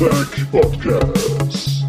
[0.00, 1.84] Welcome to the Battletech Podcast.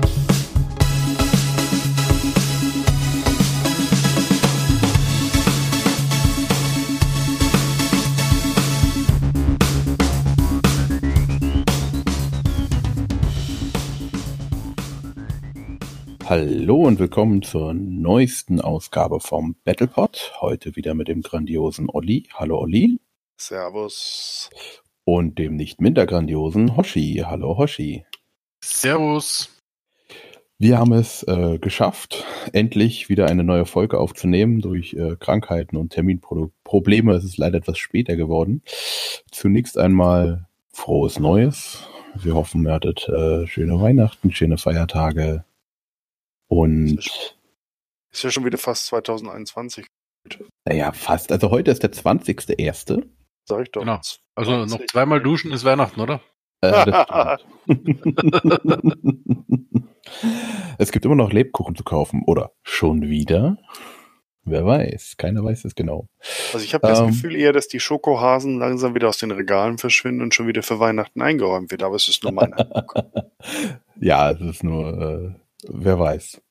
[16.25, 20.33] Hallo und willkommen zur neuesten Ausgabe vom Battlepod.
[20.41, 22.27] Heute wieder mit dem grandiosen Olli.
[22.33, 22.99] Hallo Olli.
[23.37, 24.49] Servus.
[25.03, 27.23] Und dem nicht minder grandiosen Hoshi.
[27.25, 28.05] Hallo Hoshi.
[28.63, 29.57] Servus.
[30.59, 34.61] Wir haben es äh, geschafft, endlich wieder eine neue Folge aufzunehmen.
[34.61, 38.61] Durch äh, Krankheiten und Terminprobleme ist es leider etwas später geworden.
[39.31, 41.87] Zunächst einmal frohes Neues.
[42.13, 45.45] Wir hoffen, ihr hattet äh, schöne Weihnachten, schöne Feiertage.
[46.47, 46.99] Und
[48.11, 49.87] Ist ja schon wieder fast 2021,
[50.67, 51.31] naja, fast.
[51.31, 53.03] Also heute ist der 20.01.
[53.45, 53.81] sag ich doch.
[53.81, 53.99] Genau.
[54.35, 56.21] Also noch zweimal duschen ist Weihnachten, oder?
[56.61, 57.39] Äh, das
[60.77, 62.23] es gibt immer noch Lebkuchen zu kaufen.
[62.25, 63.57] Oder schon wieder?
[64.43, 65.15] Wer weiß.
[65.17, 66.07] Keiner weiß es genau.
[66.53, 67.07] Also ich habe das Ähm.
[67.07, 70.79] Gefühl eher, dass die Schokohasen langsam wieder aus den Regalen verschwinden und schon wieder für
[70.79, 72.95] Weihnachten eingeräumt wird, aber es ist nur mein Eindruck.
[73.99, 76.41] Ja, es ist nur, äh, wer weiß.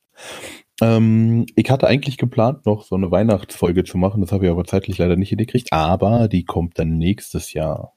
[0.81, 4.21] Ähm, ich hatte eigentlich geplant, noch so eine Weihnachtsfolge zu machen.
[4.21, 5.73] Das habe ich aber zeitlich leider nicht hingekriegt.
[5.73, 7.97] Aber die kommt dann nächstes Jahr.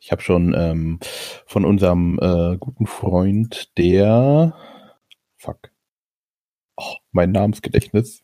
[0.00, 0.98] Ich habe schon ähm,
[1.46, 4.54] von unserem äh, guten Freund, der
[5.36, 5.70] Fuck.
[6.76, 8.22] Oh, mein Namensgedächtnis.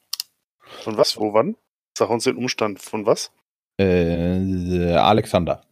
[0.58, 1.18] Von was?
[1.18, 1.56] Wo, wann?
[1.96, 2.80] Sag uns den Umstand.
[2.80, 3.30] Von was?
[3.78, 5.62] Äh, Alexander.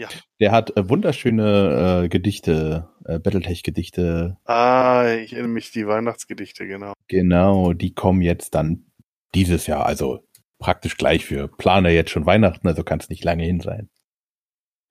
[0.00, 0.08] Ja.
[0.40, 4.38] Der hat äh, wunderschöne äh, Gedichte, äh, Battletech-Gedichte.
[4.46, 6.94] Ah, ich erinnere mich, die Weihnachtsgedichte, genau.
[7.06, 8.86] Genau, die kommen jetzt dann
[9.34, 10.26] dieses Jahr, also
[10.58, 11.30] praktisch gleich.
[11.30, 13.90] Wir planen jetzt schon Weihnachten, also kann es nicht lange hin sein.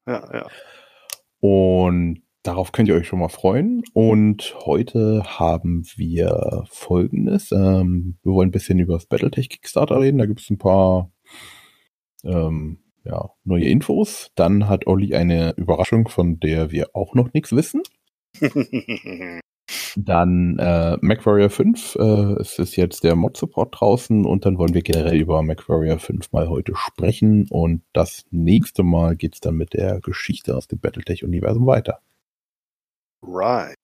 [0.06, 0.48] Ja, ja.
[1.40, 3.82] Und darauf könnt ihr euch schon mal freuen.
[3.94, 7.52] Und heute haben wir Folgendes.
[7.52, 10.20] Ähm, wir wollen ein bisschen über das Battletech Kickstarter reden.
[10.20, 11.12] Da gibt es ein paar
[12.24, 12.78] ähm,
[13.10, 14.32] ja, neue Infos.
[14.36, 17.82] Dann hat Olli eine Überraschung, von der wir auch noch nichts wissen.
[19.96, 22.02] Dann äh, MacWarrior 5, äh,
[22.40, 26.50] es ist jetzt der Mod-Support draußen und dann wollen wir generell über MacWarrior 5 mal
[26.50, 32.00] heute sprechen und das nächste Mal geht's dann mit der Geschichte aus dem Battletech-Universum weiter.
[33.22, 33.79] right.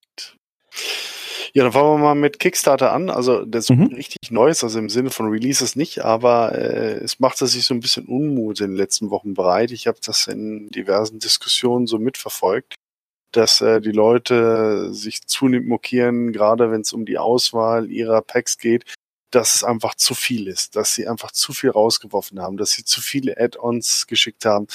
[1.55, 3.09] Ja, dann fangen wir mal mit Kickstarter an.
[3.09, 3.93] Also das ist Mhm.
[3.95, 7.79] richtig Neues, also im Sinne von Releases nicht, aber äh, es macht sich so ein
[7.79, 9.71] bisschen Unmut in den letzten Wochen breit.
[9.71, 12.75] Ich habe das in diversen Diskussionen so mitverfolgt,
[13.31, 18.57] dass äh, die Leute sich zunehmend mokieren, gerade wenn es um die Auswahl ihrer Packs
[18.57, 18.83] geht,
[19.31, 22.83] dass es einfach zu viel ist, dass sie einfach zu viel rausgeworfen haben, dass sie
[22.85, 24.67] zu viele Add-ons geschickt haben,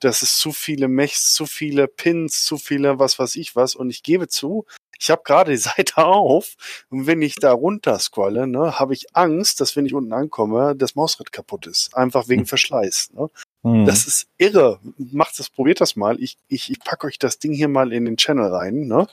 [0.00, 3.74] dass es zu viele Mechs, zu viele Pins, zu viele was weiß ich was.
[3.74, 4.66] Und ich gebe zu,
[4.98, 5.56] ich habe gerade die
[5.96, 6.54] Seite auf
[6.90, 10.74] und wenn ich da runter scrolle, ne, habe ich Angst, dass wenn ich unten ankomme,
[10.76, 11.94] das Mausrad kaputt ist.
[11.96, 12.46] Einfach wegen Hm.
[12.46, 13.10] Verschleiß.
[13.14, 13.30] Ne?
[13.62, 13.86] Mhm.
[13.86, 14.80] Das ist irre.
[14.98, 16.20] Macht das, probiert das mal.
[16.20, 19.06] Ich, ich, ich packe euch das Ding hier mal in den Channel rein, ne?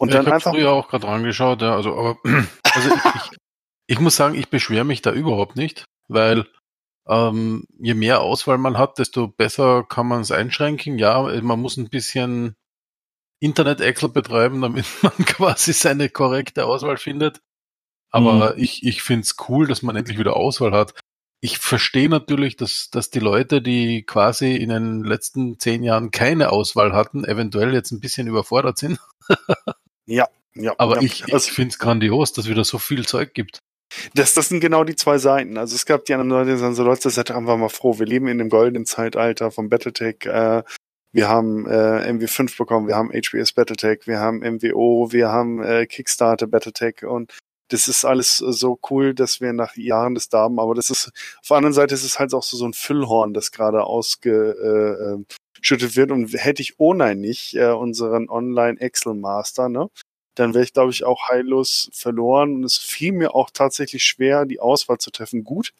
[0.00, 0.52] Und Ja, dann ich habe einfach.
[0.52, 2.16] früher auch gerade rangeschaut, ja, also aber
[2.74, 3.38] also ich, ich,
[3.88, 6.46] ich muss sagen, ich beschwere mich da überhaupt nicht, weil
[7.08, 10.98] ähm, je mehr Auswahl man hat, desto besser kann man es einschränken.
[10.98, 12.54] Ja, man muss ein bisschen
[13.40, 17.40] Internet-Excel betreiben, damit man quasi seine korrekte Auswahl findet.
[18.10, 20.94] Aber ich, ich finde es cool, dass man endlich wieder Auswahl hat.
[21.40, 26.50] Ich verstehe natürlich, dass, dass die Leute, die quasi in den letzten zehn Jahren keine
[26.50, 28.98] Auswahl hatten, eventuell jetzt ein bisschen überfordert sind.
[30.10, 30.72] Ja, ja.
[30.78, 31.02] Aber ja.
[31.02, 33.58] ich, Also- ich finde es grandios, dass wieder so viel Zeug gibt.
[34.14, 35.58] Das, das sind genau die zwei Seiten.
[35.58, 37.98] Also es gab die anderen Leute, die sagen so, Leute, seid einfach mal froh.
[37.98, 40.24] Wir leben in dem goldenen Zeitalter vom Battletech.
[40.24, 40.62] Äh,
[41.12, 45.86] wir haben äh, MW5 bekommen, wir haben HBS Battletech, wir haben MWO, wir haben äh,
[45.86, 47.32] Kickstarter Battletech und
[47.68, 50.58] das ist alles äh, so cool, dass wir nach Jahren das da haben.
[50.58, 51.10] Aber das ist,
[51.40, 55.26] auf der anderen Seite ist es halt auch so, so ein Füllhorn, das gerade ausgeschüttet
[55.96, 56.10] wird.
[56.10, 59.88] Und hätte ich ohne nicht äh, unseren Online-Excel-Master, ne?
[60.34, 62.56] dann wäre ich, glaube ich, auch heillos verloren.
[62.56, 65.44] Und es fiel mir auch tatsächlich schwer, die Auswahl zu treffen.
[65.44, 65.72] Gut,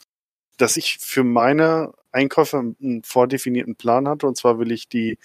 [0.58, 4.26] dass ich für meine Einkäufe einen vordefinierten Plan hatte.
[4.26, 5.19] Und zwar will ich die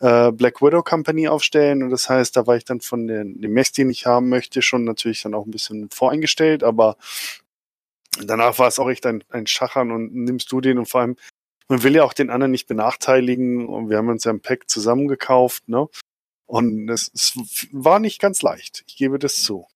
[0.00, 1.82] äh, Black Widow Company aufstellen.
[1.82, 4.62] Und das heißt, da war ich dann von den, dem Mess, den ich haben möchte,
[4.62, 6.62] schon natürlich dann auch ein bisschen voreingestellt.
[6.62, 6.96] Aber
[8.22, 11.16] danach war es auch echt ein, ein Schachern und nimmst du den und vor allem,
[11.68, 13.66] man will ja auch den anderen nicht benachteiligen.
[13.66, 15.88] Und wir haben uns ja ein Pack zusammengekauft, ne?
[16.46, 17.38] Und es, es
[17.72, 18.84] war nicht ganz leicht.
[18.86, 19.66] Ich gebe das zu.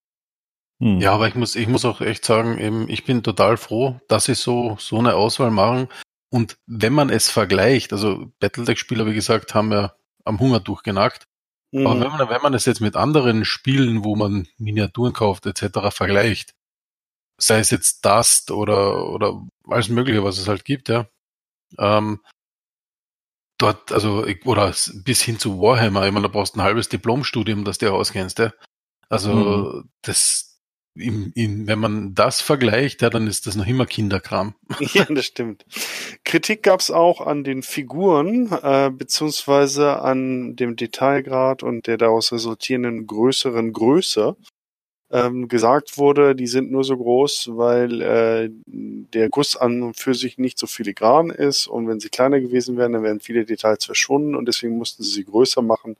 [0.81, 1.01] Hm.
[1.01, 4.25] Ja, aber ich muss, ich muss auch echt sagen, eben, ich bin total froh, dass
[4.25, 5.89] sie so, so eine Auswahl machen.
[6.31, 9.95] Und wenn man es vergleicht, also Battletech-Spieler, wie gesagt, haben ja
[10.25, 11.27] am Hunger durchgenagt.
[11.73, 11.87] Mhm.
[11.87, 15.91] Aber wenn man, wenn man das jetzt mit anderen Spielen, wo man Miniaturen kauft etc.
[15.91, 16.55] vergleicht,
[17.39, 21.07] sei es jetzt Dust oder, oder alles mögliche, was es halt gibt, ja,
[21.79, 22.21] ähm,
[23.59, 27.65] dort, also, oder bis hin zu Warhammer, ich meine, da brauchst du ein halbes Diplomstudium,
[27.65, 28.53] dass du dir auskennst, ja.
[29.09, 30.48] Also, das,
[30.99, 34.55] in, in, wenn man das vergleicht, ja, dann ist das noch immer Kinderkram.
[34.93, 35.65] Ja, das stimmt.
[36.25, 43.07] Kritik gab's auch an den Figuren, äh, beziehungsweise an dem Detailgrad und der daraus resultierenden
[43.07, 44.37] größeren Größe.
[45.11, 50.13] Ähm, gesagt wurde, die sind nur so groß, weil äh, der Guss an und für
[50.13, 53.87] sich nicht so filigran ist und wenn sie kleiner gewesen wären, dann wären viele Details
[53.87, 55.97] verschwunden und deswegen mussten sie sie größer machen.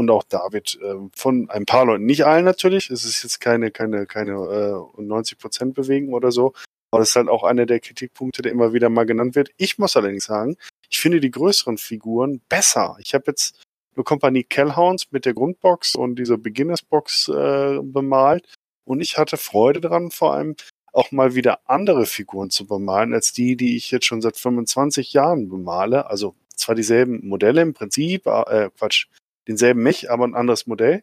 [0.00, 3.38] Und auch da wird äh, von ein paar Leuten, nicht allen natürlich, es ist jetzt
[3.38, 6.54] keine, keine, keine äh, 90% Bewegung oder so,
[6.90, 9.50] aber das ist halt auch einer der Kritikpunkte, der immer wieder mal genannt wird.
[9.58, 10.56] Ich muss allerdings sagen,
[10.88, 12.96] ich finde die größeren Figuren besser.
[13.00, 13.62] Ich habe jetzt
[13.94, 18.54] eine Kompanie Kellhounds mit der Grundbox und dieser Beginners-Box äh, bemalt
[18.86, 20.56] und ich hatte Freude dran, vor allem
[20.94, 25.12] auch mal wieder andere Figuren zu bemalen, als die, die ich jetzt schon seit 25
[25.12, 26.08] Jahren bemale.
[26.08, 29.08] Also zwar dieselben Modelle im Prinzip, äh, Quatsch,
[29.50, 31.02] denselben Mech, aber ein anderes Modell.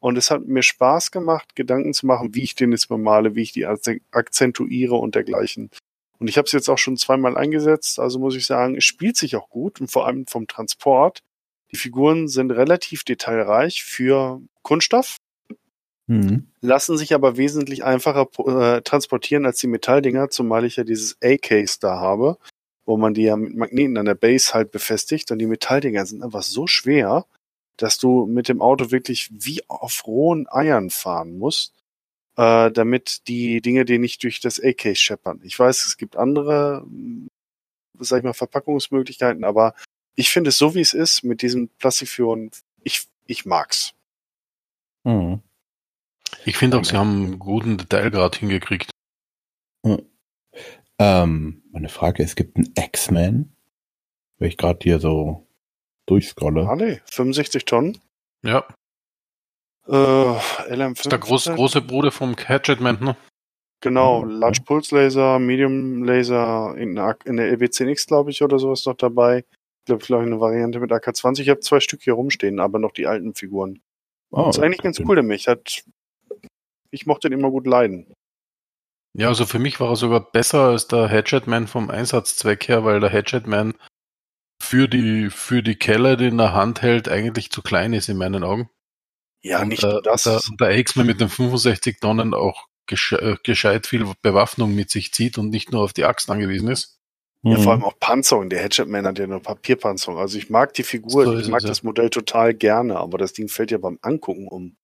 [0.00, 3.42] Und es hat mir Spaß gemacht, Gedanken zu machen, wie ich den jetzt bemale, wie
[3.42, 5.70] ich die akze- akzentuiere und dergleichen.
[6.18, 9.16] Und ich habe es jetzt auch schon zweimal eingesetzt, also muss ich sagen, es spielt
[9.16, 11.20] sich auch gut und vor allem vom Transport.
[11.70, 15.16] Die Figuren sind relativ detailreich für Kunststoff,
[16.10, 16.46] Mhm.
[16.62, 21.76] lassen sich aber wesentlich einfacher äh, transportieren als die Metalldinger, zumal ich ja dieses A-Case
[21.80, 22.38] da habe,
[22.86, 26.22] wo man die ja mit Magneten an der Base halt befestigt und die Metalldinger sind
[26.22, 27.26] einfach so schwer,
[27.78, 31.74] dass du mit dem Auto wirklich wie auf rohen Eiern fahren musst,
[32.36, 35.40] äh, damit die Dinge dir nicht durch das A-Case scheppern.
[35.42, 37.28] Ich weiß, es gibt andere, mh,
[38.00, 39.74] sag ich mal, Verpackungsmöglichkeiten, aber
[40.14, 42.50] ich finde es so, wie es ist, mit diesen Plastikfiguren,
[42.82, 43.94] ich, ich mag's.
[45.04, 45.40] Mhm.
[46.44, 48.90] Ich finde auch, sie haben einen guten Detailgrad hingekriegt.
[50.98, 53.52] Ähm, meine Frage, es gibt einen X-Men,
[54.38, 55.47] wenn ich gerade hier so
[56.08, 56.68] durchscrolle.
[56.68, 57.98] Ah, nee, 65 Tonnen.
[58.44, 58.66] Ja,
[59.86, 61.00] Äh, LM5.
[61.00, 63.16] ist der groß, große Bruder vom Hatchetman, ne?
[63.80, 64.30] Genau, Mhm.
[64.32, 68.96] Large Pulse Laser, Medium Laser, in, der in der LB10X, glaube ich, oder sowas noch
[68.96, 69.38] dabei.
[69.38, 71.40] Ich glaube, vielleicht eine Variante mit AK20.
[71.42, 73.80] Ich habe zwei Stück hier rumstehen, aber noch die alten Figuren.
[74.30, 75.48] Oh, ist eigentlich ganz cool, der Mich.
[75.48, 75.84] Hat,
[76.90, 78.12] ich mochte den immer gut leiden.
[79.16, 83.00] Ja, also für mich war er sogar besser als der Hatchetman vom Einsatzzweck her, weil
[83.00, 83.72] der Hatchetman
[84.68, 88.18] für die, für die Keller, die in der Hand hält, eigentlich zu klein ist in
[88.18, 88.68] meinen Augen.
[89.40, 90.26] Ja, und nicht nur das.
[90.26, 95.12] Und der X-Men mit den 65 Tonnen auch gesche äh, gescheit viel Bewaffnung mit sich
[95.12, 96.98] zieht und nicht nur auf die Axt angewiesen ist.
[97.42, 97.68] Ja, vor Mhm.
[97.68, 98.50] allem auch Panzerung.
[98.50, 100.18] Der Hatchetman hat ja eine Papierpanzerung.
[100.18, 101.68] Also ich mag die Figur, So ich mag ja.
[101.68, 104.76] das Modell total gerne, aber das Ding fällt ja beim Angucken um.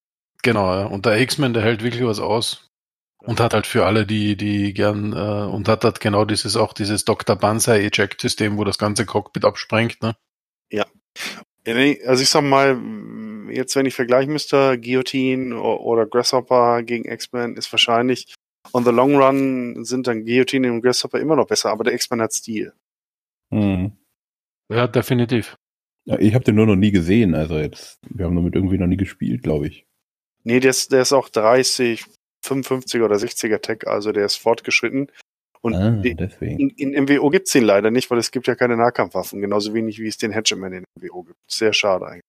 [0.42, 0.86] Genau, ja.
[0.86, 2.70] Und der X-Men, der hält wirklich was aus.
[3.26, 6.72] Und hat halt für alle, die, die gern, äh, und hat halt genau dieses, auch
[6.72, 7.36] dieses Dr.
[7.36, 10.14] Banzai Eject System, wo das ganze Cockpit absprengt, ne?
[10.70, 10.86] Ja,
[11.66, 12.78] Also ich sag mal,
[13.50, 18.34] jetzt wenn ich vergleichen müsste, Guillotine oder Grasshopper gegen X-Men ist wahrscheinlich
[18.72, 22.22] on the long run sind dann Guillotine und Grasshopper immer noch besser, aber der X-Men
[22.22, 22.72] hat Stil.
[23.50, 23.92] Mhm.
[24.70, 25.56] Ja, definitiv.
[26.06, 28.86] Ja, ich habe den nur noch nie gesehen, also jetzt, wir haben damit irgendwie noch
[28.86, 29.86] nie gespielt, glaube ich.
[30.42, 32.04] Nee, der ist, der ist auch 30,
[32.44, 35.10] 55 oder 60er Tech, also der ist fortgeschritten.
[35.62, 36.02] Und ah,
[36.40, 39.98] in, in MWO gibt's den leider nicht, weil es gibt ja keine Nahkampfwaffen, genauso wenig
[39.98, 41.38] wie es den Hatchetman in MWO gibt.
[41.50, 42.22] Sehr schade eigentlich.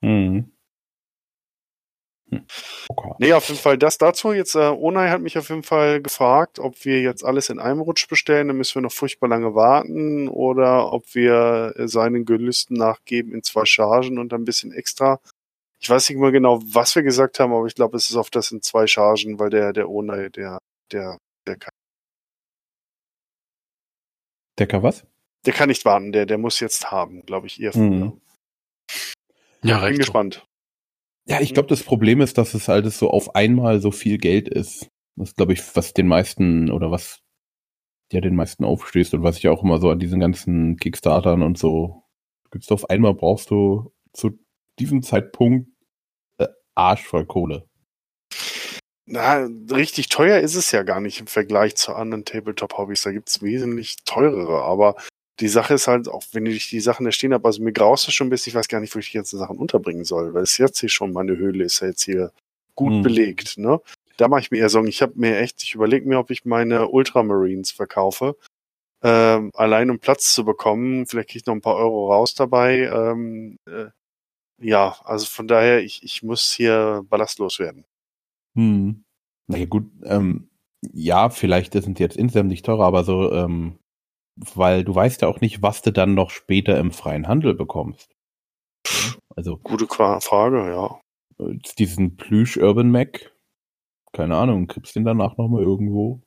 [0.00, 0.50] Mhm.
[2.30, 2.44] Hm.
[2.88, 3.10] Okay.
[3.18, 4.32] Nee, auf jeden Fall das dazu.
[4.32, 7.80] Jetzt, äh, Onai hat mich auf jeden Fall gefragt, ob wir jetzt alles in einem
[7.80, 12.76] Rutsch bestellen, dann müssen wir noch furchtbar lange warten oder ob wir äh, seinen Gelüsten
[12.76, 15.20] nachgeben in zwei Chargen und ein bisschen extra.
[15.80, 18.30] Ich weiß nicht mehr genau, was wir gesagt haben, aber ich glaube, es ist auf
[18.30, 20.58] das in zwei Chargen, weil der, der Onai, der,
[20.90, 21.72] der, der kann,
[24.58, 25.06] Decker was?
[25.46, 27.76] der kann nicht warten, der, der muss jetzt haben, glaube ich, ihr.
[27.76, 28.20] Mhm.
[29.62, 29.96] Ja, Bin recht.
[29.96, 29.98] so.
[30.00, 30.46] gespannt.
[31.26, 34.48] Ja, ich glaube, das Problem ist, dass es halt so auf einmal so viel Geld
[34.48, 34.88] ist.
[35.16, 37.20] Das glaube ich, was den meisten oder was
[38.12, 41.58] ja den meisten aufstößt und was ich auch immer so an diesen ganzen Kickstartern und
[41.58, 42.04] so
[42.50, 44.38] gibt's auf einmal brauchst du zu
[44.80, 45.68] diesem Zeitpunkt
[46.38, 47.68] äh, Arsch voll Kohle.
[49.06, 53.02] Na, richtig teuer ist es ja gar nicht im Vergleich zu anderen Tabletop-Hobbys.
[53.02, 54.96] Da gibt's wesentlich teurere, aber
[55.40, 58.06] die Sache ist halt, auch wenn ich die Sachen da stehen habe, also mir graust
[58.08, 60.34] es schon ein bisschen, ich weiß gar nicht, wo ich die ganzen Sachen unterbringen soll,
[60.34, 62.32] weil es jetzt hier schon, meine Höhle ist ja jetzt hier
[62.74, 63.02] gut Hm.
[63.02, 63.80] belegt, ne?
[64.18, 64.88] Da mache ich mir eher Sorgen.
[64.88, 68.36] Ich habe mir echt, ich überlege mir, ob ich meine Ultramarines verkaufe.
[69.02, 72.90] Ähm, allein um Platz zu bekommen, vielleicht kriege ich noch ein paar Euro raus dabei.
[72.92, 73.86] Ähm, äh,
[74.60, 77.84] ja, also von daher, ich, ich muss hier ballastlos werden.
[78.54, 79.04] Hm.
[79.46, 80.50] Na ja, gut, ähm,
[80.92, 83.78] ja, vielleicht sind die jetzt insgesamt nicht teurer, aber so, ähm,
[84.36, 88.14] weil du weißt ja auch nicht, was du dann noch später im freien Handel bekommst.
[89.34, 91.00] Also Gute Qua- Frage, ja.
[91.44, 93.34] äh, diesen Plüsch Urban Mac,
[94.12, 96.22] keine Ahnung, kriegst du den danach nochmal irgendwo?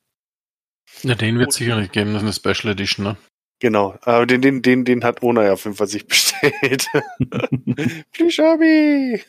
[1.02, 3.16] Ja, den wird es sicher nicht geben, das ist eine Special Edition, ne?
[3.62, 3.94] Genau.
[4.02, 6.88] Aber den, den, den, den hat Ona ja auf jeden Fall sich bestellt.
[8.12, 9.22] Plüschabi!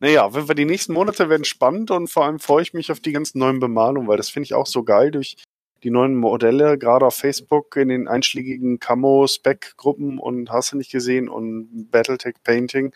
[0.00, 2.90] Naja, auf jeden Fall die nächsten Monate werden spannend und vor allem freue ich mich
[2.90, 5.36] auf die ganzen neuen Bemalungen, weil das finde ich auch so geil durch
[5.82, 11.28] die neuen Modelle, gerade auf Facebook in den einschlägigen Camo-Spec-Gruppen und hast du nicht gesehen
[11.28, 12.94] und Battletech Painting.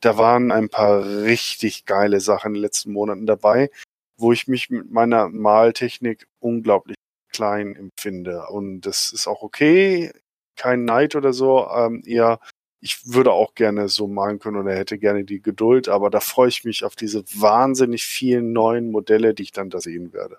[0.00, 3.70] Da waren ein paar richtig geile Sachen in den letzten Monaten dabei,
[4.16, 6.95] wo ich mich mit meiner Maltechnik unglaublich
[7.36, 8.46] klein empfinde.
[8.48, 10.12] Und das ist auch okay,
[10.56, 12.40] kein Neid oder so, ähm, eher
[12.80, 16.48] ich würde auch gerne so malen können oder hätte gerne die Geduld, aber da freue
[16.48, 20.38] ich mich auf diese wahnsinnig vielen neuen Modelle, die ich dann da sehen werde.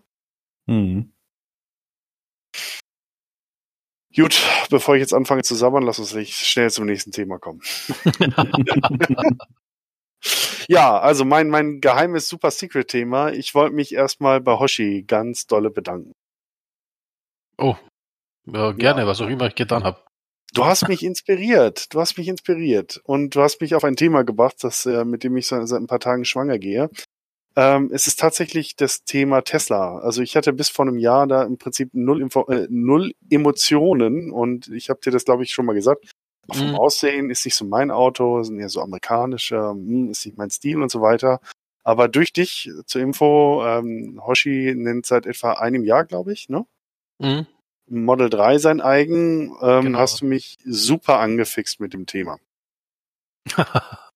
[0.67, 1.11] Hm.
[4.15, 7.61] Gut, bevor ich jetzt anfange zu sabbern, lass uns nicht schnell zum nächsten Thema kommen.
[10.69, 13.31] Ja, also mein, mein geheimes Super Secret Thema.
[13.31, 16.13] Ich wollte mich erstmal bei Hoshi ganz dolle bedanken.
[17.57, 17.75] Oh,
[18.45, 19.07] ja, gerne, Ja.
[19.07, 19.99] was auch immer ich getan habe.
[20.53, 21.93] Du hast mich inspiriert.
[21.93, 23.01] Du hast mich inspiriert.
[23.03, 25.81] Und du hast mich auf ein Thema gebracht, das, äh, mit dem ich seit, seit
[25.81, 26.89] ein paar Tagen schwanger gehe.
[27.55, 29.97] Ähm, es ist tatsächlich das Thema Tesla.
[29.99, 34.31] Also ich hatte bis vor einem Jahr da im Prinzip null, Info äh, null Emotionen
[34.31, 36.11] und ich habe dir das, glaube ich, schon mal gesagt.
[36.51, 36.75] Vom Mhm.
[36.75, 40.81] Aussehen ist nicht so mein Auto, sind ja so amerikanische, hm, ist nicht mein Stil
[40.81, 41.39] und so weiter.
[41.83, 46.65] Aber durch dich zur Info, ähm, Hoshi nennt seit etwa einem Jahr, glaube ich, ne?
[47.19, 47.47] Mhm.
[47.89, 49.99] Model 3 sein eigen, ähm, Genau.
[49.99, 52.37] hast du mich super angefixt mit dem Thema.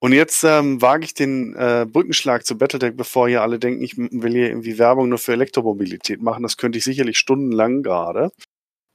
[0.00, 3.96] Und jetzt ähm, wage ich den äh, Brückenschlag zu Battletech, bevor hier alle denken, ich
[3.96, 6.42] will hier irgendwie Werbung nur für Elektromobilität machen.
[6.42, 8.32] Das könnte ich sicherlich stundenlang gerade.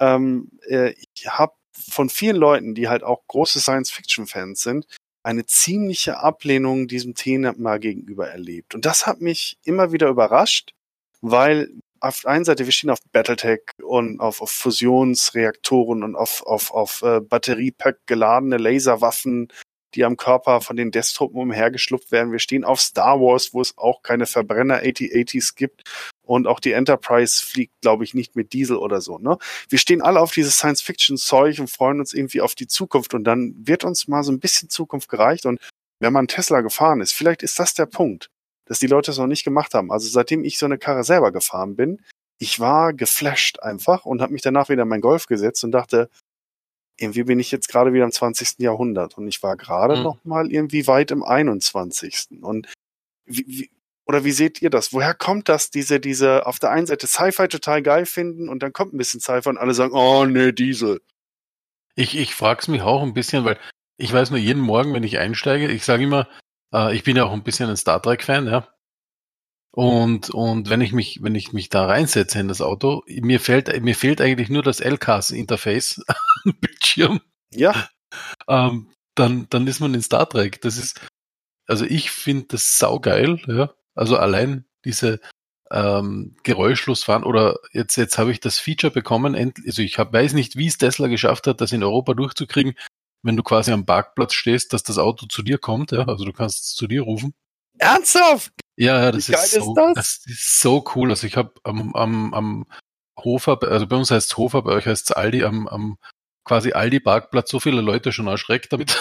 [0.02, 4.86] Ähm, äh, ich habe von vielen Leuten, die halt auch große Science-Fiction-Fans sind,
[5.24, 8.76] eine ziemliche Ablehnung diesem Thema gegenüber erlebt.
[8.76, 10.74] Und das hat mich immer wieder überrascht,
[11.22, 11.70] weil
[12.02, 16.72] auf der einen Seite, wir stehen auf Battletech und auf, auf Fusionsreaktoren und auf, auf,
[16.72, 19.50] auf äh, Batteriepack geladene Laserwaffen,
[19.96, 22.32] die am Körper von den Desktruppen umhergeschlupft werden.
[22.32, 25.84] Wir stehen auf Star Wars, wo es auch keine Verbrenner 8080s gibt.
[26.26, 29.18] Und auch die Enterprise fliegt, glaube ich, nicht mit Diesel oder so.
[29.18, 29.38] Ne?
[29.70, 33.14] Wir stehen alle auf dieses Science-Fiction-Zeug und freuen uns irgendwie auf die Zukunft.
[33.14, 35.46] Und dann wird uns mal so ein bisschen Zukunft gereicht.
[35.46, 35.60] Und
[36.00, 38.30] wenn man Tesla gefahren ist, vielleicht ist das der Punkt,
[38.68, 39.92] dass die Leute es noch nicht gemacht haben.
[39.92, 42.02] Also seitdem ich so eine Karre selber gefahren bin,
[42.40, 46.10] ich war geflasht einfach und habe mich danach wieder in mein Golf gesetzt und dachte,
[47.00, 48.60] irgendwie bin ich jetzt gerade wieder im 20.
[48.60, 50.04] Jahrhundert und ich war gerade Mhm.
[50.04, 52.28] noch mal irgendwie weit im 21.
[52.42, 52.68] Und
[53.26, 53.70] wie, wie,
[54.06, 54.94] oder wie seht ihr das?
[54.94, 58.74] Woher kommt das, diese, diese auf der einen Seite Sci-Fi total geil finden und dann
[58.74, 61.02] kommt ein bisschen Sci-Fi und alle sagen, oh nee, Diesel.
[61.96, 63.60] Ich, ich frage es mich auch ein bisschen, weil
[63.98, 66.28] ich weiß nur jeden Morgen, wenn ich einsteige, ich sage immer,
[66.74, 68.68] äh, ich bin ja auch ein bisschen ein Star Trek-Fan, ja.
[69.72, 73.84] Und, und wenn ich mich, wenn ich mich da reinsetze in das Auto, mir fällt,
[73.84, 76.04] mir fehlt eigentlich nur das LCAS-Interface
[76.46, 77.22] am Bildschirm.
[77.54, 77.88] Ja,
[78.48, 80.62] ähm, dann, dann ist man in Star Trek.
[80.62, 81.00] Das ist,
[81.68, 83.74] also ich finde das saugeil, ja.
[83.94, 85.20] Also allein diese
[85.72, 90.34] ähm, geräuschlos fahren oder jetzt, jetzt habe ich das Feature bekommen, also ich hab, weiß
[90.34, 92.76] nicht, wie es Tesla geschafft hat, das in Europa durchzukriegen,
[93.24, 96.34] wenn du quasi am Parkplatz stehst, dass das Auto zu dir kommt, ja, also du
[96.34, 97.34] kannst es zu dir rufen.
[97.80, 98.54] ernsthaft?
[98.78, 99.94] Ja, ja, das Wie geil ist ist so, das?
[99.96, 101.10] das ist so cool.
[101.10, 102.66] Also ich habe am, am, am
[103.20, 105.98] Hofer, also bei uns heißt es Hofer, bei euch heißt es Aldi, am, am
[106.46, 108.98] quasi Aldi-Parkplatz so viele Leute schon erschreckt damit.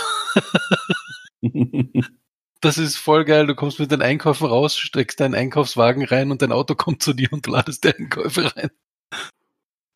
[2.63, 3.47] Das ist voll geil.
[3.47, 7.13] Du kommst mit den Einkäufen raus, steckst deinen Einkaufswagen rein und dein Auto kommt zu
[7.13, 8.71] dir und ladest die Einkäufe rein.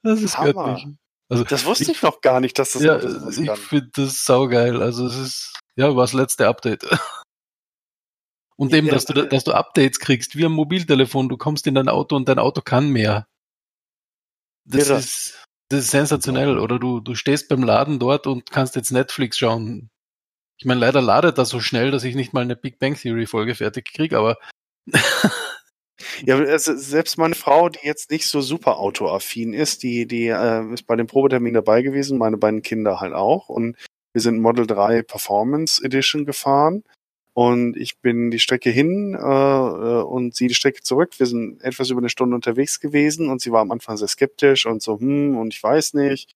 [0.03, 0.53] Das ist Hammer.
[0.75, 0.87] göttlich.
[1.31, 4.83] Also Das wusste ich noch gar nicht, dass das ja, sowas ich finde das saugeil.
[4.83, 6.85] Also es ist, ja, war das letzte Update.
[8.57, 11.29] Und eben, Ja, dass du, da- dass du Updates kriegst, wie am Mobiltelefon.
[11.31, 13.27] Du kommst in dein Auto und dein Auto kann mehr.
[14.67, 14.99] Das Irre.
[14.99, 16.59] ist, das ist sensationell.
[16.59, 19.89] Oder du, du stehst beim Laden dort und kannst jetzt Netflix schauen.
[20.59, 23.27] Ich meine, leider ladet das so schnell, dass ich nicht mal eine Big Bang Theory
[23.27, 24.37] Folge fertig kriege, aber
[26.25, 30.87] Ja, selbst meine Frau, die jetzt nicht so super autoaffin ist, die, die äh, ist
[30.87, 33.49] bei dem Probetermin dabei gewesen, meine beiden Kinder halt auch.
[33.49, 33.77] Und
[34.13, 36.85] wir sind Model 3 Performance Edition gefahren.
[37.33, 41.19] Und ich bin die Strecke hin äh, äh, und sie die Strecke zurück.
[41.19, 44.67] Wir sind etwas über eine Stunde unterwegs gewesen und sie war am Anfang sehr skeptisch
[44.67, 46.33] und so, hm, und ich weiß nicht.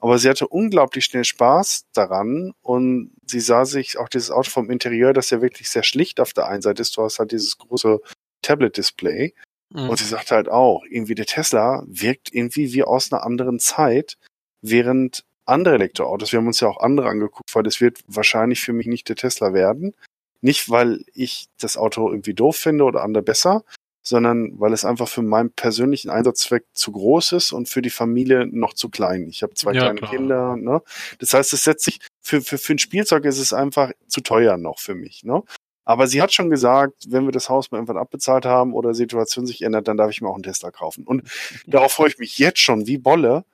[0.00, 4.70] Aber sie hatte unglaublich schnell Spaß daran und sie sah sich auch dieses Auto vom
[4.70, 6.96] Interieur, das ja wirklich sehr schlicht auf der einen Seite ist.
[6.96, 8.00] Du hast halt dieses große
[8.46, 9.34] Tablet-Display.
[9.70, 9.90] Mhm.
[9.90, 14.16] Und sie sagt halt auch, irgendwie der Tesla wirkt irgendwie wie aus einer anderen Zeit,
[14.62, 18.72] während andere Elektroautos, wir haben uns ja auch andere angeguckt, weil das wird wahrscheinlich für
[18.72, 19.94] mich nicht der Tesla werden.
[20.40, 23.64] Nicht, weil ich das Auto irgendwie doof finde oder andere besser,
[24.02, 28.46] sondern weil es einfach für meinen persönlichen Einsatzzweck zu groß ist und für die Familie
[28.46, 29.28] noch zu klein.
[29.28, 30.10] Ich habe zwei Ja, kleine klar.
[30.10, 30.56] Kinder.
[30.56, 30.82] Ne?
[31.18, 34.58] Das heißt, es setzt sich für, für, für ein Spielzeug ist es einfach zu teuer
[34.58, 35.24] noch für mich.
[35.24, 35.42] Ne?
[35.86, 38.96] Aber sie hat schon gesagt, wenn wir das Haus mal irgendwann abbezahlt haben oder die
[38.96, 41.04] Situation sich ändert, dann darf ich mir auch einen Tesla kaufen.
[41.06, 41.22] Und
[41.66, 43.44] darauf freue ich mich jetzt schon wie Bolle,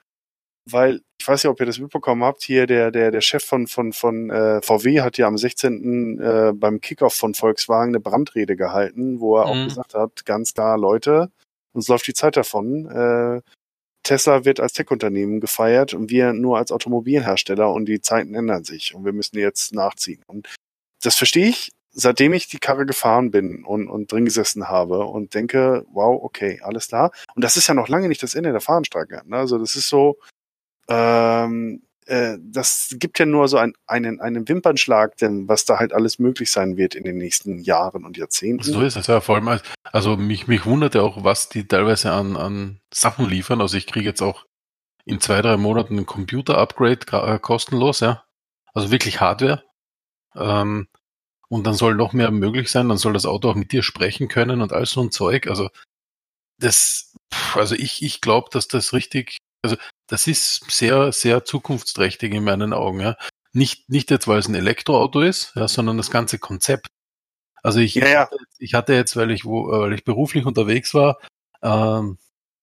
[0.67, 2.43] weil ich weiß nicht, ob ihr das mitbekommen habt.
[2.43, 6.21] Hier der der der Chef von von von äh, VW hat ja am 16.
[6.21, 9.65] Äh, beim Kickoff von Volkswagen eine Brandrede gehalten, wo er auch Mhm.
[9.65, 11.31] gesagt hat, ganz klar, Leute,
[11.75, 12.87] uns läuft die Zeit davon.
[12.87, 13.43] Äh,
[14.05, 18.95] Tesla wird als Tech-Unternehmen gefeiert und wir nur als Automobilhersteller und die Zeiten ändern sich
[18.95, 20.23] und wir müssen jetzt nachziehen.
[20.27, 20.49] Und
[21.03, 25.35] das verstehe ich, seitdem ich die Karre gefahren bin und, und drin gesessen habe und
[25.35, 27.13] denke, wow, okay, alles klar.
[27.35, 29.23] Und das ist ja noch lange nicht das Ende der Fahnenstrecke.
[29.27, 29.37] Ne?
[29.37, 30.19] Also das ist so,
[30.89, 35.93] ähm, äh, das gibt ja nur so ein, einen, einen Wimpernschlag, denn was da halt
[35.93, 38.65] alles möglich sein wird in den nächsten Jahren und Jahrzehnten.
[38.65, 39.49] So ist es ja vor allem.
[39.49, 43.61] als- Also mich, mich wundert ja auch, was die teilweise an, an Sachen liefern.
[43.61, 44.45] Also ich kriege jetzt auch
[45.05, 48.25] in zwei, drei Monaten ein Computer-Upgrade gra- äh, kostenlos, ja.
[48.75, 49.63] Also wirklich Hardware.
[50.35, 50.89] Ähm,
[51.53, 54.27] und dann soll noch mehr möglich sein, dann soll das Auto auch mit dir sprechen
[54.27, 55.49] können und all so ein Zeug.
[55.49, 55.69] Also
[56.59, 57.15] das,
[57.53, 62.73] also ich, ich glaube, dass das richtig, also das ist sehr, sehr zukunftsträchtig in meinen
[62.73, 63.19] Augen, ja.
[63.53, 66.87] Nicht, nicht jetzt, weil es ein Elektroauto ist, ja, sondern das ganze Konzept.
[67.63, 68.31] Also ich, Ja, ja.
[68.59, 71.19] ich hatte jetzt, weil ich, wo, äh, weil ich beruflich unterwegs war,
[71.61, 72.17] ähm,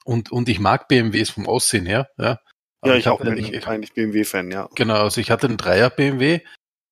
[0.04, 2.40] und, und ich mag BMWs vom Aussehen her, ja.
[2.82, 4.68] Aber ja, ich, auch hatte, bin ich, ich, eigentlich BMW-Fan, ja.
[4.74, 6.42] genau, also ich hatte einen Dreier BMW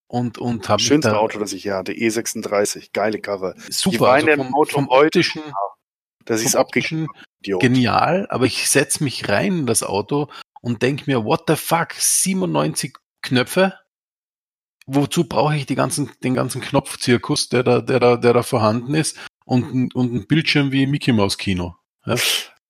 [0.08, 3.56] und, und habe Schönste Auto, das ich hier hatte, E36, geile Karre.
[3.70, 5.42] super, Die also vom, Auto vom optischen,
[6.26, 7.08] Das ist optischen
[7.60, 10.30] genial, aber ich setz mich rein in das Auto
[10.62, 13.74] und denk mir, what the fuck, 97 Knöpfe?
[14.86, 18.96] Wozu brauche ich die ganzen, den ganzen Knopfzirkus, der da, der da, der da vorhanden
[18.96, 21.76] ist und, ein- und ein Bildschirm wie Mickey Mouse Kino?
[22.06, 22.16] Ja?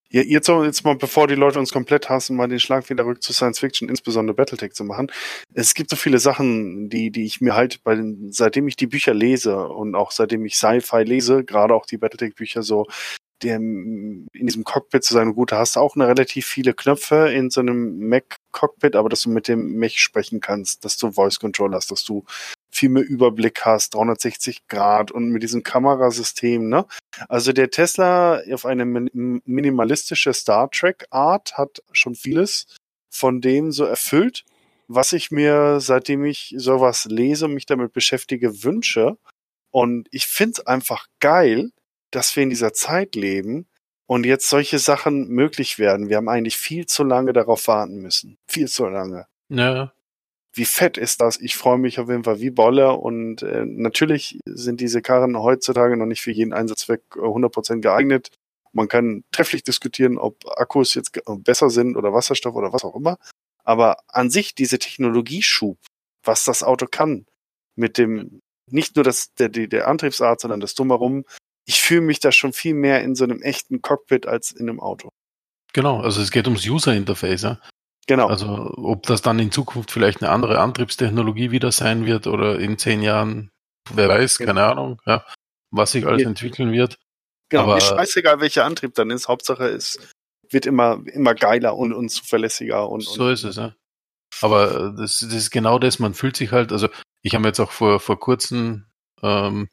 [0.10, 3.22] Ja, jetzt, jetzt mal, bevor die Leute uns komplett hassen, mal den Schlag wieder rück
[3.22, 5.12] zu Science Fiction, insbesondere Battletech zu machen.
[5.54, 8.88] Es gibt so viele Sachen, die, die ich mir halt bei den, seitdem ich die
[8.88, 12.86] Bücher lese und auch seitdem ich Sci-Fi lese, gerade auch die Battletech-Bücher so,
[13.44, 17.30] dem, in diesem Cockpit zu sein, gut, da hast du auch eine relativ viele Knöpfe
[17.30, 21.40] in so einem Mac-Cockpit, aber dass du mit dem Mech sprechen kannst, dass du Voice
[21.40, 22.26] Control hast, dass du
[22.78, 26.86] viel mehr Überblick hast, 360 Grad und mit diesem Kamerasystem, ne?
[27.28, 32.68] Also der Tesla auf eine min- minimalistische Star Trek Art hat schon vieles
[33.10, 34.46] von dem so erfüllt,
[34.88, 39.18] was ich mir, seitdem ich sowas lese und mich damit beschäftige, wünsche.
[39.72, 41.72] Und ich find's einfach geil,
[42.12, 43.68] dass wir in dieser Zeit leben
[44.06, 46.08] und jetzt solche Sachen möglich werden.
[46.10, 48.38] Wir haben eigentlich viel zu lange darauf warten müssen.
[48.48, 49.92] Viel zu lange Ja,
[50.58, 51.40] wie fett ist das?
[51.40, 55.96] Ich freue mich auf jeden Fall wie Bolle und äh, natürlich sind diese Karren heutzutage
[55.96, 58.30] noch nicht für jeden Einsatzzweck äh, 100% geeignet.
[58.74, 63.18] Man kann trefflich diskutieren, ob Akkus jetzt besser sind oder Wasserstoff oder was auch immer.
[63.64, 65.78] Aber an sich diese Technologieschub,
[66.24, 67.26] was das Auto kann,
[67.76, 71.24] mit dem nicht nur das, der, der, der Antriebsart, sondern das Drumherum,
[71.66, 74.80] ich fühle mich da schon viel mehr in so einem echten Cockpit als in einem
[74.80, 75.10] Auto.
[75.74, 76.02] genau.
[76.02, 77.44] Also es geht ums User Interface.
[77.44, 77.60] Ja?
[78.08, 78.28] Genau.
[78.28, 82.78] Also ob das dann in Zukunft vielleicht eine andere Antriebstechnologie wieder sein wird oder in
[82.78, 83.52] zehn Jahren,
[83.94, 85.26] wer weiß, keine Ahnung, ja,
[85.72, 86.98] was sich alles entwickeln wird.
[87.50, 89.28] Genau, Aber- mir scheißegal, welcher Antrieb dann ist.
[89.28, 90.00] Hauptsache es
[90.50, 93.76] wird immer, immer geiler und, und zuverlässiger und, So und ist es, ja.
[94.42, 96.88] Aber äh, das, das ist genau das, man fühlt sich halt, also
[97.22, 98.86] ich habe jetzt auch vor, vor kurzem
[99.22, 99.68] ähm,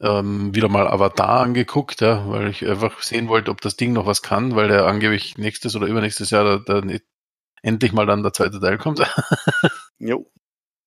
[0.00, 4.06] ähm, wieder mal Avatar angeguckt, ja, weil ich einfach sehen wollte, ob das Ding noch
[4.06, 6.86] was kann, weil der angeblich nächstes oder übernächstes Jahr da, da
[7.62, 9.00] endlich mal dann der zweite Teil kommt.
[9.98, 10.30] jo,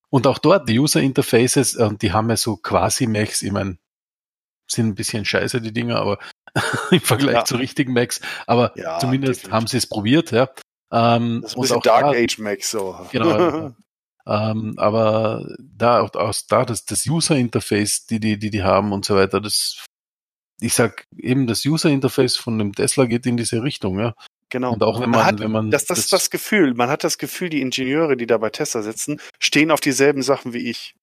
[0.10, 3.78] Und auch dort, die User Interfaces, äh, die haben ja so quasi Macs, ich meine,
[4.68, 6.18] sind ein bisschen scheiße, die Dinger, aber
[6.92, 7.46] im Vergleich Ja.
[7.46, 9.52] zu richtigen Macs, aber Ja, zumindest definitiv.
[9.54, 10.50] haben sie es probiert, ja.
[10.92, 13.00] Ähm, das ist ein bisschen auch Dark da, Age Max so.
[13.12, 13.74] Genau.
[14.28, 18.92] ähm, aber da auch aus da das, das User Interface, die, die, die die haben
[18.94, 19.84] und so weiter, das
[20.62, 24.14] ich sag eben das User Interface von dem Tesla geht in diese Richtung, ja.
[24.50, 24.72] genau.
[24.74, 26.74] Und auch wenn Man man, hat- wenn man Das, das ist das Gefühl.
[26.74, 30.54] Man hat das Gefühl, die Ingenieure, die da bei Tesla sitzen, stehen auf dieselben Sachen
[30.54, 30.94] wie ich.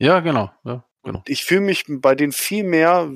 [0.00, 1.22] ja genau, ja, genau.
[1.26, 3.10] Ich fühle mich bei denen viel mehr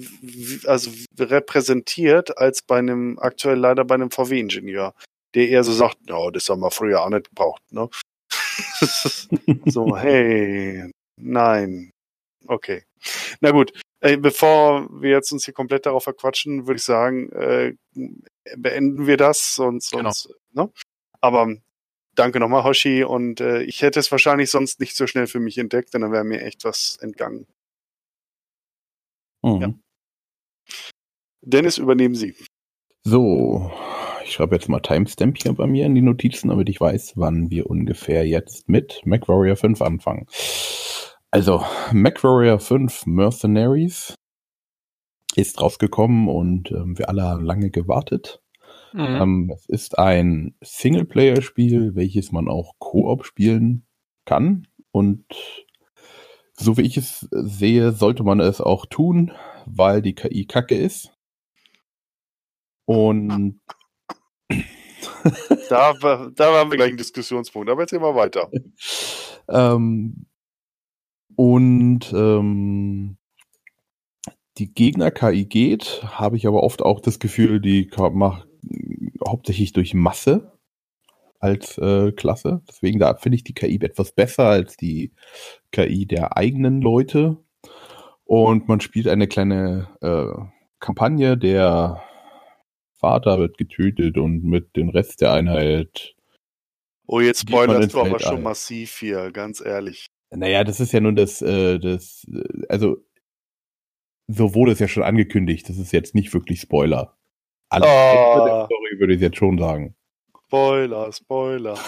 [0.66, 4.94] also repräsentiert als bei einem aktuell leider bei einem VW-Ingenieur.
[5.34, 7.62] der eher so sagt, no, das haben wir früher auch nicht gebraucht.
[7.70, 7.88] Ne?
[9.66, 11.90] so, hey, nein.
[12.46, 12.82] Okay.
[13.40, 17.74] Na gut, äh, bevor wir jetzt uns hier komplett darauf verquatschen, würde ich sagen, äh,
[18.56, 20.64] beenden wir das und sonst, genau.
[20.66, 20.72] ne?
[21.20, 21.54] Aber
[22.14, 23.04] danke nochmal, Hoshi.
[23.04, 26.12] Und äh, ich hätte es wahrscheinlich sonst nicht so schnell für mich entdeckt, denn dann
[26.12, 27.46] wäre mir echt was entgangen.
[29.42, 29.60] Mhm.
[29.60, 29.74] Ja.
[31.44, 32.36] Dennis, übernehmen Sie.
[33.04, 33.72] So,
[34.32, 37.50] ich schreibe jetzt mal Timestamp hier bei mir in die Notizen, damit ich weiß, wann
[37.50, 40.26] wir ungefähr jetzt mit MacWarrior 5 anfangen.
[41.30, 44.14] Also, MacWarrior 5 Mercenaries
[45.36, 48.40] ist rausgekommen und ähm, wir alle haben lange gewartet.
[48.94, 49.00] Mhm.
[49.00, 53.84] Ähm, es ist ein Singleplayer-Spiel, welches man auch Koop spielen
[54.24, 54.66] kann.
[54.92, 55.26] Und
[56.54, 59.32] so wie ich es sehe, sollte man es auch tun,
[59.66, 61.12] weil die KI kacke ist.
[62.86, 63.60] Und
[65.68, 65.92] da,
[66.34, 68.50] da haben wir gleich einen Diskussionspunkt, aber jetzt gehen wir weiter.
[69.48, 70.26] ähm,
[71.36, 73.16] und ähm,
[74.58, 78.46] die Gegner-KI geht, habe ich aber oft auch das Gefühl, die macht
[79.26, 80.52] hauptsächlich durch Masse
[81.38, 82.62] als äh, Klasse.
[82.68, 85.12] Deswegen da finde ich die KI etwas besser als die
[85.72, 87.38] KI der eigenen Leute.
[88.24, 90.44] Und man spielt eine kleine äh,
[90.78, 92.02] Kampagne, der
[93.02, 96.14] Vater wird getötet und mit dem Rest der Einheit.
[97.06, 100.06] Oh, jetzt spoilerst du aber schon massiv hier, ganz ehrlich.
[100.30, 102.24] Naja, das ist ja nun das, äh, das,
[102.68, 103.04] also
[104.28, 105.68] so wurde es ja schon angekündigt.
[105.68, 107.16] Das ist jetzt nicht wirklich Spoiler.
[107.68, 108.44] Alles oh.
[108.46, 109.96] der Story würde ich jetzt schon sagen.
[110.46, 111.78] Spoiler, Spoiler.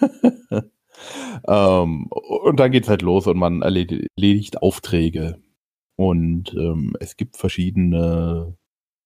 [1.48, 5.42] ähm, und dann geht's halt los und man erledigt Aufträge.
[5.96, 8.56] Und ähm, es gibt verschiedene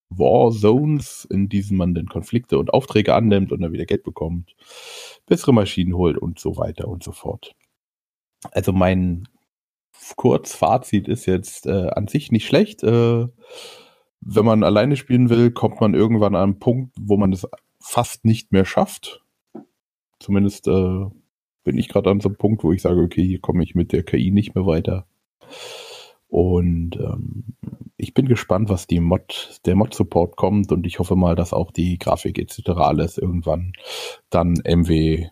[0.09, 4.55] War Zones, in diesen man dann Konflikte und Aufträge annimmt und dann wieder Geld bekommt,
[5.27, 7.55] bessere Maschinen holt und so weiter und so fort.
[8.53, 9.29] Also mein
[10.17, 12.83] Kurzfazit ist jetzt äh, an sich nicht schlecht.
[12.83, 13.27] Äh,
[14.21, 17.47] wenn man alleine spielen will, kommt man irgendwann an einen Punkt, wo man es
[17.81, 19.23] fast nicht mehr schafft.
[20.21, 21.05] Zumindest äh,
[21.65, 23.93] bin ich gerade an so einem Punkt, wo ich sage, okay, hier komme ich mit
[23.93, 25.07] der KI nicht mehr weiter.
[26.29, 27.57] Und ähm,
[27.97, 31.71] ich bin gespannt, was die Mod, der Mod-Support kommt und ich hoffe mal, dass auch
[31.71, 32.71] die Grafik etc.
[32.77, 33.73] alles irgendwann
[34.31, 35.29] dann MW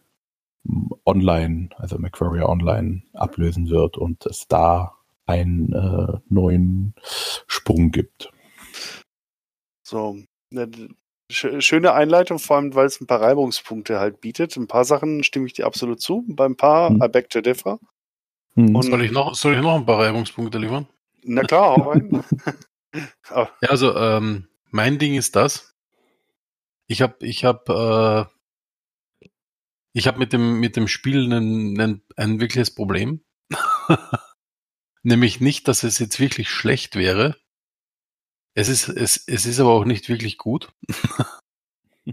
[1.05, 4.95] Online, also MacWarrior Online ablösen wird und es da
[5.27, 6.95] einen äh, neuen
[7.47, 8.31] Sprung gibt.
[9.83, 10.17] So,
[10.51, 10.71] eine
[11.31, 14.57] schöne Einleitung, vor allem weil es ein paar Reibungspunkte halt bietet.
[14.57, 17.03] Ein paar Sachen stimme ich dir absolut zu, beim paar hm.
[17.03, 17.79] I beg to differ.
[18.57, 18.81] Hm.
[18.83, 20.87] soll, ich noch, soll ich noch ein paar Reibungspunkte liefern?
[21.23, 22.25] Na klar, auch ein.
[23.31, 25.75] ja, also ähm, mein Ding ist das.
[26.87, 28.25] Ich habe ich hab, äh,
[29.93, 33.25] ich habe mit dem, mit dem Spiel einen, einen, ein wirkliches Problem.
[35.03, 37.37] Nämlich nicht, dass es jetzt wirklich schlecht wäre.
[38.55, 40.73] Es ist, es, es ist aber auch nicht wirklich gut.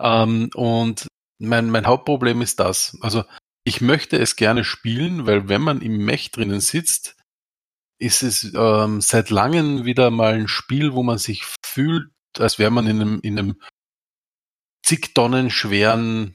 [0.00, 2.96] ähm, und mein, mein Hauptproblem ist das.
[3.00, 3.24] Also
[3.64, 7.16] ich möchte es gerne spielen, weil wenn man im Mech drinnen sitzt,
[7.98, 12.70] ist es ähm, seit langem wieder mal ein Spiel, wo man sich fühlt, als wäre
[12.70, 13.62] man in einem, in einem
[14.84, 16.34] zig Tonnen schweren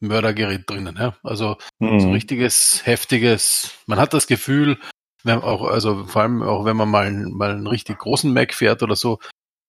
[0.00, 0.96] Mördergerät drinnen.
[0.98, 1.16] Ja?
[1.22, 2.00] Also mhm.
[2.00, 4.78] so richtiges, heftiges, man hat das Gefühl,
[5.22, 8.82] wenn auch, also vor allem auch wenn man mal, mal einen richtig großen Mac fährt
[8.82, 9.18] oder so,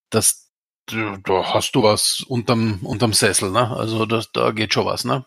[0.09, 0.51] dass
[0.87, 3.75] da hast du was unterm, unterm Sessel, ne?
[3.75, 5.25] Also das, da geht schon was, ne?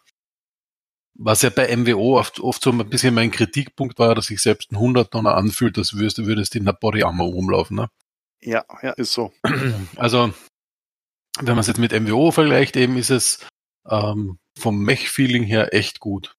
[1.21, 4.71] Was ja bei MWO oft, oft so ein bisschen mein Kritikpunkt war, dass sich selbst
[4.71, 7.91] ein 100 Tonner anfühlt, als würdest, würdest in der Body Armor rumlaufen, ne?
[8.41, 9.33] Ja, ja, ist so.
[9.97, 10.33] Also,
[11.41, 13.47] wenn man es jetzt mit MWO vergleicht, eben ist es
[13.89, 16.35] ähm, vom Mech-Feeling her echt gut.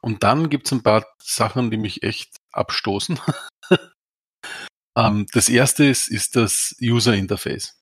[0.00, 3.20] Und dann gibt's ein paar Sachen, die mich echt abstoßen.
[4.96, 7.78] ähm, das erste ist, ist das User Interface.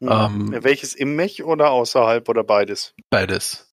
[0.00, 2.92] Ja, ähm, welches im Mech oder außerhalb oder beides?
[3.08, 3.71] Beides.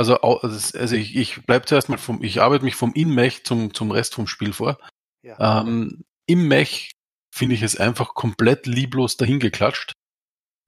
[0.00, 3.90] Also, also ich, ich bleibe zuerst mal vom, ich arbeite mich vom In-Mech zum, zum
[3.90, 4.78] Rest vom Spiel vor.
[5.20, 5.60] Ja.
[5.60, 6.92] Ähm, Im Mech
[7.30, 9.92] finde ich es einfach komplett lieblos dahingeklatscht.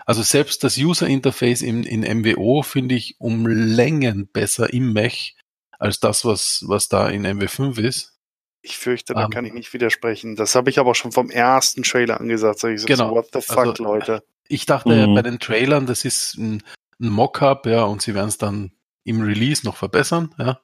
[0.04, 5.34] Also selbst das User Interface in, in MWO finde ich um Längen besser im Mech
[5.78, 8.18] als das, was, was da in MW5 ist.
[8.60, 9.30] Ich fürchte, da um, ähm.
[9.30, 10.36] kann ich nicht widersprechen.
[10.36, 12.58] Das habe ich aber schon vom ersten Trailer angesagt.
[12.58, 13.12] Sag ich so, genau.
[13.12, 14.22] what the fuck, also, Leute?
[14.46, 15.14] Ich dachte mhm.
[15.14, 16.62] bei den Trailern, das ist ein,
[17.00, 18.72] ein Mockup, ja, und sie werden es dann
[19.04, 20.60] im Release noch verbessern, ja.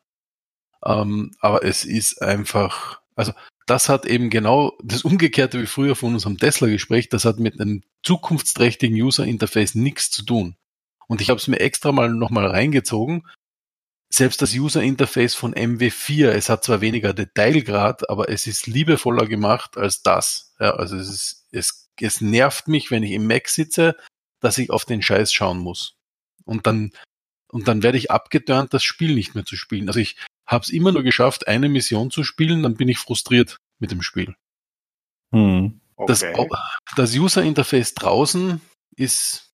[0.84, 3.32] Ähm, aber es ist einfach, also
[3.66, 7.82] das hat eben genau das Umgekehrte wie früher von unserem Tesla-Gespräch, das hat mit einem
[8.02, 10.56] zukunftsträchtigen User-Interface nichts zu tun.
[11.06, 13.26] Und ich habe es mir extra mal nochmal reingezogen.
[14.10, 19.26] Selbst das User Interface von MW4, es hat zwar weniger Detailgrad, aber es ist liebevoller
[19.26, 20.54] gemacht als das.
[20.60, 23.96] Ja, also es ist, es, es nervt mich, wenn ich im Mac sitze,
[24.40, 25.96] dass ich auf den Scheiß schauen muss.
[26.44, 26.92] Und dann,
[27.50, 29.88] und dann werde ich abgeturnt, das Spiel nicht mehr zu spielen.
[29.88, 33.58] Also ich habe es immer nur geschafft, eine Mission zu spielen, dann bin ich frustriert
[33.78, 34.34] mit dem Spiel.
[35.32, 35.80] Hm.
[36.06, 36.48] Das, Okay.
[36.96, 38.60] das User Interface draußen
[38.96, 39.52] ist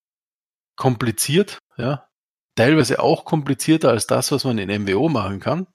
[0.77, 2.09] kompliziert, ja.
[2.57, 5.67] Teilweise auch komplizierter als das, was man in MWO machen kann.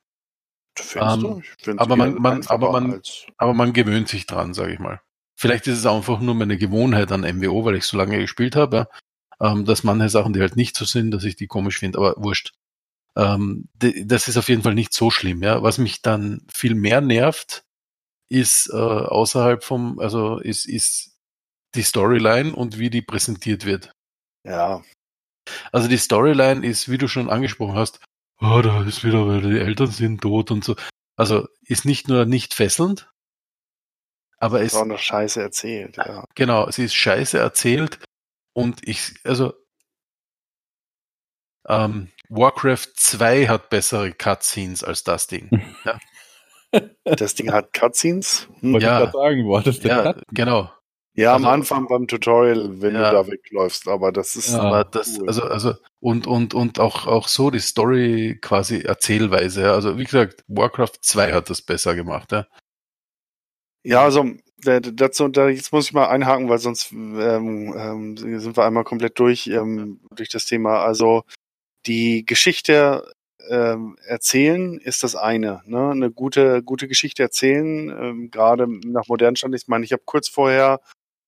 [0.78, 1.40] Findest ähm, du?
[1.40, 4.80] Ich find's aber man- man- aber man- als- Aber man gewöhnt sich dran, sage ich
[4.80, 5.02] mal.
[5.36, 8.78] Vielleicht ist es einfach nur meine Gewohnheit an MWO, weil ich so lange gespielt habe,
[8.78, 8.88] ja,
[9.42, 12.16] ähm, dass manche Sachen, die halt nicht so sind, dass ich die komisch finde, aber
[12.18, 12.54] wurscht.
[13.16, 15.64] Ähm, das ist auf jeden Fall nicht so schlimm, ja.
[15.64, 17.64] Was mich dann viel mehr nervt,
[18.30, 21.18] ist äh, außerhalb vom, also ist, ist
[21.76, 23.94] die Storyline und wie die präsentiert wird.
[24.46, 24.82] Ja,
[25.72, 28.00] Also die Storyline ist, wie du schon angesprochen hast,
[28.40, 30.76] oh, da ist wieder, weil die Eltern sind tot und so.
[31.16, 33.12] Also ist nicht nur nicht fesselnd,
[34.38, 36.24] aber ist es, auch noch scheiße erzählt, ja.
[36.34, 38.00] genau, sie ist scheiße erzählt
[38.60, 39.54] und ich, also
[41.68, 45.50] ähm, Warcraft 2 hat bessere Cutscenes als das Ding.
[47.04, 48.48] Das Ding hat Cutscenes.
[48.60, 48.74] Hm.
[48.80, 49.04] Ja.
[49.06, 49.44] ich gerade sagen,
[49.82, 50.72] du Ja, genau.
[51.16, 53.10] Ja, am Also- Anfang beim Tutorial, wenn Ja.
[53.10, 54.60] du da wegläufst, aber das ist Ja.
[54.62, 55.28] Aber das, cool.
[55.28, 59.64] also, also, und, und, und auch, auch so die Story quasi Erzählweise.
[59.64, 59.74] ja.
[59.74, 62.46] Also, wie gesagt, Warcraft 2 hat das besser gemacht, ja.
[63.84, 64.26] Ja, also
[64.64, 69.20] dazu, da, jetzt muss ich mal einhaken, weil sonst ähm, ähm, sind wir einmal komplett
[69.20, 70.84] durch ähm, durch das Thema.
[70.84, 71.24] Also
[71.86, 73.12] die Geschichte
[73.50, 75.92] ähm, erzählen ist das eine, ne?
[75.92, 79.56] Eine gute gute Geschichte erzählen, ähm, gerade nach modernen Stand.
[79.56, 80.82] Ich meine, ich habe kurz vorher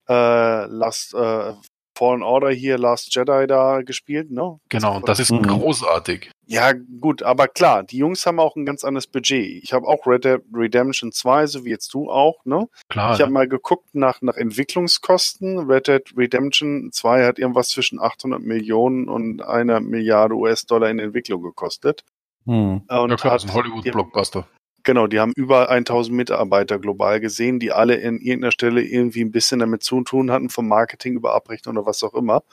[0.09, 1.53] äh, Last äh,
[2.01, 4.59] Fallen Order hier, Last Jedi da gespielt, ne?
[4.69, 5.43] Genau, und das ist Mhm.
[5.43, 6.31] großartig.
[6.47, 9.63] Ja, gut, aber klar, die Jungs haben auch ein ganz anderes Budget.
[9.63, 12.67] Ich habe auch Red Dead Redemption 2, so wie jetzt du auch, ne?
[12.89, 13.13] Klar.
[13.13, 15.59] Ich habe mal geguckt nach, nach Entwicklungskosten.
[15.59, 21.43] Red Dead Redemption 2 hat irgendwas zwischen 800 Millionen und einer Milliarde US-Dollar in Entwicklung
[21.43, 22.03] gekostet.
[22.47, 22.81] Hm.
[22.87, 24.47] Und ja, klar, das hat, ist ein Hollywood-Blockbuster.
[24.83, 29.31] Genau, die haben über 1000 Mitarbeiter global gesehen, die alle in irgendeiner Stelle irgendwie ein
[29.31, 32.43] bisschen damit zu tun hatten, vom Marketing über Abrechnung oder was auch immer.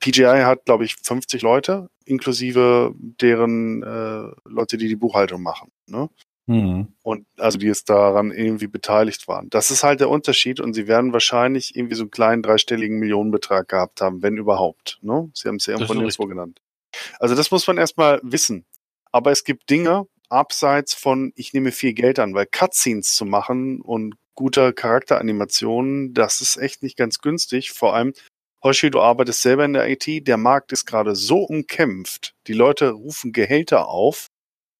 [0.00, 5.70] PGI hat, glaube ich, 50 Leute, inklusive deren äh, Leute, die die Buchhaltung machen.
[5.86, 6.08] Ne?
[6.48, 6.86] Hm.
[7.02, 9.50] und also die jetzt daran irgendwie beteiligt waren.
[9.50, 13.66] Das ist halt der Unterschied und sie werden wahrscheinlich irgendwie so einen kleinen dreistelligen Millionenbetrag
[13.66, 15.00] gehabt haben, wenn überhaupt.
[15.02, 15.28] Ne?
[15.34, 16.60] Sie haben es ja irgendwo nirgendwo genannt.
[17.18, 18.64] Also das muss man erstmal wissen.
[19.10, 23.80] Aber es gibt Dinge abseits von, ich nehme viel Geld an, weil Cutscenes zu machen
[23.80, 27.72] und guter Charakteranimationen, das ist echt nicht ganz günstig.
[27.72, 28.12] Vor allem,
[28.62, 32.34] Hoshi, du arbeitest selber in der IT, der Markt ist gerade so umkämpft.
[32.46, 34.28] Die Leute rufen Gehälter auf,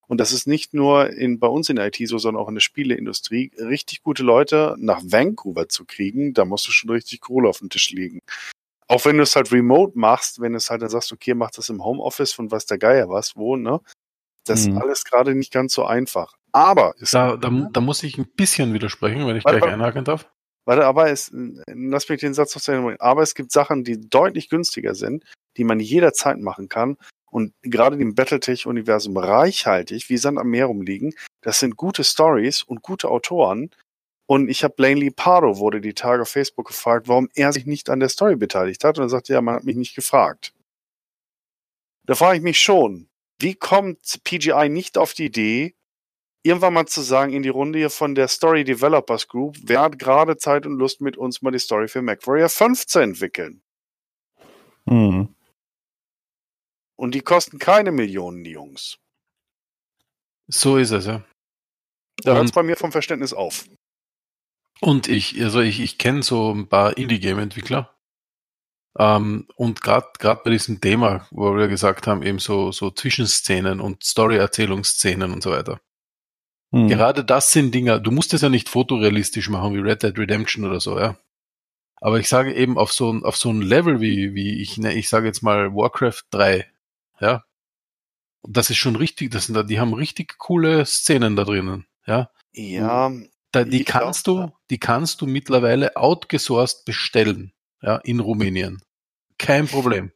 [0.09, 2.55] und das ist nicht nur in, bei uns in der IT so, sondern auch in
[2.55, 7.49] der Spieleindustrie, richtig gute Leute nach Vancouver zu kriegen, da musst du schon richtig Kohle
[7.49, 8.21] auf dem Tisch liegen.
[8.89, 11.51] Auch wenn du es halt remote machst, wenn du es halt dann sagst, okay, mach
[11.51, 13.81] das im Homeoffice von was der Geier was, wo, ne?
[14.49, 14.77] Das Mhm.
[14.77, 16.37] ist alles gerade nicht ganz so einfach.
[16.53, 20.29] Aber Da, da, da muss ich ein bisschen widersprechen, wenn ich Warte, gleich einhaken darf.
[20.65, 21.31] warte, aber es,
[21.69, 23.01] lass mich den Satz noch zu Ende bringen.
[23.01, 25.25] Aber es gibt Sachen, die deutlich günstiger sind,
[25.57, 26.97] die man jederzeit machen kann
[27.31, 31.15] und gerade im Battletech-Universum reichhaltig wie Sand am Meer rumliegen.
[31.43, 33.71] Das sind gute Stories und gute Autoren.
[34.29, 37.91] Und ich habe Lanely Pardo wurde die Tage auf Facebook gefragt, warum er sich nicht
[37.91, 38.99] an der Story beteiligt hat.
[38.99, 40.53] Und er sagte, ja, man hat mich nicht gefragt.
[42.07, 45.75] Da frage ich mich schon, wie kommt PGI nicht auf die Idee,
[46.43, 49.99] irgendwann mal zu sagen in die Runde hier von der Story Developers Group, wer hat
[49.99, 53.63] gerade Zeit und Lust mit uns mal die Story für MacWarrior 5 zu entwickeln?
[54.89, 55.35] Hm.
[56.97, 58.99] Und die kosten keine Millionen, die Jungs.
[60.49, 61.25] So ist es, ja.
[62.23, 63.69] Da hört es bei mir vom Verständnis auf.
[64.81, 67.96] und ich, also ich, ich kenne so ein paar Indie-Game-Entwickler.
[68.99, 73.81] Ähm, und gerade gerade bei diesem Thema, wo wir gesagt haben, eben so, so Zwischenszenen
[73.81, 75.81] und Story-Erzählungsszenen und so weiter.
[76.73, 76.89] Hm.
[76.89, 80.65] Gerade das sind Dinger, du musst es ja nicht fotorealistisch machen wie Red Dead Redemption
[80.65, 81.17] oder so, ja.
[81.99, 84.95] Aber ich sage eben auf so ein, auf so ein Level wie, wie ich, ne,
[84.95, 86.67] ich sage jetzt mal Warcraft 3,
[87.21, 87.45] ja.
[88.43, 91.87] Und das ist schon richtig, das sind da, die haben richtig coole Szenen da drinnen,
[92.07, 92.31] ja.
[92.53, 93.13] Ja,
[93.53, 98.83] Da, die kannst glaub, du, die kannst du mittlerweile outgesourced bestellen, ja, in Rumänien.
[99.39, 100.13] Kein Problem.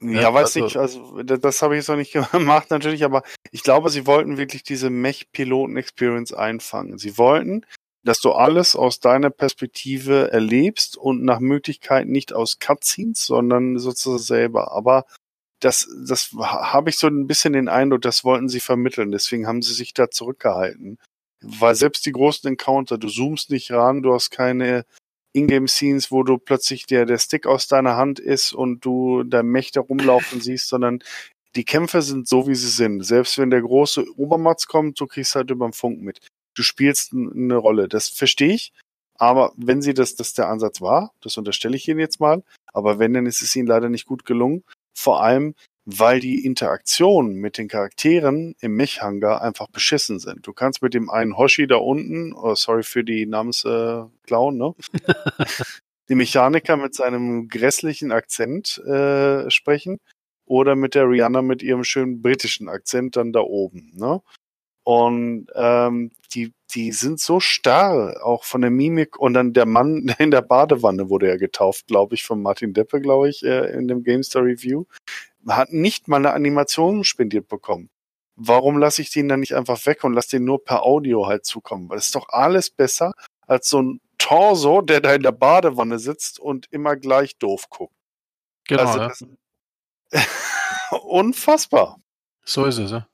[0.00, 3.22] ja, Ja, weiß also- ich, also das, habe ich jetzt noch nicht gemacht natürlich, aber
[3.50, 6.98] ich glaube, sie wollten wirklich diese Mech-Piloten-Experience einfangen.
[6.98, 7.64] Sie wollten
[8.06, 14.22] dass du alles aus deiner Perspektive erlebst und nach Möglichkeit nicht aus Cutscenes, sondern sozusagen
[14.22, 14.72] selber.
[14.72, 15.06] Aber
[15.60, 19.10] das, das habe ich so ein bisschen den Eindruck, das wollten sie vermitteln.
[19.10, 20.98] Deswegen haben sie sich da zurückgehalten.
[21.42, 24.86] Weil selbst die großen Encounter, du zoomst nicht ran, du hast keine
[25.36, 29.80] Ingame-Scenes, wo du plötzlich der, der Stick aus deiner Hand ist und du da Mächte
[29.80, 31.00] rumlaufen siehst, sondern
[31.54, 33.02] die Kämpfe sind so, wie sie sind.
[33.02, 36.20] Selbst wenn der große Obermatz kommt, du kriegst halt über den Funk mit.
[36.54, 37.88] Du spielst eine Rolle.
[37.88, 38.72] Das verstehe ich.
[39.18, 42.42] Aber wenn sie das, das der Ansatz war, das unterstelle ich Ihnen jetzt mal.
[42.72, 44.64] Aber wenn, dann ist es Ihnen leider nicht gut gelungen.
[44.94, 45.54] Vor allem,
[45.86, 50.44] weil die Interaktionen mit den Charakteren im Mech-Hangar einfach beschissen sind.
[50.46, 54.74] Du kannst mit dem einen Hoshi da unten, oh, sorry für die Namensklauen, äh, ne?
[56.08, 59.98] die Mechaniker mit seinem grässlichen Akzent äh, sprechen
[60.44, 63.92] oder mit der Rihanna mit ihrem schönen britischen Akzent dann da oben.
[63.94, 64.20] Ne?
[64.86, 69.18] Und ähm, die, die sind so starr, auch von der Mimik.
[69.18, 73.00] Und dann der Mann in der Badewanne wurde ja getauft, glaube ich, von Martin Deppe,
[73.00, 74.84] glaube ich, äh, in dem GameStar Review.
[75.48, 77.90] Hat nicht mal eine Animation spendiert bekommen.
[78.36, 81.44] Warum lasse ich den dann nicht einfach weg und lasse den nur per Audio halt
[81.46, 81.88] zukommen?
[81.88, 83.12] Weil es ist doch alles besser
[83.48, 87.94] als so ein Torso, der da in der Badewanne sitzt und immer gleich doof guckt.
[88.68, 88.82] Genau.
[88.82, 89.26] Also
[90.12, 90.22] ja.
[91.02, 91.98] unfassbar.
[92.44, 93.08] So ist es, ja.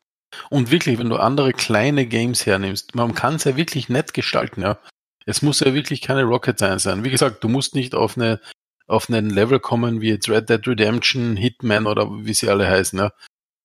[0.51, 4.63] Und wirklich, wenn du andere kleine Games hernimmst, man kann es ja wirklich nett gestalten,
[4.63, 4.79] ja.
[5.25, 7.05] Es muss ja wirklich keine Rocket Science sein.
[7.05, 8.41] Wie gesagt, du musst nicht auf eine
[8.89, 12.99] auf einen Level kommen wie jetzt Red Dead Redemption, Hitman oder wie sie alle heißen,
[12.99, 13.13] ja.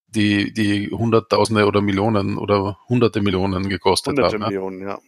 [0.10, 4.42] Die, die Hunderttausende oder Millionen oder Hunderte Millionen gekostet Hunderte haben.
[4.42, 4.48] ja.
[4.48, 5.00] Millionen, ja.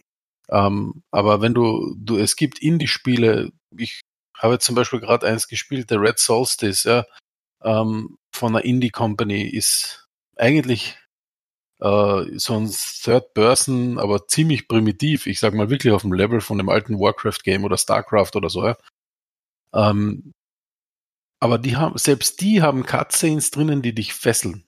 [0.50, 4.00] Ähm, aber wenn du, du, es gibt Indie-Spiele, ich
[4.36, 7.04] habe jetzt zum Beispiel gerade eins gespielt, der Red Solstice, ja,
[7.62, 10.98] ähm, von einer Indie-Company ist eigentlich
[11.80, 15.26] äh, so ein Third Person, aber ziemlich primitiv.
[15.26, 18.66] Ich sag mal wirklich auf dem Level von dem alten Warcraft-Game oder StarCraft oder so,
[18.66, 18.76] ja.
[19.74, 20.32] Ähm,
[21.40, 24.66] aber die haben, selbst die haben Cutscenes drinnen, die dich fesseln.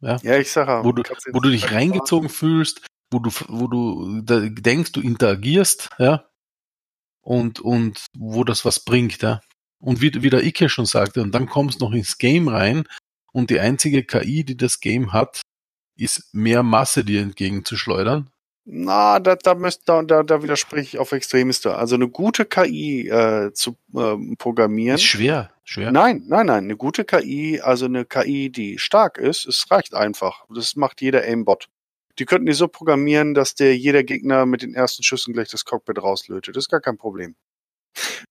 [0.00, 4.22] Ja, Ja, ich sage, wo du, wo du dich reingezogen fühlst, wo du, wo du
[4.22, 6.28] denkst, du interagierst, ja,
[7.22, 9.40] und, und wo das was bringt, ja.
[9.78, 12.88] Und wie, wie der Ike schon sagte, und dann kommst du noch ins Game rein
[13.32, 15.42] und die einzige KI, die das Game hat,
[15.96, 18.30] ist mehr Masse dir entgegenzuschleudern.
[18.68, 21.76] Na, da, da, müsst, da, da, da widerspreche ich auf Extremiste.
[21.76, 24.96] Also eine gute KI äh, zu ähm, programmieren.
[24.96, 25.92] Ist schwer, schwer.
[25.92, 26.64] Nein, nein, nein.
[26.64, 30.44] Eine gute KI, also eine KI, die stark ist, es reicht einfach.
[30.52, 31.68] Das macht jeder Aimbot.
[32.18, 35.64] Die könnten die so programmieren, dass der jeder Gegner mit den ersten Schüssen gleich das
[35.64, 36.56] Cockpit rauslötet.
[36.56, 37.36] Das ist gar kein Problem.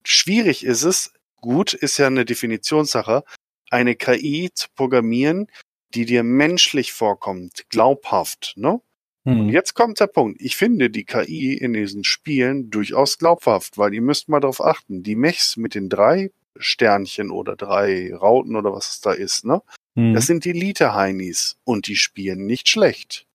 [0.04, 3.24] Schwierig ist es, gut ist ja eine Definitionssache,
[3.70, 5.46] eine KI zu programmieren,
[5.94, 8.80] die dir menschlich vorkommt, glaubhaft, ne?
[9.24, 9.48] Und Hm.
[9.48, 10.40] jetzt kommt der Punkt.
[10.40, 15.02] Ich finde die KI in diesen Spielen durchaus glaubhaft, weil ihr müsst mal darauf achten,
[15.02, 19.62] die Mechs mit den drei Sternchen oder drei Rauten oder was es da ist, ne?
[19.96, 20.14] Hm.
[20.14, 23.26] Das sind die Elite-Heinis und die spielen nicht schlecht.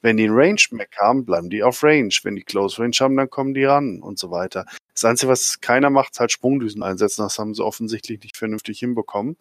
[0.00, 2.14] Wenn die einen Range-Mech haben, bleiben die auf Range.
[2.24, 4.66] Wenn die Close Range haben, dann kommen die ran und so weiter.
[4.92, 7.22] Das Einzige, was keiner macht, ist halt Sprungdüsen einsetzen.
[7.22, 9.36] Das haben sie offensichtlich nicht vernünftig hinbekommen.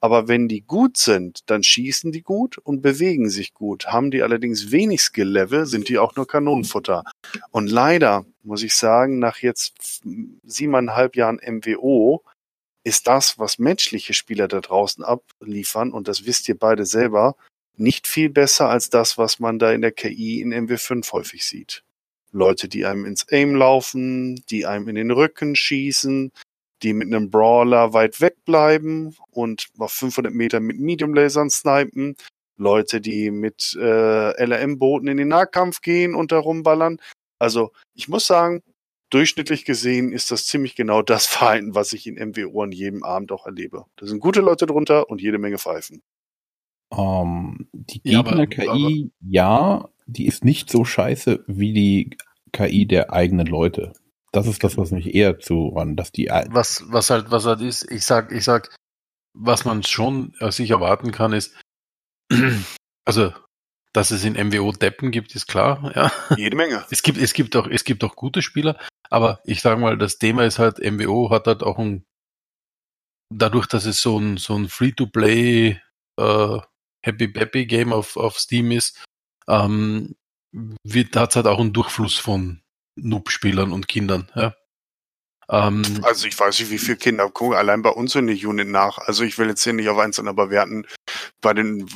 [0.00, 3.88] Aber wenn die gut sind, dann schießen die gut und bewegen sich gut.
[3.88, 7.04] Haben die allerdings wenig Skill-Level, sind die auch nur Kanonenfutter.
[7.50, 10.00] Und leider muss ich sagen, nach jetzt
[10.42, 12.22] siebeneinhalb Jahren MWO
[12.82, 17.36] ist das, was menschliche Spieler da draußen abliefern, und das wisst ihr beide selber,
[17.76, 21.82] nicht viel besser als das, was man da in der KI in MW5 häufig sieht.
[22.32, 26.32] Leute, die einem ins Aim laufen, die einem in den Rücken schießen,
[26.82, 32.16] die mit einem Brawler weit weg bleiben und auf 500 Meter mit Medium-Lasern snipen.
[32.56, 36.98] Leute, die mit äh, LRM-Booten in den Nahkampf gehen und da rumballern.
[37.38, 38.62] Also ich muss sagen,
[39.08, 43.32] durchschnittlich gesehen ist das ziemlich genau das Verhalten, was ich in MWO an jedem Abend
[43.32, 43.84] auch erlebe.
[43.96, 46.02] Da sind gute Leute drunter und jede Menge Pfeifen.
[46.92, 52.16] Ähm, die Ja, Gegner-KI, ja, die ist nicht so scheiße wie die
[52.52, 53.92] KI der eigenen Leute.
[54.32, 57.60] Das ist das, was mich eher zu an, dass die Was, was halt, was halt
[57.60, 58.74] ist, ich sag, ich sag,
[59.34, 61.58] was man schon äh, sich erwarten kann, ist,
[63.04, 63.32] also,
[63.92, 66.12] dass es in MWO Deppen gibt, ist klar, ja.
[66.36, 66.84] Jede Menge.
[66.90, 68.78] Es gibt, es gibt auch, es gibt auch gute Spieler,
[69.08, 72.04] aber ich sage mal, das Thema ist halt, MWO hat halt auch ein,
[73.34, 75.80] dadurch, dass es so ein, so ein Free-to-Play,
[76.18, 76.58] äh,
[77.02, 79.02] Happy Peppy Game auf, auf Steam ist,
[79.48, 80.14] ähm,
[80.52, 82.62] wird, hat halt auch einen Durchfluss von
[83.02, 84.54] Noob-Spielern und Kindern, ja.
[85.50, 88.68] Ähm, Also ich weiß nicht, wie viele Kinder gucken allein bei uns in der Unit
[88.68, 88.98] nach.
[88.98, 90.86] Also ich will jetzt hier nicht auf einzeln, aber wir hatten
[91.40, 91.88] bei den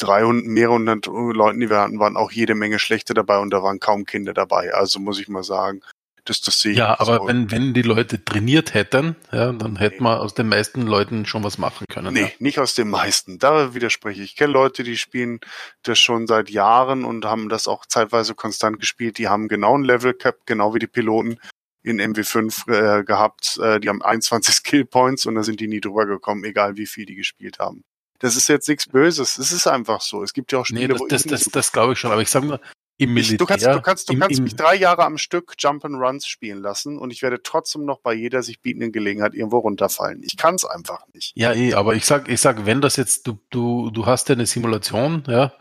[0.00, 3.62] 300, mehreren hundert Leuten, die wir hatten, waren auch jede Menge schlechte dabei und da
[3.62, 4.74] waren kaum Kinder dabei.
[4.74, 5.82] Also muss ich mal sagen,
[6.26, 7.28] Das, das sehe ich Ja, aber so.
[7.28, 11.44] wenn, wenn die Leute trainiert hätten, ja, dann hätte man aus den meisten Leuten schon
[11.44, 12.12] was machen können.
[12.12, 13.38] Nee, nicht aus den meisten.
[13.38, 14.32] Da widerspreche ich.
[14.32, 15.40] Ich kenne Leute, die spielen
[15.84, 19.18] das schon seit Jahren und haben das auch zeitweise konstant gespielt.
[19.18, 21.38] Die haben genau ein Level Cap, genau wie die Piloten
[21.84, 22.70] in MW5
[23.00, 23.58] äh, gehabt.
[23.62, 26.86] Äh, die haben 21 Skill Points und da sind die nie drüber gekommen, egal wie
[26.86, 27.84] viel die gespielt haben.
[28.18, 29.38] Das ist jetzt nichts Böses.
[29.38, 30.22] Es ist einfach so.
[30.22, 32.10] Es gibt ja auch Nee, Spiele, das, wo das, das, das glaube ich schon.
[32.10, 32.60] Aber ich sage nur,
[32.98, 33.38] im Ich, Militär.
[33.38, 35.96] du kannst, du kannst, du im, kannst im, mich drei Jahre am Stück Jump and
[35.96, 40.22] Runs spielen lassen und ich werde trotzdem noch bei jeder sich bietenden Gelegenheit irgendwo runterfallen.
[40.22, 41.32] Ich kann es einfach nicht.
[41.36, 44.34] Ja, eh, aber ich sag, ich sag, wenn das jetzt, du, du, du hast ja
[44.34, 45.52] eine Simulation, ja,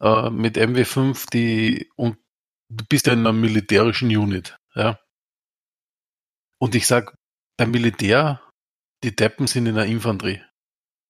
[0.00, 2.18] äh, mit MW5, die, und
[2.68, 4.98] du bist ja in einer militärischen Unit, ja.
[6.58, 7.14] Und ich sag,
[7.56, 8.40] beim Militär,
[9.02, 10.42] die Deppen sind in der Infanterie.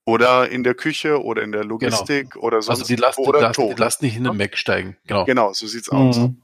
[0.07, 3.48] Oder in der Küche oder in der Logistik oder sonst Also die lassen, wo oder
[3.48, 3.78] die tot.
[3.78, 4.96] lassen nicht in den Mac steigen.
[5.07, 5.24] Genau.
[5.24, 6.18] Genau, so sieht's aus.
[6.18, 6.40] Mhm.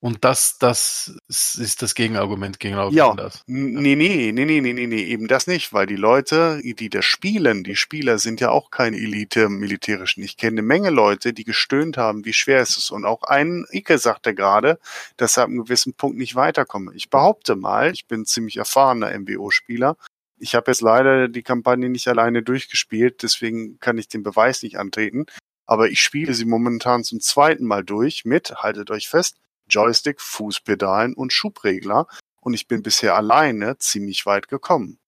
[0.00, 3.14] Und das, das ist das Gegenargument gegenüber Ja.
[3.14, 3.42] das.
[3.46, 7.06] Nee, nee, nee, nee, nee, nee, nee, eben das nicht, weil die Leute, die das
[7.06, 10.22] spielen, die Spieler sind ja auch keine Elite im Militärischen.
[10.22, 12.90] Ich kenne eine Menge Leute, die gestöhnt haben, wie schwer es ist.
[12.90, 14.78] Und auch ein Icke sagte gerade,
[15.16, 16.92] dass er ab einem gewissen Punkt nicht weiterkomme.
[16.94, 19.96] Ich behaupte mal, ich bin ziemlich erfahrener MWO-Spieler.
[20.36, 24.78] Ich habe jetzt leider die Kampagne nicht alleine durchgespielt, deswegen kann ich den Beweis nicht
[24.78, 25.26] antreten.
[25.66, 31.14] Aber ich spiele sie momentan zum zweiten Mal durch mit, haltet euch fest, Joystick, Fußpedalen
[31.14, 32.06] und Schubregler
[32.40, 34.98] und ich bin bisher alleine ziemlich weit gekommen.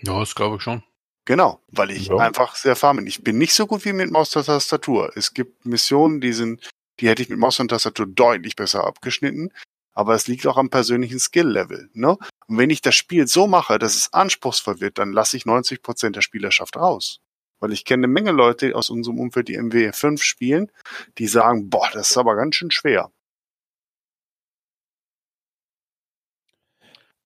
[0.00, 0.82] Ja, das glaube ich schon.
[1.26, 2.16] Genau, weil ich Ja.
[2.18, 3.06] einfach sehr erfahren bin.
[3.06, 5.12] Ich bin nicht so gut wie mit Maus und Tastatur.
[5.16, 6.68] Es gibt Missionen, die sind,
[7.00, 9.50] die hätte ich mit Maus und Tastatur deutlich besser abgeschnitten,
[9.92, 11.90] aber es liegt auch am persönlichen Skill-Level.
[11.94, 12.18] Ne?
[12.46, 15.82] Und wenn ich das Spiel so mache, dass es anspruchsvoll wird, dann lasse ich 90
[15.82, 17.20] Prozent der Spielerschaft raus.
[17.60, 20.70] Weil ich kenne eine Menge Leute aus unserem Umfeld, die MW5 spielen,
[21.18, 23.10] die sagen, boah, das ist aber ganz schön schwer.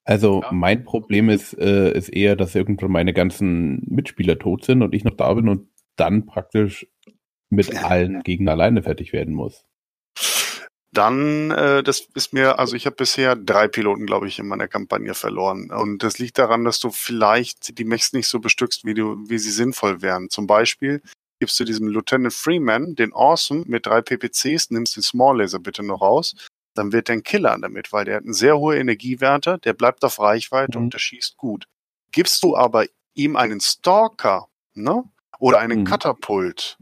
[0.05, 0.51] Also Ja.
[0.51, 5.03] mein Problem ist, äh, ist eher, dass irgendwann meine ganzen Mitspieler tot sind und ich
[5.03, 6.87] noch da bin und dann praktisch
[7.49, 9.65] mit allen Gegnern alleine fertig werden muss.
[10.99, 14.67] Dann, äh, das ist mir, also ich habe bisher drei Piloten, glaube ich, in meiner
[14.67, 15.71] Kampagne verloren.
[15.71, 19.37] Und das liegt daran, dass du vielleicht die Mechs nicht so bestückst, wie du, wie
[19.39, 20.29] sie sinnvoll wären.
[20.29, 21.01] Zum Beispiel
[21.39, 25.83] gibst du diesem Lieutenant Freeman den Awesome mit drei PPCs, nimmst den Small Laser bitte
[25.83, 26.35] noch raus,
[26.75, 30.03] dann wird der ein Killer damit, weil der hat eine sehr hohe Energiewerte, der bleibt
[30.03, 30.83] auf Reichweite Mhm.
[30.85, 31.63] und der schießt gut.
[32.11, 35.05] Gibst du aber ihm einen Stalker, ne?
[35.39, 35.85] Oder einen Mhm.
[35.85, 36.77] Katapult,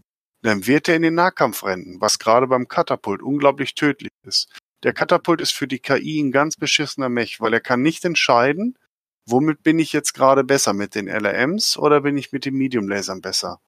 [0.48, 4.50] dann wird er in den Nahkampf rennen, was gerade beim Katapult unglaublich tödlich ist.
[4.84, 8.78] Der Katapult ist für die KI ein ganz beschissener Mech, weil er kann nicht entscheiden,
[9.26, 13.22] womit bin ich jetzt gerade besser, mit den LRMs oder bin ich mit den Medium-Lasern
[13.22, 13.60] besser.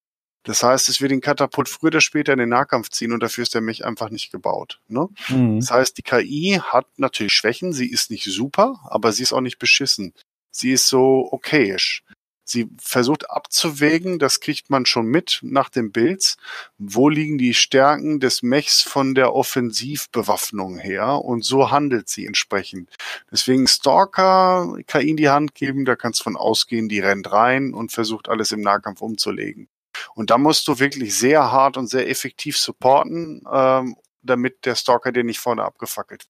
[0.43, 3.41] Das heißt, es wird den Katapult früher oder später in den Nahkampf ziehen und dafür
[3.41, 4.79] ist der Mech einfach nicht gebaut.
[4.87, 5.09] Ne?
[5.27, 5.59] Mhm.
[5.59, 9.41] Das heißt, die KI hat natürlich Schwächen, sie ist nicht super, aber sie ist auch
[9.41, 10.13] nicht beschissen.
[10.51, 12.03] Sie ist so okayisch.
[12.49, 16.37] Sie versucht abzuwägen, das kriegt man schon mit nach den Builds,
[16.77, 22.95] wo liegen die Stärken des Mechs von der Offensivbewaffnung her und so handelt sie entsprechend.
[23.31, 27.73] Deswegen Stalker KI in die Hand geben, da kannst du von ausgehen, die rennt rein
[27.73, 29.69] und versucht alles im Nahkampf umzulegen.
[30.15, 35.11] Und da musst du wirklich sehr hart und sehr effektiv supporten, ähm, damit der Stalker
[35.11, 36.25] dir nicht vorne abgefackelt.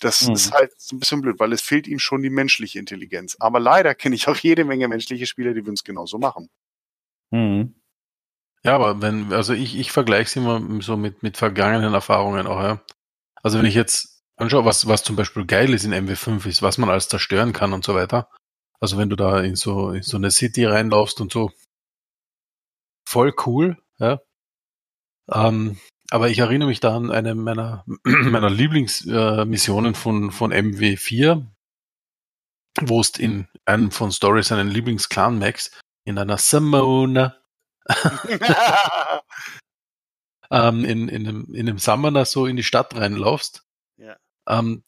[0.00, 0.34] Das Mhm.
[0.34, 3.36] ist halt so ein bisschen blöd, weil es fehlt ihm schon die menschliche Intelligenz.
[3.40, 6.48] Aber leider kenne ich auch jede Menge menschliche Spieler, die würden es genauso machen.
[7.30, 7.74] Mhm.
[8.64, 12.62] Ja, aber wenn, also ich, ich vergleiche es immer so mit, mit vergangenen Erfahrungen auch,
[12.62, 12.84] ja.
[13.42, 16.78] Also wenn ich jetzt anschaue, was, was zum Beispiel geil ist in MW5 ist, was
[16.78, 18.30] man alles zerstören kann und so weiter.
[18.80, 21.50] Also wenn du da in so, in so eine City reinlaufst und so,
[23.04, 24.20] voll cool, ja.
[25.30, 25.78] Ähm,
[26.12, 31.46] aber ich erinnere mich da an eine meiner, meiner Lieblingsmissionen von, von MW4,
[32.82, 35.70] wo es in einem von Stories seinen Lieblings-Clan-Max
[36.04, 37.34] in einer Simona
[40.50, 43.64] ähm, in, in, einem, in einem Summoner so in die Stadt reinlaufst,
[43.96, 44.16] Ja.
[44.46, 44.84] ähm,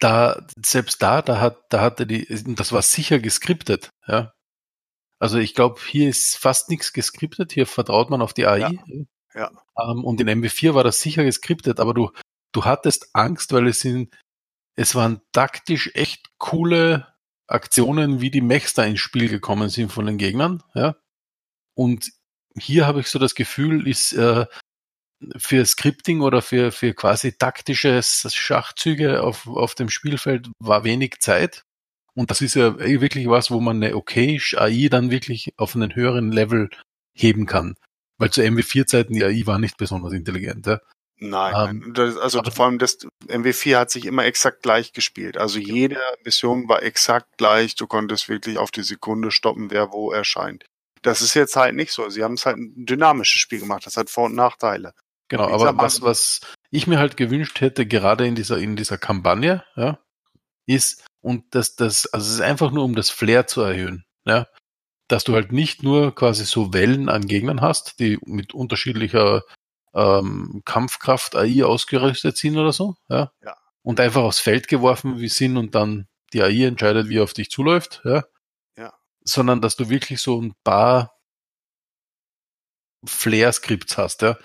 [0.00, 2.26] da, selbst da, da hat, da hatte die,
[2.56, 4.32] das war sicher geskriptet, ja.
[5.20, 8.58] Also ich glaube, hier ist fast nichts geskriptet, hier vertraut man auf die AI.
[8.58, 9.04] Ja.
[9.80, 12.10] Ähm, und in MW4 war das sicher geskriptet, aber du,
[12.52, 14.14] du hattest Angst, weil es sind,
[14.76, 17.14] es waren taktisch echt coole
[17.46, 20.96] Aktionen, wie die Mechs da ins Spiel gekommen sind von den Gegnern, ja.
[21.76, 22.12] Und
[22.56, 24.46] hier habe ich so das Gefühl, ist äh,
[25.36, 31.64] für Scripting oder für, für quasi taktische Schachzüge auf, auf dem Spielfeld war wenig Zeit.
[32.14, 35.74] Und das ist ja eh wirklich was, wo man eine okay AI dann wirklich auf
[35.74, 36.70] einen höheren Level
[37.12, 37.74] heben kann.
[38.18, 40.66] Weil zu MW4-Zeiten die AI war nicht besonders intelligent.
[40.66, 40.80] Ja?
[41.18, 41.94] Nein, Ähm, nein.
[41.94, 42.98] Das, also vor allem das
[43.28, 45.36] MW4 hat sich immer exakt gleich gespielt.
[45.36, 47.74] Also jede Mission war exakt gleich.
[47.74, 50.64] Du konntest wirklich auf die Sekunde stoppen, wer wo erscheint.
[51.02, 52.08] Das ist jetzt halt nicht so.
[52.08, 53.86] Sie haben es halt ein dynamisches Spiel gemacht.
[53.86, 54.94] Das hat Vor- und Nachteile.
[55.28, 56.40] Genau, aber was, was
[56.70, 59.98] ich mir halt gewünscht hätte, gerade in dieser, in dieser Kampagne, ja,
[60.66, 64.46] ist, und das, das, also es ist einfach nur, um das Flair zu erhöhen, ja,
[65.14, 69.42] dass du halt nicht nur quasi so Wellen an Gegnern hast, die mit unterschiedlicher
[69.94, 73.56] ähm, Kampfkraft AI ausgerüstet sind oder so, ja, Ja.
[73.84, 77.32] und einfach aufs Feld geworfen wie sind und dann die AI entscheidet, wie er auf
[77.32, 78.24] dich zuläuft, ja,
[78.76, 78.92] Ja.
[79.22, 81.16] sondern dass du wirklich so ein paar
[83.06, 84.36] Flair-Skripts hast, ja,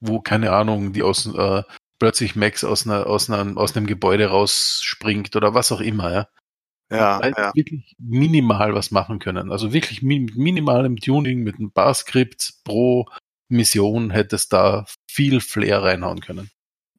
[0.00, 1.62] wo, keine Ahnung, die aus, äh,
[1.98, 6.28] plötzlich Max aus, einer, aus, einer, aus einem Gebäude rausspringt oder was auch immer, ja.
[6.90, 7.52] Ja, Weil ja.
[7.54, 9.52] wirklich minimal was machen können.
[9.52, 13.06] Also wirklich mi mit minimalem Tuning, mit ein paar Skripts pro
[13.50, 16.50] Mission hättest da viel Flair reinhauen können.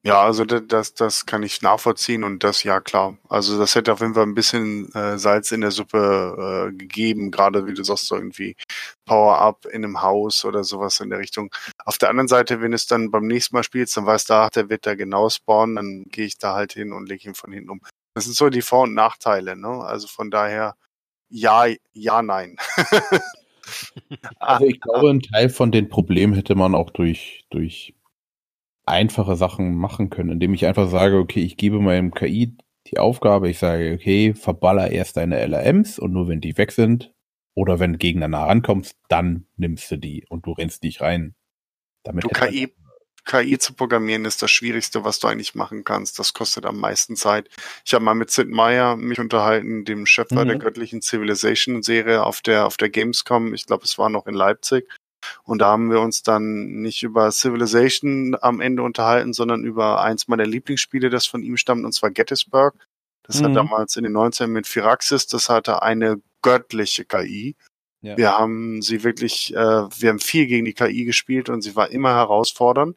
[0.02, 3.18] Ja, also da- das, das kann ich nachvollziehen und das, ja klar.
[3.28, 7.30] Also das hätte auf jeden Fall ein bisschen äh, Salz in der Suppe äh, gegeben,
[7.30, 8.56] gerade wie du sagst, so irgendwie
[9.04, 11.50] Power-Up in einem Haus oder sowas in der Richtung.
[11.84, 14.50] Auf der anderen Seite, wenn es dann beim nächsten Mal spielst, dann weißt du, ach,
[14.50, 17.52] der wird da genau spawnen, dann gehe ich da halt hin und lege ihn von
[17.52, 17.80] hinten um.
[18.14, 19.68] Das sind so die Vor- und Nachteile, ne?
[19.68, 20.74] Also von daher,
[21.28, 22.56] ja, ja, nein.
[24.40, 27.94] Also ich glaube, ein Teil von den Problemen hätte man auch durch, durch
[28.84, 32.56] einfache Sachen machen können, indem ich einfach sage, okay, ich gebe meinem KI
[32.86, 37.12] die Aufgabe, ich sage, okay, verballer erst deine LRMs und nur wenn die weg sind
[37.54, 41.34] oder wenn Gegner nah rankommst, dann nimmst du die und du rennst nicht rein.
[42.02, 42.72] Damit Du KI,
[43.30, 46.18] KI zu programmieren ist das Schwierigste, was du eigentlich machen kannst.
[46.18, 47.48] Das kostet am meisten Zeit.
[47.84, 50.48] Ich habe mal mit Sid Meier mich unterhalten, dem Schöpfer Mhm.
[50.48, 53.54] der göttlichen Civilization-Serie auf der, auf der Gamescom.
[53.54, 54.88] Ich glaube, es war noch in Leipzig.
[55.44, 60.26] Und da haben wir uns dann nicht über Civilization am Ende unterhalten, sondern über eins
[60.28, 62.74] meiner Lieblingsspiele, das von ihm stammt, und zwar Gettysburg.
[63.22, 63.54] Das hat Mhm.
[63.54, 67.54] damals in den 19 mit Firaxis, das hatte eine göttliche KI.
[68.02, 68.16] Ja.
[68.16, 71.90] Wir haben sie wirklich, äh, wir haben viel gegen die KI gespielt und sie war
[71.90, 72.96] immer herausfordernd.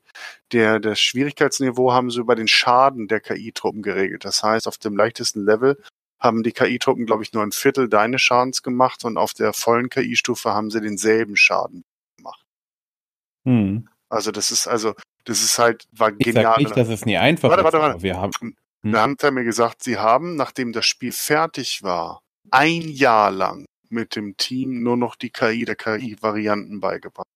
[0.54, 4.24] Der, das Schwierigkeitsniveau haben sie über den Schaden der KI-Truppen geregelt.
[4.24, 5.78] Das heißt, auf dem leichtesten Level
[6.22, 9.89] haben die KI-Truppen, glaube ich, nur ein Viertel deines Schadens gemacht und auf der vollen
[9.89, 11.84] KI-Stufe haben sie denselben Schaden
[12.18, 12.45] gemacht.
[13.45, 13.89] Hm.
[14.08, 14.93] Also das ist also,
[15.26, 16.43] das ist halt, war Ich genial.
[16.54, 18.04] sag nicht, dass es nie einfach Warte, warte, warte.
[18.04, 18.32] wir haben,
[18.84, 18.91] Hm.
[18.91, 23.66] Da haben sie mir gesagt, sie haben, nachdem das Spiel fertig war, ein Jahr lang
[23.93, 27.27] mit dem Team nur noch die KI der KI-Varianten beigebracht.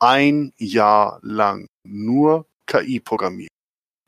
[0.00, 3.50] Ein Jahr lang nur KI programmiert.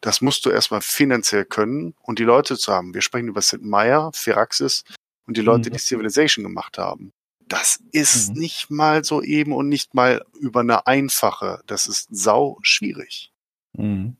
[0.01, 2.93] Das musst du erstmal finanziell können und die Leute zu haben.
[2.95, 4.83] Wir sprechen über Sid Meier, Firaxis
[5.27, 5.75] und die Leute, Mhm.
[5.75, 7.13] die Civilization gemacht haben.
[7.47, 8.41] Das ist Mhm.
[8.41, 11.63] nicht mal so eben und nicht mal über eine einfache.
[11.67, 13.31] Das ist sau schwierig.
[13.75, 14.17] Mhm.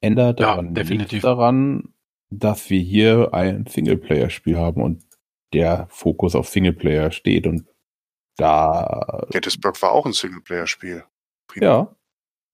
[0.00, 1.22] Ändert Ja, definitiv.
[1.22, 1.92] daran,
[2.30, 5.04] dass wir hier ein Singleplayer-Spiel haben und
[5.52, 7.66] der Fokus auf Singleplayer steht und
[8.36, 11.04] da, Gettysburg war auch ein Singleplayer-Spiel.
[11.56, 11.94] ja,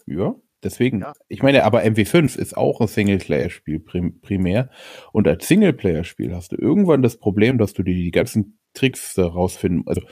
[0.06, 1.00] ja, deswegen.
[1.00, 1.12] Ja.
[1.28, 4.70] Ich meine, aber MW5 ist auch ein Singleplayer-Spiel prim primär
[5.12, 9.84] und als Singleplayer-Spiel hast du irgendwann das Problem, dass du dir die ganzen Tricks rausfinden,
[9.86, 10.02] also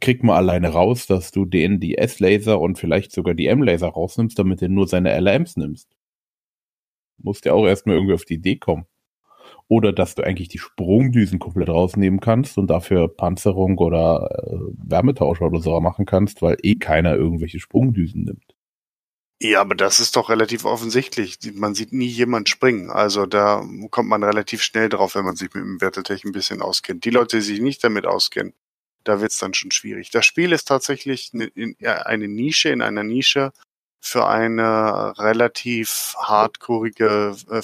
[0.00, 4.38] kriegt man alleine raus, dass du den die S-Laser und vielleicht sogar die M-Laser rausnimmst,
[4.38, 5.96] damit du nur seine LRMs nimmst.
[7.18, 8.86] Musst ja auch erstmal irgendwie auf die Idee kommen.
[9.70, 15.46] Oder dass du eigentlich die Sprungdüsen komplett rausnehmen kannst und dafür Panzerung oder äh, Wärmetauscher
[15.46, 18.56] oder so machen kannst, weil eh keiner irgendwelche Sprungdüsen nimmt.
[19.40, 21.38] Ja, aber das ist doch relativ offensichtlich.
[21.54, 22.90] Man sieht nie jemand springen.
[22.90, 26.60] Also da kommt man relativ schnell drauf, wenn man sich mit dem Wertetech ein bisschen
[26.60, 27.04] auskennt.
[27.04, 28.52] Die Leute, die sich nicht damit auskennen,
[29.04, 30.10] da wird's dann schon schwierig.
[30.10, 31.30] Das Spiel ist tatsächlich
[31.78, 33.52] ja, eine Nische in einer Nische
[34.00, 37.62] für eine relativ hardcoreige äh,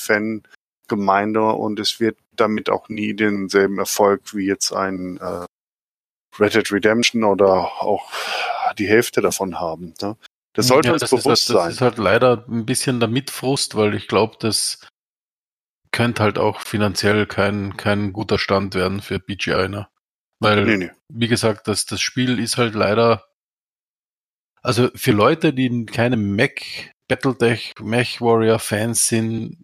[0.88, 5.44] Fangemeinde und es wird damit auch nie denselben Erfolg wie jetzt ein äh,
[6.38, 8.10] Red Dead Redemption oder auch
[8.78, 9.94] die Hälfte davon haben.
[10.02, 10.16] Ne?
[10.52, 11.64] Das sollte Ja, uns das bewusst ist, halt- sein.
[11.68, 14.86] Das ist halt leider ein bisschen der Mitfrust, weil ich glaube, das
[15.92, 19.68] könnte halt auch finanziell kein, kein guter Stand werden für BGI.
[19.68, 19.88] Ne?
[20.40, 20.90] Weil, Nee, nee.
[21.12, 23.24] wie gesagt, das, das Spiel ist halt leider,
[24.62, 26.60] also für Leute, die keine Mac,
[27.08, 29.62] Battletech, Mech Warrior Fans sind,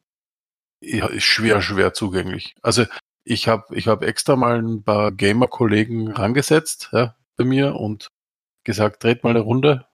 [1.18, 2.54] schwer, schwer zugänglich.
[2.62, 2.84] Also
[3.24, 8.08] ich habe ich hab extra mal ein paar Gamer-Kollegen rangesetzt ja, bei mir und
[8.64, 9.86] gesagt, dreht mal eine Runde.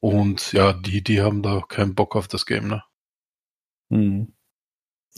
[0.00, 2.84] Und ja, die, die haben da keinen Bock auf das Game, ne?
[3.90, 4.32] Hm.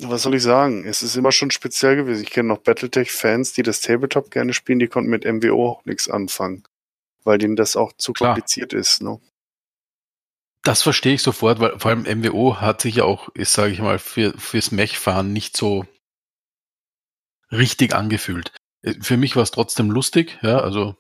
[0.03, 0.85] Was soll ich sagen?
[0.87, 2.23] Es ist immer schon speziell gewesen.
[2.23, 6.09] Ich kenne noch Battletech-Fans, die das Tabletop gerne spielen, die konnten mit MWO auch nichts
[6.09, 6.63] anfangen.
[7.25, 8.35] Weil denen das auch zu Klar.
[8.35, 9.21] kompliziert ist, ne?
[10.71, 13.81] Das verstehe ich sofort, weil vor allem MWO hat sich ja auch, ist sage ich
[13.81, 15.85] mal, für, fürs Mech-Fahren nicht so
[17.51, 18.53] richtig angefühlt.
[18.83, 20.95] Äh, für mich war es trotzdem lustig, ja, also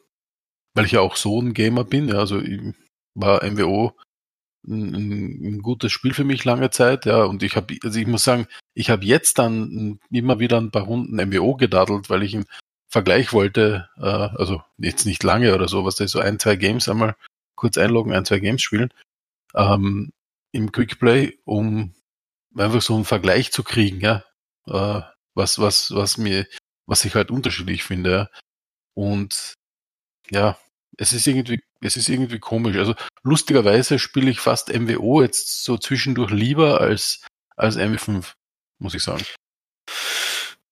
[0.74, 2.42] weil ich ja auch so ein Gamer bin, ja, also
[3.14, 3.92] war MWO
[4.66, 4.92] ein,
[5.44, 8.48] ein, gutes Spiel für mich lange Zeit, ja, und ich habe, also ich muss sagen,
[8.74, 12.46] ich habe jetzt dann immer wieder ein paar Runden MWO gedaddelt, weil ich einen
[12.88, 16.88] Vergleich wollte, äh, also jetzt nicht lange oder so, was da so ein, zwei Games
[16.88, 17.14] einmal
[17.54, 18.92] kurz einloggen, ein, zwei Games spielen,
[19.54, 20.12] ähm,
[20.52, 21.94] im Quickplay, um
[22.56, 24.24] einfach so einen Vergleich zu kriegen, ja,
[24.66, 25.02] äh,
[25.34, 26.46] was, was, was mir,
[26.86, 28.30] was ich halt unterschiedlich finde, ja.
[28.94, 29.54] Und
[30.30, 30.58] ja,
[30.96, 32.76] es ist irgendwie, es ist irgendwie komisch.
[32.76, 37.24] Also lustigerweise spiele ich fast MWO jetzt so zwischendurch lieber als,
[37.56, 38.32] als MW5,
[38.78, 39.24] muss ich sagen.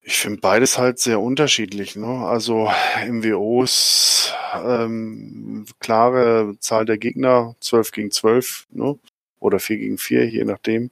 [0.09, 1.94] Ich finde beides halt sehr unterschiedlich.
[1.94, 2.06] Ne?
[2.06, 2.70] Also
[3.06, 8.98] MWOs, ähm, klare Zahl der Gegner, 12 gegen 12, ne?
[9.38, 10.90] oder 4 gegen 4, je nachdem.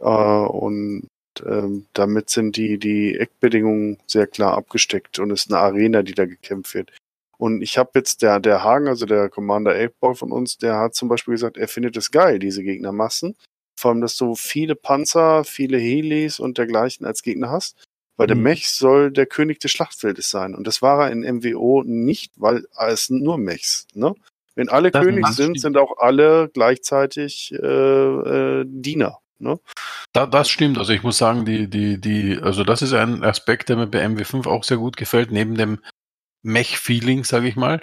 [0.00, 1.06] Äh, und
[1.46, 6.14] ähm, damit sind die, die Eckbedingungen sehr klar abgesteckt und es ist eine Arena, die
[6.14, 6.90] da gekämpft wird.
[7.38, 10.96] Und ich habe jetzt der, der Hagen, also der Commander 8 von uns, der hat
[10.96, 13.36] zum Beispiel gesagt, er findet es geil, diese Gegnermassen.
[13.78, 17.76] Vor allem, dass du viele Panzer, viele Helis und dergleichen als Gegner hast.
[18.16, 18.28] Weil mhm.
[18.28, 20.54] der Mech soll der König des Schlachtfeldes sein.
[20.54, 23.86] Und das war er in MWO nicht, weil es sind nur Mechs.
[23.94, 24.14] Ne?
[24.54, 29.18] Wenn alle das König sind, sind auch alle gleichzeitig äh, äh, Diener.
[29.38, 29.58] Ne?
[30.12, 30.78] Da, das stimmt.
[30.78, 34.04] Also ich muss sagen, die, die, die, also das ist ein Aspekt, der mir bei
[34.04, 35.78] MW5 auch sehr gut gefällt, neben dem
[36.42, 37.80] Mech-Feeling, sage ich mal,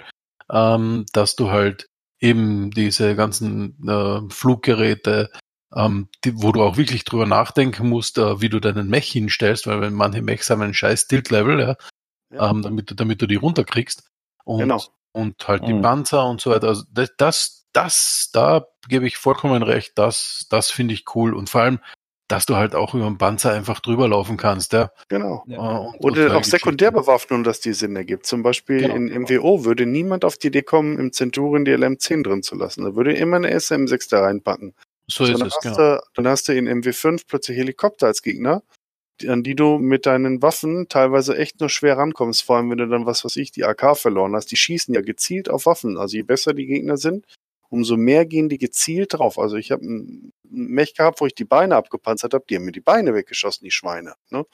[0.50, 1.88] ähm, dass du halt
[2.20, 5.30] eben diese ganzen äh, Fluggeräte,
[5.74, 9.66] ähm, die, wo du auch wirklich drüber nachdenken musst, äh, wie du deinen Mech hinstellst,
[9.66, 11.76] weil wenn manche Mechs haben einen scheiß Tilt-Level, ja,
[12.30, 12.50] ja.
[12.50, 14.04] Ähm, damit, damit du die runterkriegst.
[14.44, 14.82] Und, genau.
[15.12, 15.82] und halt die mhm.
[15.82, 16.68] Panzer und so weiter.
[16.68, 21.34] Also das, das, das, da gebe ich vollkommen recht, das, das finde ich cool.
[21.34, 21.80] Und vor allem,
[22.28, 24.74] dass du halt auch über den Panzer einfach drüber laufen kannst.
[24.74, 24.90] Ja.
[25.08, 25.44] Genau.
[25.46, 25.92] Ja.
[26.00, 28.26] Oder auch Sekundärbewaffnung, dass die Sinn ergibt.
[28.26, 28.94] Zum Beispiel genau.
[28.94, 32.84] in MWO würde niemand auf die Idee kommen, im Centurion die LM10 drin zu lassen.
[32.84, 34.74] Da würde immer eine SM6 da reinpacken.
[35.10, 35.76] So ist es, genau.
[35.76, 38.62] Du, dann hast du in MW5 plötzlich Helikopter als Gegner,
[39.26, 42.42] an die du mit deinen Waffen teilweise echt nur schwer rankommst.
[42.42, 44.50] Vor allem, wenn du dann, was weiß ich, die AK verloren hast.
[44.50, 45.96] Die schießen ja gezielt auf Waffen.
[45.96, 47.26] Also je besser die Gegner sind,
[47.70, 49.38] umso mehr gehen die gezielt drauf.
[49.38, 52.72] Also ich habe einen Mech gehabt, wo ich die Beine abgepanzert habe, die haben mir
[52.72, 54.14] die Beine weggeschossen, die Schweine.
[54.30, 54.44] Ne?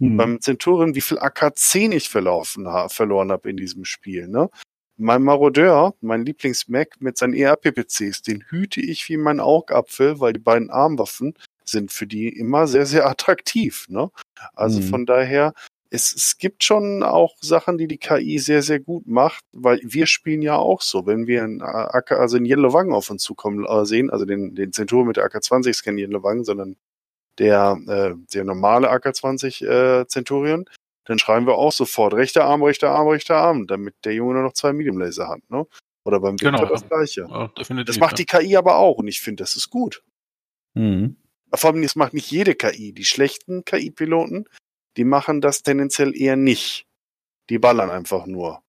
[0.00, 0.16] Mhm.
[0.16, 4.28] Beim Centurion, wie viel AK-10 ich verlaufen, verloren habe in diesem Spiel.
[4.28, 4.50] Ne?
[4.96, 10.40] Mein Marodeur, mein Lieblings-Mac mit seinen ERPPCs, den hüte ich wie mein Augapfel, weil die
[10.40, 11.34] beiden Armwaffen
[11.64, 13.86] sind für die immer sehr, sehr attraktiv.
[13.88, 14.10] Ne?
[14.54, 14.84] Also mhm.
[14.84, 15.52] von daher,
[15.90, 20.06] es, es gibt schon auch Sachen, die die KI sehr, sehr gut macht, weil wir
[20.06, 21.06] spielen ja auch so.
[21.06, 24.72] Wenn wir einen AK, also einen Yellowwang auf uns zukommen äh, sehen, also den, den
[24.72, 26.76] Centurion mit der AK-20 ist kein Yellowwang, sondern
[27.38, 30.66] der, äh, der normale AK-20 äh, Centurion,
[31.04, 34.42] dann schreiben wir auch sofort rechter Arm, rechter Arm, rechter Arm, damit der Junge nur
[34.42, 35.66] noch zwei Medium Laser hat, ne?
[36.04, 37.26] Oder beim Winter genau, das gleiche.
[37.30, 37.50] Ja,
[37.84, 40.02] das macht die KI aber auch und ich finde, das ist gut.
[40.74, 41.16] Mhm.
[41.54, 42.92] Vor allem, das macht nicht jede KI.
[42.92, 44.46] Die schlechten KI-Piloten,
[44.96, 46.86] die machen das tendenziell eher nicht.
[47.48, 48.62] Die ballern einfach nur.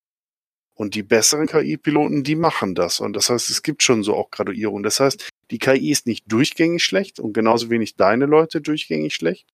[0.75, 2.99] Und die besseren KI-Piloten, die machen das.
[2.99, 4.83] Und das heißt, es gibt schon so auch Graduierung.
[4.83, 9.47] Das heißt, die KI ist nicht durchgängig schlecht und genauso wenig deine Leute durchgängig schlecht.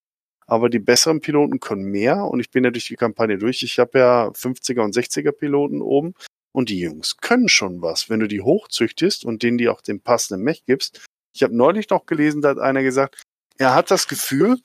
[0.51, 2.25] Aber die besseren Piloten können mehr.
[2.25, 3.63] Und ich bin ja durch die Kampagne durch.
[3.63, 6.13] Ich habe ja 50er und 60er Piloten oben.
[6.51, 8.09] Und die Jungs können schon was.
[8.09, 11.05] Wenn du die hochzüchtest und denen die auch den passenden Mech gibst.
[11.33, 13.23] Ich habe neulich noch gelesen, da hat einer gesagt,
[13.59, 14.57] er hat das Gefühl,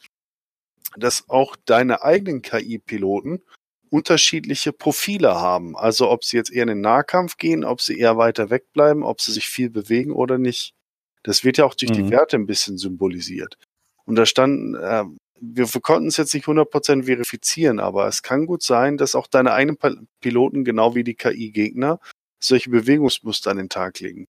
[0.96, 3.44] dass auch deine eigenen KI-Piloten
[3.88, 5.76] unterschiedliche Profile haben.
[5.76, 9.20] Also ob sie jetzt eher in den Nahkampf gehen, ob sie eher weiter wegbleiben, ob
[9.20, 10.74] sie sich viel bewegen oder nicht.
[11.22, 11.94] Das wird ja auch durch mhm.
[11.94, 13.56] die Werte ein bisschen symbolisiert.
[14.04, 15.04] Und da stand, äh,
[15.40, 19.26] wir, wir konnten es jetzt nicht 100% verifizieren, aber es kann gut sein, dass auch
[19.26, 22.00] deine eigenen Piloten, genau wie die KI-Gegner,
[22.42, 24.26] solche Bewegungsmuster an den Tag legen.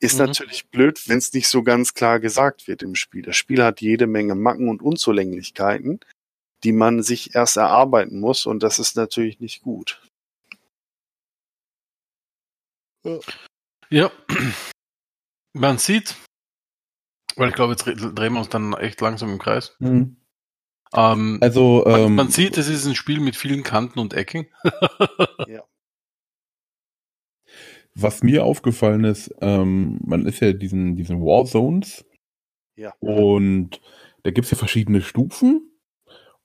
[0.00, 0.26] Ist mhm.
[0.26, 3.22] natürlich blöd, wenn es nicht so ganz klar gesagt wird im Spiel.
[3.22, 6.00] Das Spiel hat jede Menge Macken und Unzulänglichkeiten,
[6.64, 10.02] die man sich erst erarbeiten muss und das ist natürlich nicht gut.
[13.88, 14.12] Ja,
[15.54, 16.16] man sieht,
[17.36, 19.74] weil ich glaube, jetzt drehen wir uns dann echt langsam im Kreis.
[19.78, 20.19] Mhm.
[20.94, 24.48] Ähm, also man, ähm, man, sieht, es ist ein Spiel mit vielen Kanten und Ecken.
[25.48, 25.62] ja.
[27.94, 32.04] Was mir aufgefallen ist, ähm, man ist ja diesen, diesen Warzones.
[32.76, 32.94] Ja.
[33.00, 33.80] Und
[34.22, 35.70] da gibt es ja verschiedene Stufen.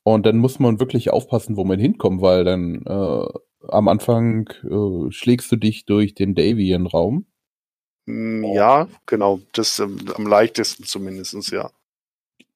[0.04, 3.26] Und dann muss man wirklich aufpassen, wo man hinkommt, weil dann äh,
[3.68, 7.26] am Anfang äh, schlägst du dich durch den Davian-Raum.
[8.06, 9.40] Mm, Ja, genau.
[9.54, 11.72] Das ähm, am leichtesten zumindestens, ja.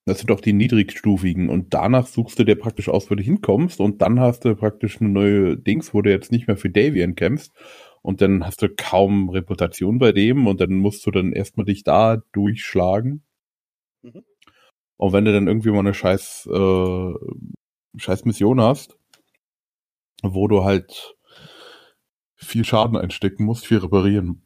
[0.09, 1.49] Das sind doch die niedrigstufigen.
[1.49, 3.79] Und danach suchst du dir praktisch aus, wo du hinkommst.
[3.79, 7.13] Und dann hast du praktisch eine neue Dings, wo du jetzt nicht mehr für Davian
[7.13, 7.53] kämpfst.
[8.01, 10.47] Und dann hast du kaum Reputation bei dem.
[10.47, 13.23] Und dann musst du dann erstmal dich da durchschlagen.
[14.01, 14.23] Mhm.
[14.97, 17.13] Und wenn du dann irgendwie mal eine scheiß, äh,
[17.97, 18.97] scheiß Mission hast,
[20.23, 21.15] wo du halt
[22.33, 24.41] viel Schaden einstecken musst, viel reparieren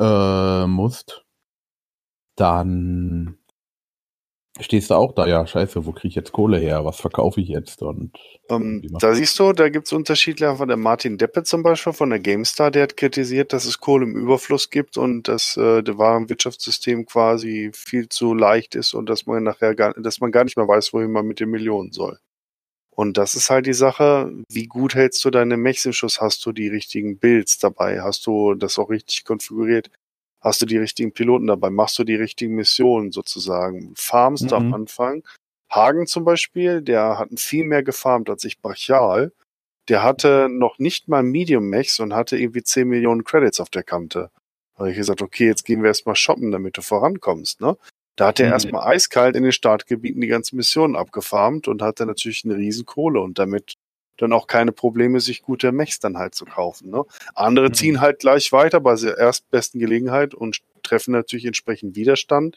[0.00, 1.24] äh, musst,
[2.34, 3.38] dann
[4.60, 6.84] stehst du auch da, ja, scheiße, wo kriege ich jetzt Kohle her?
[6.84, 7.82] Was verkaufe ich jetzt?
[7.82, 8.12] Und
[8.48, 11.92] Ähm, wie macht- da siehst du, da gibt's Unterschiede von der Martin Deppe zum Beispiel,
[11.92, 15.82] von der GameStar, der hat kritisiert, dass es Kohle im Überfluss gibt und dass äh,
[15.82, 20.44] das Warenwirtschaftssystem quasi viel zu leicht ist und dass man nachher gar, dass man gar
[20.44, 22.18] nicht mehr weiß, wohin man mit den Millionen soll.
[22.96, 26.20] Und das ist halt die Sache, wie gut hältst du deine Mechs im Schuss?
[26.20, 28.02] Hast du die richtigen Builds dabei?
[28.02, 29.90] Hast du das auch richtig konfiguriert?
[30.44, 31.70] Hast du die richtigen Piloten dabei?
[31.70, 33.94] Machst du die richtigen Missionen sozusagen?
[33.96, 34.74] Farmst du am Mhm.
[34.74, 35.24] Anfang?
[35.70, 39.32] Hagen zum Beispiel, der hat viel mehr gefarmt als ich brachial.
[39.88, 43.82] Der hatte noch nicht mal Medium Mechs und hatte irgendwie 10 Millionen Credits auf der
[43.84, 44.30] Kante.
[44.74, 47.76] Da habe ich gesagt, okay, jetzt gehen wir erstmal shoppen, damit du vorankommst, ne?
[48.16, 48.52] Da hat er Mhm.
[48.52, 53.20] erstmal eiskalt in den Startgebieten die ganzen Missionen abgefarmt und hatte natürlich eine riesen Kohle
[53.20, 53.74] und damit
[54.18, 56.90] dann auch keine Probleme, sich gute Mechs dann halt zu kaufen.
[56.90, 57.04] Ne?
[57.34, 57.74] Andere Mhm.
[57.74, 62.56] ziehen halt gleich weiter bei der erstbesten Gelegenheit und treffen natürlich entsprechend Widerstand,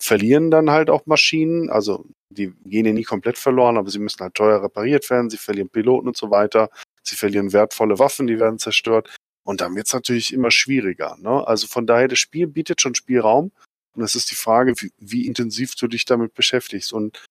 [0.00, 4.20] verlieren dann halt auch Maschinen, also die gehen ja nie komplett verloren, aber sie müssen
[4.20, 6.70] halt teuer repariert werden, sie verlieren Piloten und so weiter,
[7.02, 11.16] sie verlieren wertvolle Waffen, die werden zerstört und dann wird's natürlich immer schwieriger.
[11.20, 11.46] Ne?
[11.46, 13.50] Also von daher, das Spiel bietet schon Spielraum
[13.96, 17.24] und es ist die Frage, wie, wie intensiv du dich damit beschäftigst und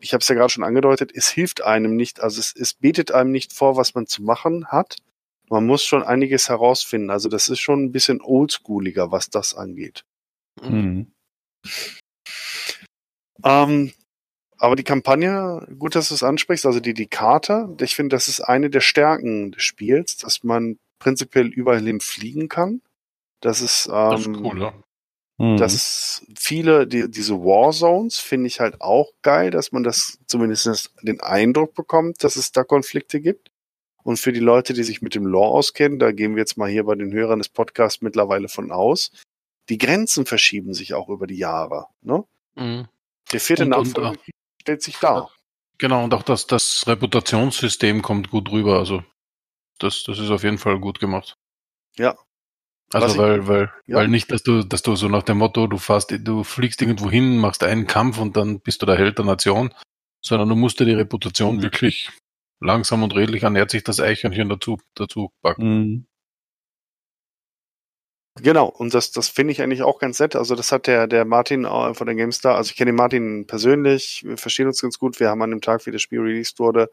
[0.00, 3.12] ich habe es ja gerade schon angedeutet, es hilft einem nicht, also es, es bietet
[3.12, 4.96] einem nicht vor, was man zu machen hat.
[5.48, 7.10] Man muss schon einiges herausfinden.
[7.10, 10.04] Also das ist schon ein bisschen oldschooliger, was das angeht.
[10.62, 11.12] Mhm.
[13.42, 13.92] Ähm,
[14.58, 18.28] aber die Kampagne, gut, dass du es ansprichst, also die, die Karte, ich finde, das
[18.28, 22.82] ist eine der Stärken des Spiels, dass man prinzipiell überall hin fliegen kann.
[23.40, 24.74] Das ist, ähm, Das ist cool, ja.
[25.40, 25.56] Mhm.
[25.56, 30.92] Das ist viele, die, diese Warzones finde ich halt auch geil, dass man das zumindest
[31.00, 33.50] den Eindruck bekommt, dass es da Konflikte gibt.
[34.02, 36.68] Und für die Leute, die sich mit dem Lore auskennen, da gehen wir jetzt mal
[36.68, 39.12] hier bei den Hörern des Podcasts mittlerweile von aus,
[39.70, 41.86] die Grenzen verschieben sich auch über die Jahre.
[42.02, 42.22] Ne?
[42.56, 42.88] Mhm.
[43.32, 44.16] Der vierte Und- und, Nachfolger
[44.60, 45.30] stellt sich dar.
[45.78, 48.78] Genau, und auch das, das Reputationssystem kommt gut rüber.
[48.78, 49.02] Also
[49.78, 51.38] das, das ist auf jeden Fall gut gemacht.
[51.96, 52.18] Ja.
[52.92, 53.96] Also weil, weil, Ja.
[53.96, 57.10] weil nicht, dass du, dass du so nach dem Motto, du fährst, du fliegst irgendwo
[57.10, 59.72] hin, machst einen Kampf und dann bist du der Held der Nation,
[60.24, 62.10] sondern du musst dir die Reputation wirklich
[62.60, 65.78] langsam und redlich ernährt sich das Eichhörnchen dazu, dazu packen.
[65.78, 66.06] Mhm.
[68.42, 70.34] Genau, und das, das finde ich eigentlich auch ganz nett.
[70.36, 73.46] Also das hat der, der Martin äh, von der GameStar, also ich kenne den Martin
[73.46, 75.20] persönlich, wir verstehen uns ganz gut.
[75.20, 76.90] Wir haben an dem Tag, wie das Spiel released wurde,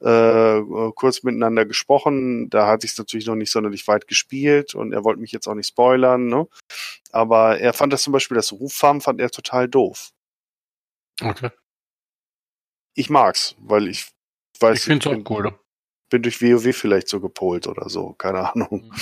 [0.00, 0.60] äh,
[0.94, 2.50] kurz miteinander gesprochen.
[2.50, 5.48] Da hatte ich es natürlich noch nicht sonderlich weit gespielt und er wollte mich jetzt
[5.48, 6.26] auch nicht spoilern.
[6.26, 6.46] Ne?
[7.10, 10.10] Aber er fand das zum Beispiel, das Ruffarm fand er total doof.
[11.20, 11.50] Okay.
[12.94, 14.08] Ich mag's, weil ich
[14.60, 15.58] weiß, Ich finde es bin, auch cool.
[16.10, 18.92] bin durch WoW vielleicht so gepolt oder so, keine Ahnung.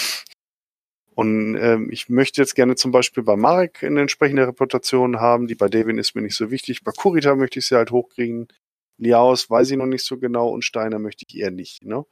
[1.14, 5.46] Und ähm, ich möchte jetzt gerne zum Beispiel bei Marek eine entsprechende Reputation haben.
[5.46, 6.84] Die bei Devin ist mir nicht so wichtig.
[6.84, 8.48] Bei Kurita möchte ich sie halt hochkriegen.
[8.98, 11.84] Liaos weiß ich noch nicht so genau und Steiner möchte ich eher nicht.
[11.84, 12.04] Ne?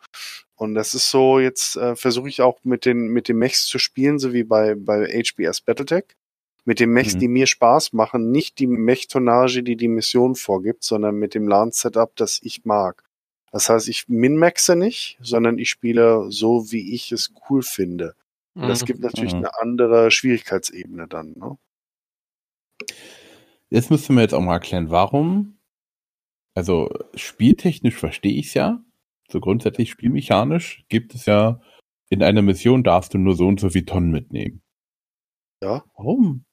[0.54, 3.78] Und das ist so, jetzt äh, versuche ich auch mit den, mit den Mechs zu
[3.78, 6.04] spielen, so wie bei, bei HBS Battletech.
[6.66, 7.18] Mit den Mechs, Mhm.
[7.18, 12.14] die mir Spaß machen, nicht die Mech-Tonnage, die die Mission vorgibt, sondern mit dem LAN-Setup,
[12.16, 13.02] das ich mag.
[13.52, 18.14] Das heißt, ich min-maxe nicht, sondern ich spiele so, wie ich es cool finde.
[18.54, 18.86] Und das Mhm.
[18.86, 19.38] gibt natürlich Mhm.
[19.40, 21.34] eine andere Schwierigkeitsebene dann.
[21.36, 21.58] Ne?
[23.70, 25.58] Jetzt müsst ihr mir jetzt auch mal erklären, warum.
[26.54, 28.82] Also spieltechnisch verstehe ich es ja.
[29.28, 31.60] So grundsätzlich spielmechanisch gibt es ja
[32.10, 34.62] in einer Mission darfst du nur so und so viel Tonnen mitnehmen.
[35.62, 35.84] Ja.
[35.96, 36.44] Warum?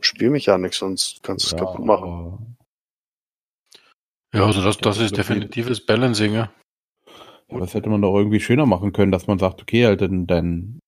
[0.00, 2.56] Spielmechanik, sonst kannst du es Ja, kaputt machen.
[4.32, 6.52] Ja, also das, das ist definitives Balancing, ja.
[7.50, 10.26] Ja, das hätte man doch irgendwie schöner machen können, dass man sagt, okay, halt dann
[10.26, 10.80] dein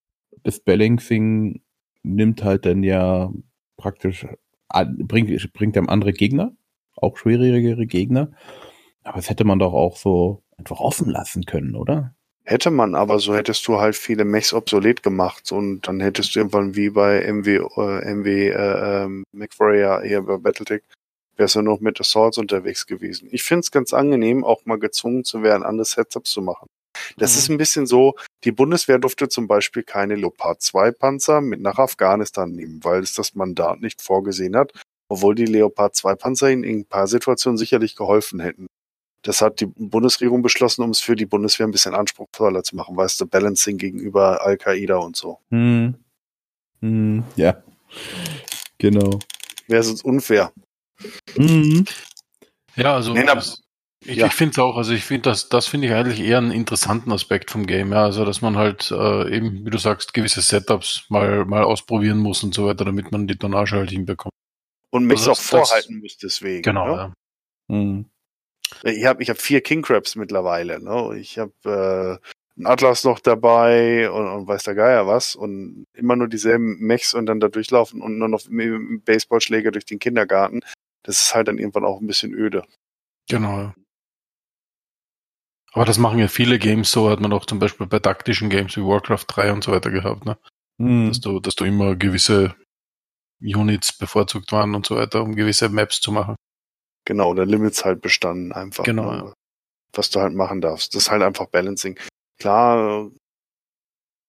[0.42, 1.62] das Balancing
[2.02, 3.32] nimmt halt dann ja
[3.76, 4.26] praktisch
[4.68, 6.52] bringt bringt einem andere Gegner,
[7.02, 8.30] auch schwierigere Gegner.
[9.02, 12.14] Aber das hätte man doch auch so einfach offen lassen können, oder?
[12.44, 16.40] Hätte man, aber so hättest du halt viele Mechs obsolet gemacht und dann hättest du
[16.40, 20.82] irgendwann wie bei MW, äh, MW äh, ähm, McFarrier eher bei Battletech,
[21.36, 23.28] wärst du noch mit Assaults unterwegs gewesen.
[23.30, 26.66] Ich find's ganz angenehm, auch mal gezwungen zu werden, andere Setups zu machen.
[27.18, 27.38] Das Mhm.
[27.38, 31.78] ist ein bisschen so, die Bundeswehr durfte zum Beispiel keine Leopard 2 Panzer mit nach
[31.78, 34.72] Afghanistan nehmen, weil es das Mandat nicht vorgesehen hat,
[35.10, 38.66] obwohl die Leopard 2 Panzer in ein paar Situationen sicherlich geholfen hätten.
[39.22, 42.96] Das hat die Bundesregierung beschlossen, um es für die Bundeswehr ein bisschen anspruchsvoller zu machen,
[42.96, 45.40] weißt du, Balancing gegenüber Al-Qaida und so.
[45.50, 45.94] Hm.
[46.80, 47.24] Hm.
[47.36, 47.62] Ja.
[48.78, 49.18] Genau.
[49.66, 50.52] Wäre sonst unfair.
[51.36, 51.84] Mhm.
[52.76, 53.62] Ja, also Nee, na- das,
[54.02, 54.26] ich, ja.
[54.26, 57.12] ich finde es auch, also ich finde das, das finde ich eigentlich eher einen interessanten
[57.12, 61.04] Aspekt vom Game, ja, also dass man halt äh, eben, wie du sagst, gewisse Setups
[61.10, 64.32] mal, mal ausprobieren muss und so weiter, damit man die Tonnage halt hinbekommt.
[64.90, 66.62] Und mich Also auch das- vorhalten muss deswegen.
[66.62, 66.96] Genau, Ne?
[66.96, 67.12] ja.
[67.74, 68.06] Hm.
[68.84, 70.80] Ich habe ich hab vier King Crabs mittlerweile.
[70.82, 71.18] Ne?
[71.18, 72.26] Ich habe äh,
[72.56, 77.14] einen Atlas noch dabei und, und weiß der Geier was und immer nur dieselben Mechs
[77.14, 80.60] und dann da durchlaufen und nur noch mit dem Baseballschläger durch den Kindergarten.
[81.02, 82.64] Das ist halt dann irgendwann auch ein bisschen öde.
[83.28, 83.74] Genau, ja.
[85.72, 88.76] Aber das machen ja viele Games so, hat man auch zum Beispiel bei taktischen Games
[88.76, 90.36] wie Warcraft 3 und so weiter gehabt, ne?
[90.80, 91.08] Hm.
[91.08, 92.54] Dass du, dass du immer gewisse
[93.40, 96.36] Units bevorzugt waren und so weiter, um gewisse Maps zu machen.
[97.04, 98.84] Genau, der Limits halt bestanden einfach.
[98.84, 99.32] Genau, ne?
[99.92, 100.94] Was du halt machen darfst.
[100.94, 101.98] Das ist halt einfach Balancing.
[102.38, 103.10] Klar,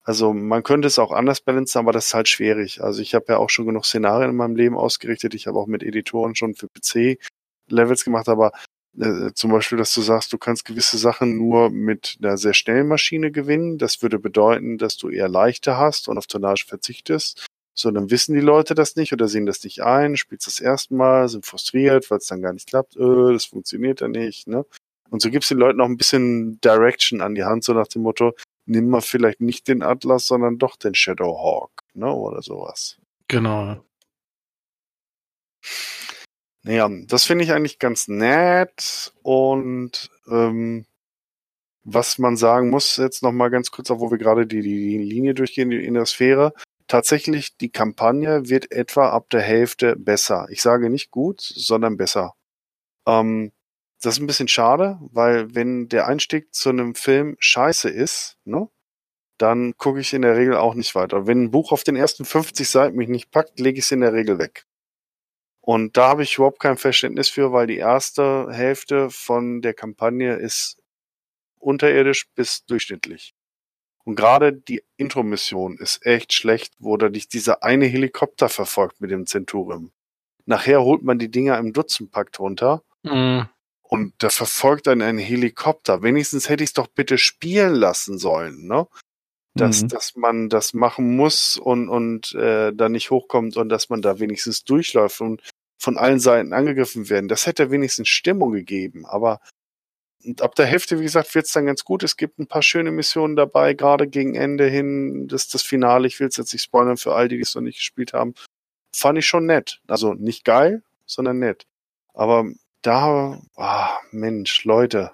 [0.04, 2.82] also man könnte es auch anders balancen, aber das ist halt schwierig.
[2.82, 5.34] Also ich habe ja auch schon genug Szenarien in meinem Leben ausgerichtet.
[5.36, 7.20] Ich habe auch mit Editoren schon für PC
[7.70, 8.52] Levels gemacht, aber
[9.00, 12.88] äh, zum Beispiel, dass du sagst, du kannst gewisse Sachen nur mit einer sehr schnellen
[12.88, 13.78] Maschine gewinnen.
[13.78, 17.46] Das würde bedeuten, dass du eher leichte hast und auf Tonnage verzichtest.
[17.74, 20.94] So, dann wissen die Leute das nicht oder sehen das nicht ein, spielst das erste
[20.94, 24.66] Mal, sind frustriert, weil es dann gar nicht klappt, äh, das funktioniert ja nicht, ne?
[25.10, 28.02] Und so gibst den Leuten auch ein bisschen Direction an die Hand, so nach dem
[28.02, 28.34] Motto,
[28.66, 32.12] nimm mal vielleicht nicht den Atlas, sondern doch den Shadowhawk, ne?
[32.14, 32.98] Oder sowas.
[33.28, 33.66] Genau.
[33.66, 33.84] ja.
[36.64, 40.86] Naja, das finde ich eigentlich ganz nett und ähm,
[41.84, 44.98] was man sagen muss, jetzt noch mal ganz kurz, auch wo wir gerade die, die
[45.00, 46.54] Linie durchgehen in der Sphäre,
[46.92, 50.48] tatsächlich die Kampagne wird etwa ab der Hälfte besser.
[50.50, 52.34] Ich sage nicht gut, sondern besser.
[53.08, 53.54] Ähm,
[54.02, 58.68] das ist ein bisschen schade, weil wenn der Einstieg zu einem Film scheiße ist, ne,
[59.38, 61.28] dann gucke ich in der Regel auch nicht weiter.
[61.28, 64.02] Wenn ein Buch auf den ersten 50 Seiten mich nicht packt, lege ich es in
[64.02, 64.66] der Regel weg.
[65.62, 70.36] Und da habe ich überhaupt kein Verständnis für, weil die erste Hälfte von der Kampagne
[70.36, 70.78] ist
[71.58, 73.34] unterirdisch bis durchschnittlich.
[74.12, 79.10] Und gerade die Intro-Mission ist echt schlecht, wo da dich dieser eine Helikopter verfolgt mit
[79.10, 79.94] dem Centurium.
[80.46, 83.48] Nachher holt man die Dinger im Dutzendpakt runter Mhm.
[83.84, 86.04] und da verfolgt dann ein Helikopter.
[86.04, 88.86] Wenigstens hätte ich es doch bitte spielen lassen sollen, ne?
[89.54, 89.88] Dass, Mhm.
[89.88, 94.20] dass man das machen muss und, und äh, da nicht hochkommt und dass man da
[94.20, 95.42] wenigstens durchläuft und
[95.80, 97.30] von allen Seiten angegriffen werden.
[97.30, 99.06] Das hätte wenigstens Stimmung gegeben.
[99.06, 99.40] Aber
[100.26, 102.04] und ab der Hälfte, wie gesagt, wird's dann ganz gut.
[102.04, 105.28] Es gibt ein paar schöne Missionen dabei, gerade gegen Ende hin.
[105.28, 107.62] Das, das Finale, ich will es jetzt nicht spoilern für all die, die es noch
[107.62, 108.34] nicht gespielt haben.
[108.96, 109.82] Fand ich schon nett.
[109.88, 111.66] Also nicht geil, sondern nett.
[112.14, 112.46] Aber
[112.82, 115.12] da, ah, Mensch, Leute.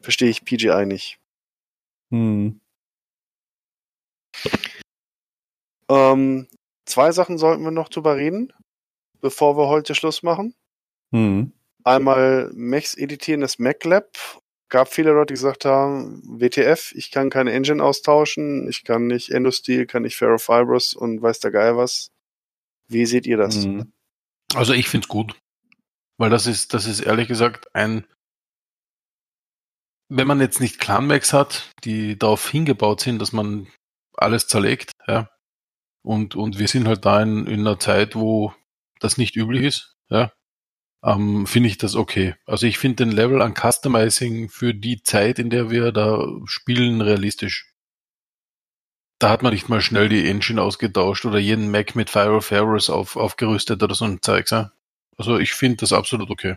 [0.00, 1.18] Verstehe ich PGI nicht.
[2.10, 2.60] Hm.
[5.88, 6.48] Ähm,
[6.84, 8.52] zwei Sachen sollten wir noch drüber reden,
[9.20, 10.54] bevor wir heute Schluss machen.
[11.12, 11.52] Hm.
[11.86, 14.18] Einmal Mechs editieren, das MacLab.
[14.68, 19.30] Gab viele Leute, die gesagt haben, WTF, ich kann keine Engine austauschen, ich kann nicht
[19.30, 22.10] Endosteel, kann nicht Ferrofibrous und weiß der Geil was.
[22.88, 23.62] Wie seht ihr das?
[23.62, 23.92] Hm.
[24.54, 25.36] Also ich find's gut.
[26.18, 28.04] Weil das ist, das ist ehrlich gesagt ein,
[30.08, 33.68] wenn man jetzt nicht Clan-Max hat, die darauf hingebaut sind, dass man
[34.12, 35.30] alles zerlegt, ja.
[36.02, 38.52] Und, und wir sind halt da in, in einer Zeit, wo
[38.98, 40.32] das nicht üblich ist, ja.
[41.06, 42.34] Ähm, finde ich das okay.
[42.46, 47.00] Also ich finde den Level an Customizing für die Zeit, in der wir da spielen,
[47.00, 47.72] realistisch.
[49.20, 52.50] Da hat man nicht mal schnell die Engine ausgetauscht oder jeden Mac mit Fire of
[52.50, 54.72] Errors auf, aufgerüstet oder so ein Zeugs, ja.
[55.16, 56.56] Also ich finde das absolut okay.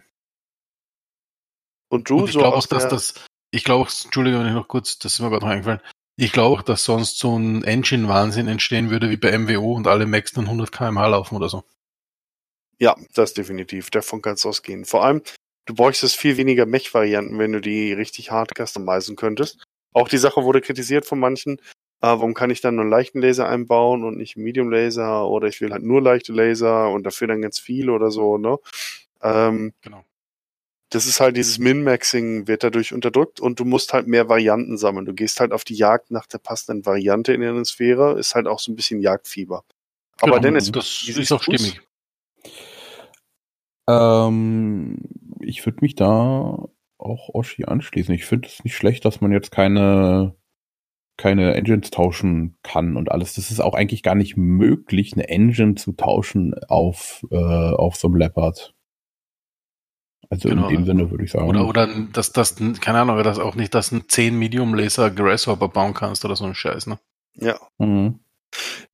[1.90, 3.14] Und du, Und ich so glaube auch, dass das,
[3.52, 5.82] ich glaube auch, Entschuldigung, wenn ich noch kurz, das ist mir gerade noch eingefallen,
[6.18, 10.08] ich glaube auch, dass sonst so ein Engine-Wahnsinn entstehen würde wie bei MWO und alle
[10.08, 11.64] Macs dann 100 kmh laufen oder so.
[12.80, 13.90] Ja, das definitiv.
[13.92, 14.86] Davon kannst du ausgehen.
[14.86, 15.22] Vor allem,
[15.66, 19.64] du bräuchtest viel weniger Mech-Varianten, wenn du die richtig hart customizen könntest.
[19.94, 21.58] Auch die Sache wurde kritisiert von manchen.
[22.02, 25.28] Äh, warum kann ich dann nur einen leichten Laser einbauen und nicht einen Medium Laser?
[25.28, 28.58] Oder ich will halt nur leichte Laser und dafür dann ganz viel oder so, ne?
[29.22, 30.06] Ähm, Genau.
[30.92, 35.06] das ist halt dieses Min-Maxing wird dadurch unterdrückt und du musst halt mehr Varianten sammeln.
[35.06, 38.48] Du gehst halt auf die Jagd nach der passenden Variante in der Sphäre, ist halt
[38.48, 39.66] auch so ein bisschen Jagdfieber.
[40.22, 41.82] Aber genau, Dennis, das ist auch stimmig.
[43.90, 44.98] Ähm,
[45.42, 46.68] ich würde mich da
[46.98, 48.14] auch Oshi anschließen.
[48.14, 50.36] Ich finde es nicht schlecht, dass man jetzt keine,
[51.18, 53.36] keine Engines tauschen kann und alles.
[53.36, 58.08] Das ist auch eigentlich gar nicht möglich, eine Engine zu tauschen auf, äh, auf so
[58.08, 58.74] einem Leopard.
[60.30, 60.68] Also Genau.
[60.70, 61.48] in dem Sinne würde ich sagen.
[61.48, 65.70] Oder, oder dass das, keine Ahnung, dass auch nicht, dass ein 10 Medium Laser Grasshopper
[65.70, 67.00] bauen kannst oder so ein Scheiß, ne?
[67.36, 67.56] Ja.
[67.80, 68.20] Mhm.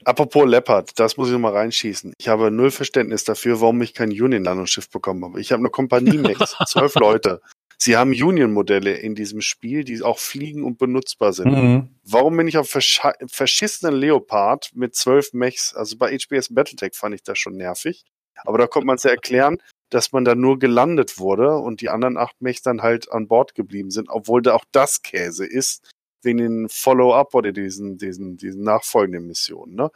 [0.03, 2.13] Apropos Leopard, das muss ich noch mal reinschießen.
[2.17, 5.41] Ich habe null Verständnis dafür, warum ich kein Union-Landungsschiff bekommen habe.
[5.41, 6.37] Ich habe eine Kompanie mit
[6.67, 7.41] zwölf Leute.
[7.77, 11.51] Sie haben Union-Modelle in diesem Spiel, die auch fliegen und benutzbar sind.
[11.51, 11.89] Mhm.
[12.03, 15.73] Warum bin ich auf verscha- verschissenen Leopard mit zwölf Mechs?
[15.75, 18.05] Also bei HBS Battletech fand ich das schon nervig.
[18.45, 19.57] Aber da konnte man es ja erklären,
[19.89, 23.55] dass man da nur gelandet wurde und die anderen acht Mechs dann halt an Bord
[23.55, 25.91] geblieben sind, obwohl da auch das Käse ist,
[26.25, 29.75] wegen den Follow-up oder diesen, diesen, diesen nachfolgenden Missionen.
[29.75, 29.89] Ne?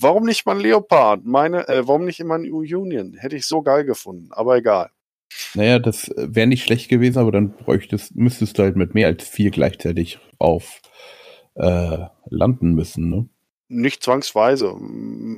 [0.00, 1.24] Warum nicht mal ein Leopard?
[1.24, 3.14] Meine, äh, warum nicht immer ein Union?
[3.14, 4.90] Hätte ich so geil gefunden, aber egal.
[5.54, 9.26] Naja, das wäre nicht schlecht gewesen, aber dann bräuchtest, müsstest du halt mit mehr als
[9.26, 10.80] vier gleichzeitig auf
[11.54, 13.28] äh, landen müssen, ne?
[13.70, 14.74] Nicht zwangsweise.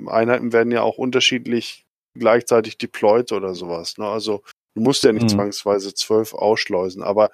[0.06, 1.84] Einheiten werden ja auch unterschiedlich
[2.16, 3.98] gleichzeitig deployed oder sowas.
[3.98, 4.06] Ne?
[4.06, 4.42] Also
[4.74, 5.28] du musst ja nicht Mhm.
[5.28, 7.30] zwangsweise zwölf ausschleusen, aber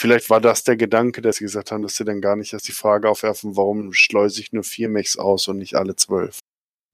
[0.00, 2.68] vielleicht war das der Gedanke, dass sie gesagt haben, dass sie dann gar nicht erst
[2.68, 6.38] die Frage aufwerfen, warum schleuse ich nur vier Mechs aus und nicht alle zwölf.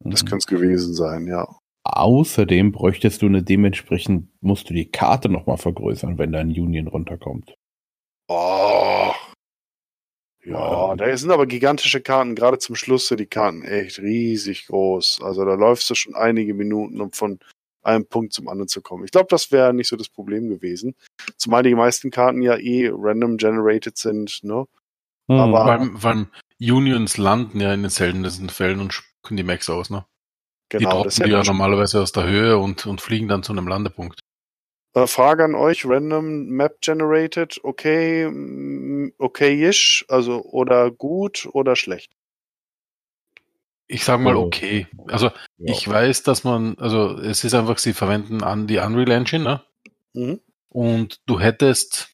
[0.05, 0.27] Das Mhm.
[0.29, 1.57] könnte es gewesen sein, ja.
[1.85, 7.55] Außerdem bräuchtest du eine dementsprechend, musst du die Karte nochmal vergrößern, wenn dein Union runterkommt.
[8.29, 9.13] Oh.
[10.45, 15.21] Ja, da sind aber gigantische Karten, gerade zum Schluss sind die Karten echt riesig groß.
[15.23, 17.39] Also da läufst du schon einige Minuten, um von
[17.87, 19.05] einem Punkt zum anderen zu kommen.
[19.05, 20.95] Ich glaube, das wäre nicht so das Problem gewesen.
[21.37, 24.67] Zumal die meisten Karten ja eh random generated sind, ne?
[25.29, 25.39] Mhm.
[25.39, 26.27] Aber- Weil, weil
[26.61, 30.05] Unions landen ja in den seltensten Fällen und spucken die Max aus, ne?
[30.73, 33.53] die Genau, droppen das die ja normalerweise aus der Höhe und, und fliegen dann zu
[33.53, 34.19] einem Landepunkt.
[34.95, 42.11] Äh, Frage an euch, random Map generated, okay, mm, okayish, also oder gut oder schlecht?
[43.89, 44.47] Ich sag mal Oh.
[44.47, 44.87] okay.
[45.09, 45.27] Also
[45.59, 45.73] Ja.
[45.73, 49.65] ich weiß, dass man, also es ist einfach, sie verwenden an die Unreal Engine, ne?
[50.15, 50.41] Mhm.
[50.69, 52.11] Und du hättest,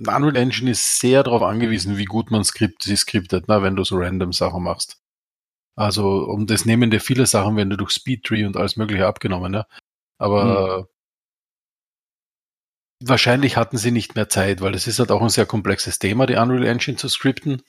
[0.00, 3.76] ein Unreal Engine ist sehr darauf angewiesen, wie gut man Skript, sie skriptet, ne, wenn
[3.76, 4.98] du so random Sachen machst.
[5.76, 9.52] Also, um das nehmen dir viele Sachen, wenn du durch Speedtree und alles mögliche abgenommen,
[9.52, 9.66] ne?
[10.18, 10.88] Aber
[13.02, 16.26] wahrscheinlich hatten sie nicht mehr Zeit, weil es ist halt auch ein sehr komplexes Thema,
[16.26, 17.62] die Unreal Engine zu skripten.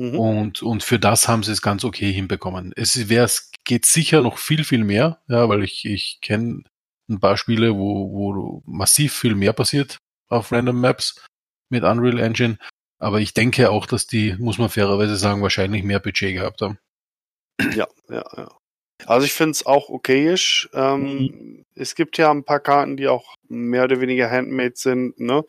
[0.00, 0.18] Mhm.
[0.18, 2.72] Und, und für das haben sie es ganz okay hinbekommen.
[2.74, 6.62] Es wäre, es geht sicher noch viel, viel mehr, ja, weil ich, ich kenne
[7.10, 9.98] ein paar Spiele, wo, wo massiv viel mehr passiert
[10.28, 11.22] auf Random Maps
[11.68, 12.56] mit Unreal Engine.
[12.98, 16.78] Aber ich denke auch, dass die, muss man fairerweise sagen, wahrscheinlich mehr Budget gehabt haben.
[17.74, 18.48] Ja, ja, ja.
[19.04, 20.68] Also ich finde es auch okayisch.
[20.72, 25.44] Ähm, Es gibt ja ein paar Karten, die auch mehr oder weniger handmade sind, ne?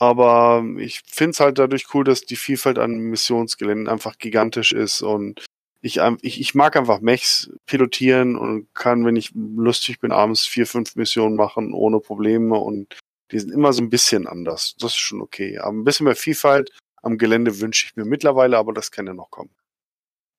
[0.00, 5.02] Aber ich finde es halt dadurch cool, dass die Vielfalt an Missionsgeländen einfach gigantisch ist
[5.02, 5.44] und
[5.82, 10.66] ich, ich, ich mag einfach Mechs pilotieren und kann, wenn ich lustig bin, abends vier,
[10.66, 12.98] fünf Missionen machen ohne Probleme und
[13.30, 14.74] die sind immer so ein bisschen anders.
[14.78, 15.58] Das ist schon okay.
[15.58, 16.70] Aber ein bisschen mehr Vielfalt
[17.02, 19.54] am Gelände wünsche ich mir mittlerweile, aber das kann ja noch kommen.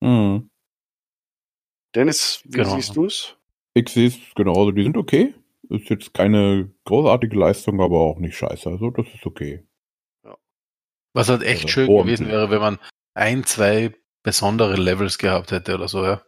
[0.02, 0.50] Mhm.
[1.96, 2.76] Dennis, wie Genau.
[2.76, 3.38] siehst du's?
[3.74, 5.34] Ich sehe es genauso, die sind okay.
[5.72, 8.70] Ist jetzt keine großartige Leistung, aber auch nicht scheiße.
[8.70, 9.66] Also das ist okay.
[11.14, 12.20] Was halt echt Also, schön ordentlich.
[12.20, 12.80] gewesen wäre, wenn man
[13.14, 13.94] ein, zwei
[14.24, 16.22] besondere Levels gehabt hätte oder so, ja.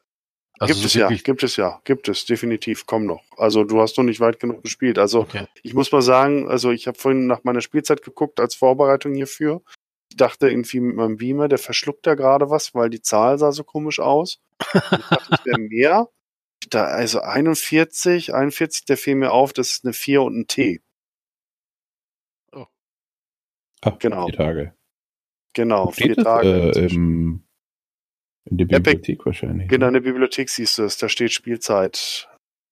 [0.60, 3.24] Also gibt es ja, gibt es ja, gibt es, definitiv, komm noch.
[3.38, 4.98] Also du hast noch nicht weit genug gespielt.
[5.00, 5.48] Also Okay.
[5.64, 9.62] ich muss mal sagen, also ich habe vorhin nach meiner Spielzeit geguckt als Vorbereitung hierfür.
[10.10, 13.52] Ich dachte irgendwie mit meinem Beamer, der verschluckt da gerade was, weil die Zahl sah
[13.52, 14.40] so komisch aus.
[14.74, 16.08] Ich dachte, es wäre mehr.
[16.70, 20.82] Da, also 41, 41, der fiel mir auf, das ist eine 4 und ein T.
[23.82, 24.28] Ah, Genau.
[24.28, 24.74] Vier Tage.
[25.54, 26.24] Genau, vier das?
[26.24, 26.48] Tage.
[26.48, 26.96] Äh, inzwischen.
[26.96, 27.44] im,
[28.46, 28.82] in der Epic.
[28.98, 29.68] Bibliothek wahrscheinlich.
[29.70, 32.30] Genau, in der Bibliothek siehst du es, da steht Spielzeit.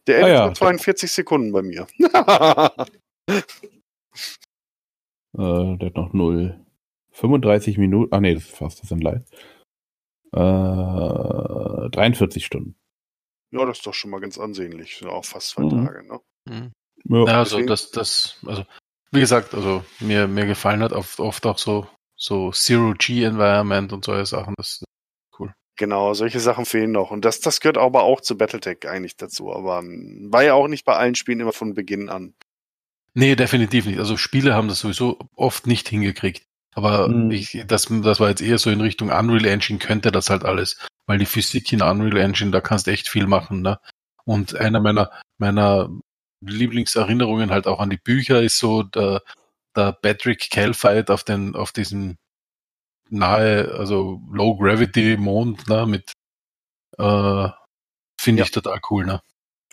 [0.08, 0.46] Der Ah, endet ja.
[0.46, 1.86] vor 42 Sekunden bei mir.
[5.34, 6.60] Äh, der hat noch 0.
[7.12, 8.14] 35 Minuten.
[8.14, 9.24] Ah, nee, das ist fast, das sind live.
[10.34, 12.76] Äh, 43 Stunden.
[13.52, 14.98] Ja, das ist doch schon mal ganz ansehnlich.
[14.98, 15.86] Sind auch fast zwei Mhm.
[15.86, 16.20] Tage, ne?
[16.46, 16.72] Mhm.
[17.06, 17.26] Ja.
[17.26, 18.64] Ja, also das, das, also
[19.12, 24.26] wie gesagt, also mir, mir gefallen hat oft, oft auch so, so Zero-G-Environment und solche
[24.26, 24.54] Sachen.
[24.58, 24.84] Das,
[25.78, 27.10] Genau, solche Sachen fehlen noch.
[27.10, 29.52] Und das, das gehört aber auch zu Battletech eigentlich dazu.
[29.52, 32.36] Aber ähm, war ja auch nicht bei allen Spielen immer von Beginn an.
[33.16, 33.98] nee, definitiv nicht.
[33.98, 36.44] Also Spiele haben das sowieso oft nicht hingekriegt.
[36.76, 37.32] Aber Mhm.
[37.32, 40.78] ich, das, das war jetzt eher so in Richtung Unreal Engine könnte das halt alles.
[41.06, 43.80] Weil die Physik in Unreal Engine, da kannst du echt viel machen, ne?
[44.24, 45.90] Und einer meiner, meiner
[46.42, 49.20] Lieblingserinnerungen halt auch an die Bücher ist so, da,
[49.76, 52.18] der Patrick Calfight auf den, auf diesem
[53.10, 56.14] nahe, also Low Gravity Mond, ne, mit,
[56.98, 57.50] äh,
[58.20, 58.46] finde Ja.
[58.46, 59.22] ich total cool, ne?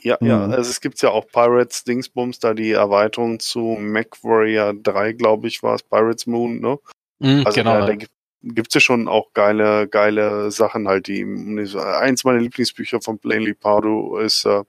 [0.03, 0.53] Ja, ja, Mhm.
[0.53, 5.63] also es gibt ja auch Pirates Dingsbums, da die Erweiterung zu MacWarrior 3, glaube ich,
[5.63, 6.79] war es, Pirates Moon, ne?
[7.19, 11.25] Mhm, Also genau, da, da gibt gibt's ja schon auch geile, geile Sachen halt, die
[11.77, 14.63] eins meiner Lieblingsbücher von Plainly Pardo ist äh,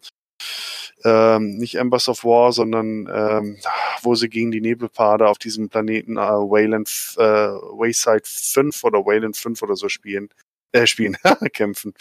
[1.06, 3.58] ähm, nicht Embers of War, sondern ähm,
[4.02, 9.38] wo sie gegen die Nebelpade auf diesem Planeten äh, Wayland äh, Wayside 5 oder Wayland
[9.38, 10.30] 5 oder so spielen.
[10.72, 11.18] Äh, spielen,
[11.54, 11.94] kämpfen.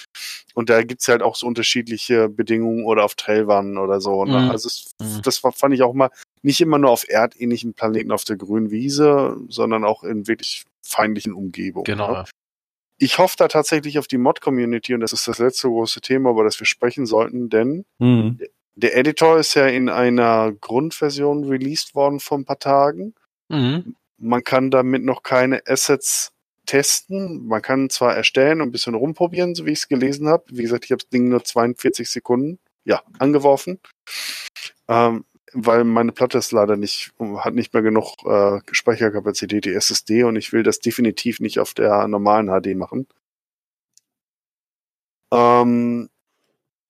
[0.55, 4.25] Und da gibt's halt auch so unterschiedliche Bedingungen oder auf Trailwannen oder so.
[4.27, 4.43] Ne?
[4.43, 4.51] Mhm.
[4.51, 5.23] Also es, Mhm.
[5.23, 6.11] das fand ich auch mal
[6.43, 11.33] nicht immer nur auf erdähnlichen Planeten auf der grünen Wiese, sondern auch in wirklich feindlichen
[11.33, 11.85] Umgebungen.
[11.85, 12.12] Genau.
[12.12, 12.25] Ne?
[12.99, 16.45] Ich hoffe da tatsächlich auf die Mod-Community und das ist das letzte große Thema, über
[16.45, 18.39] das wir sprechen sollten, denn Mhm.
[18.75, 23.14] der Editor ist ja in einer Grundversion released worden vor ein paar Tagen.
[23.49, 23.95] Mhm.
[24.19, 26.33] Man kann damit noch keine Assets
[26.69, 27.47] testen.
[27.47, 30.45] Man kann zwar erstellen und ein bisschen rumprobieren, so wie ich es gelesen habe.
[30.49, 33.81] Wie gesagt, ich habe das Ding nur 42 Sekunden ja, angeworfen.
[34.89, 40.25] Ähm, weil meine Platte ist leider nicht, hat nicht mehr genug äh, Speicherkapazität, die SSD,
[40.25, 43.07] und ich will das definitiv nicht auf der normalen HD machen.
[45.33, 46.11] Ähm,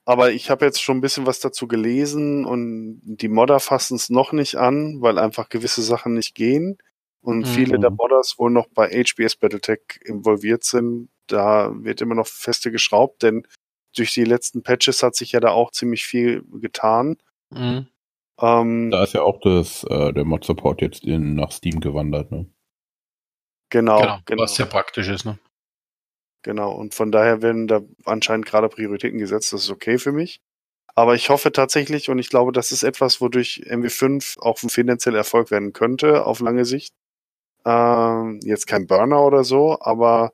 [0.05, 4.11] aber ich habe jetzt schon ein bisschen was dazu gelesen und die Modder fassen es
[4.11, 6.79] noch nicht an, weil einfach gewisse Sachen nicht gehen.
[7.21, 7.45] Und Mhm.
[7.45, 11.11] viele der Modders wohl noch bei HBS Battletech involviert sind.
[11.27, 13.47] Da wird immer noch feste geschraubt, denn
[13.97, 17.17] durch die letzten Patches hat sich ja da auch ziemlich viel getan.
[17.51, 17.89] Mhm.
[18.41, 22.47] Ähm, Da ist ja auch das, äh, der Mod-Support jetzt in, nach Steam gewandert, ne?
[23.71, 25.39] genau, Genau, genau, was sehr praktisch ist, ne?
[26.43, 26.73] genau.
[26.73, 29.53] Und von daher werden da anscheinend gerade Prioritäten gesetzt.
[29.53, 30.41] Das ist okay für mich.
[30.95, 35.19] Aber ich hoffe tatsächlich, und ich glaube, das ist etwas, wodurch MW5 auch ein finanzieller
[35.19, 36.95] Erfolg werden könnte, auf lange Sicht.
[37.69, 40.33] Ähm, jetzt kein Burner oder so, aber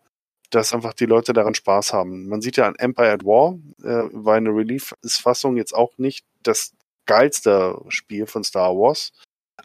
[0.50, 2.28] dass einfach die Leute daran Spaß haben.
[2.28, 6.74] Man sieht ja an Empire at War, äh, war eine Release-Fassung jetzt auch nicht das
[7.06, 9.12] geilste Spiel von Star Wars,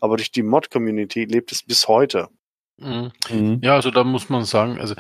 [0.02, 2.30] aber durch die Mod-Community lebt es bis heute.
[2.78, 3.12] Mhm.
[3.30, 3.60] Mhm.
[3.62, 4.96] Ja, also da muss man sagen, also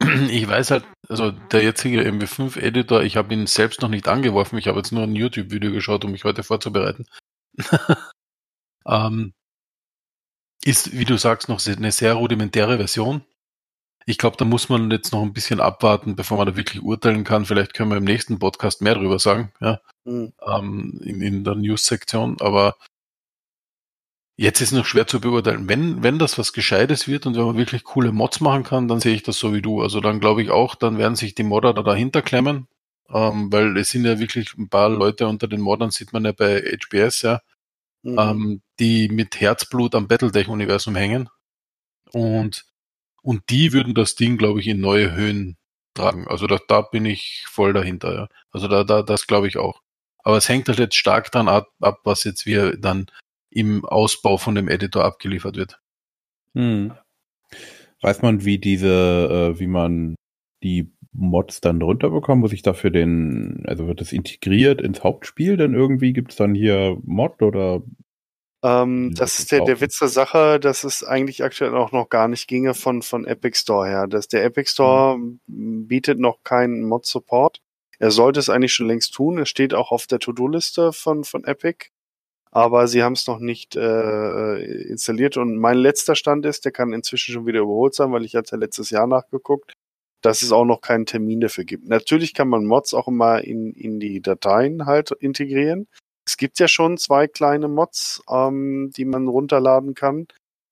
[0.28, 4.66] ich weiß halt, also der jetzige MW5-Editor, ich habe ihn selbst noch nicht angeworfen, ich
[4.66, 7.06] habe jetzt nur ein YouTube-Video geschaut, um mich heute vorzubereiten.
[8.88, 9.34] ähm,
[10.64, 13.22] ist, wie du sagst, noch eine sehr rudimentäre Version.
[14.06, 17.24] Ich glaube, da muss man jetzt noch ein bisschen abwarten, bevor man da wirklich urteilen
[17.24, 17.44] kann.
[17.44, 20.32] Vielleicht können wir im nächsten Podcast mehr drüber sagen, ja, Hm.
[20.46, 22.38] ähm, in, in der News-Sektion.
[22.40, 22.76] Aber
[24.38, 25.68] jetzt ist noch schwer zu beurteilen.
[25.68, 29.00] Wenn, wenn das was Gescheites wird und wenn man wirklich coole Mods machen kann, dann
[29.00, 29.82] sehe ich das so wie du.
[29.82, 32.66] Also dann glaube ich auch, dann werden sich die Modder da dahinter klemmen.
[33.10, 36.32] Ähm, weil es sind ja wirklich ein paar Leute unter den Moddern, sieht man ja
[36.32, 37.40] bei HBS, ja,
[38.02, 38.18] Mhm.
[38.18, 41.28] ähm, die mit Herzblut am Battletech-Universum hängen.
[42.12, 42.64] Und,
[43.22, 45.56] und die würden das Ding, glaube ich, in neue Höhen
[45.94, 46.26] tragen.
[46.28, 48.28] Also da, da bin ich voll dahinter, ja.
[48.52, 49.82] Also da, da, das glaube ich auch.
[50.18, 53.06] Aber es hängt halt jetzt stark dran ab, ab, was jetzt wir dann
[53.50, 55.80] im Ausbau von dem Editor abgeliefert wird.
[56.54, 56.92] Mhm.
[58.00, 60.14] Weiß man, wie diese, äh, wie man
[60.62, 62.40] die Mods dann runterbekommt?
[62.40, 65.56] Muss ich dafür den, also wird das integriert ins Hauptspiel?
[65.56, 67.82] Dann irgendwie gibt es dann hier Mod oder?
[68.62, 69.80] Ähm, das ist der, der?
[69.80, 73.56] Witz der Sache, dass es eigentlich aktuell auch noch gar nicht ginge von, von Epic
[73.58, 74.06] Store her.
[74.06, 75.40] Dass der Epic Store m,
[75.86, 77.60] bietet noch keinen Mod-Support.
[78.00, 79.38] Er sollte es eigentlich schon längst tun.
[79.38, 81.86] Es steht auch auf der To-Do-Liste von, von Epic.
[82.50, 84.56] Aber sie haben es noch nicht äh,
[84.88, 85.36] installiert.
[85.36, 88.56] Und mein letzter Stand ist, der kann inzwischen schon wieder überholt sein, weil ich hatte
[88.56, 89.74] letztes Jahr nachgeguckt,
[90.22, 91.88] dass es auch noch keinen Termin dafür gibt.
[91.88, 95.86] Natürlich kann man Mods auch immer in, in die Dateien halt integrieren.
[96.26, 100.26] Es gibt ja schon zwei kleine Mods, ähm, die man runterladen kann.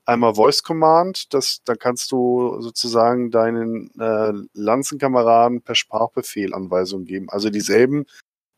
[0.05, 7.28] Einmal Voice Command, das, da kannst du sozusagen deinen äh, Lanzenkameraden per Sprachbefehl Anweisungen geben.
[7.31, 8.06] Also dieselben,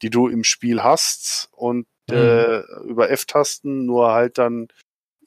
[0.02, 4.68] die du im Spiel hast und äh, über F-Tasten, nur halt dann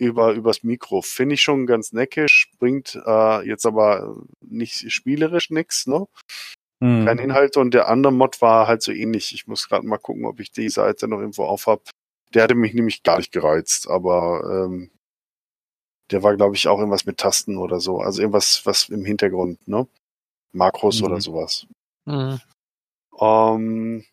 [0.01, 1.01] über übers Mikro.
[1.03, 6.07] Finde ich schon ganz neckisch, bringt äh, jetzt aber nicht spielerisch nix, ne?
[6.79, 7.05] Mhm.
[7.05, 9.33] kein Inhalt und der andere Mod war halt so ähnlich.
[9.35, 11.89] Ich muss gerade mal gucken, ob ich die Seite noch irgendwo auf hab.
[12.33, 14.89] Der hatte mich nämlich gar nicht gereizt, aber ähm,
[16.09, 17.99] der war, glaube ich, auch irgendwas mit Tasten oder so.
[17.99, 19.87] Also irgendwas, was im Hintergrund, ne?
[20.53, 21.05] Makros Mhm.
[21.05, 21.67] oder sowas.
[23.19, 24.03] Ähm,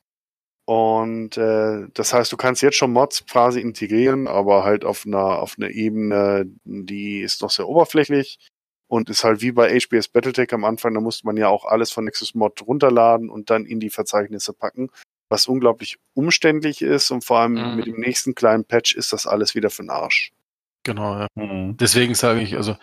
[0.69, 5.39] und äh, das heißt, du kannst jetzt schon Mods quasi integrieren, aber halt auf einer
[5.39, 8.39] auf einer Ebene, die ist noch sehr oberflächlich
[8.87, 11.91] und ist halt wie bei HBS Battletech am Anfang, da musste man ja auch alles
[11.91, 14.91] von Nexus Mod runterladen und dann in die Verzeichnisse packen,
[15.31, 17.77] was unglaublich umständlich ist und vor allem Mhm.
[17.77, 20.33] mit dem nächsten kleinen Patch ist das alles wieder für den Arsch.
[20.85, 21.29] Genau, ja.
[21.35, 21.79] Mhm.
[21.79, 22.77] Deswegen sage ich, also,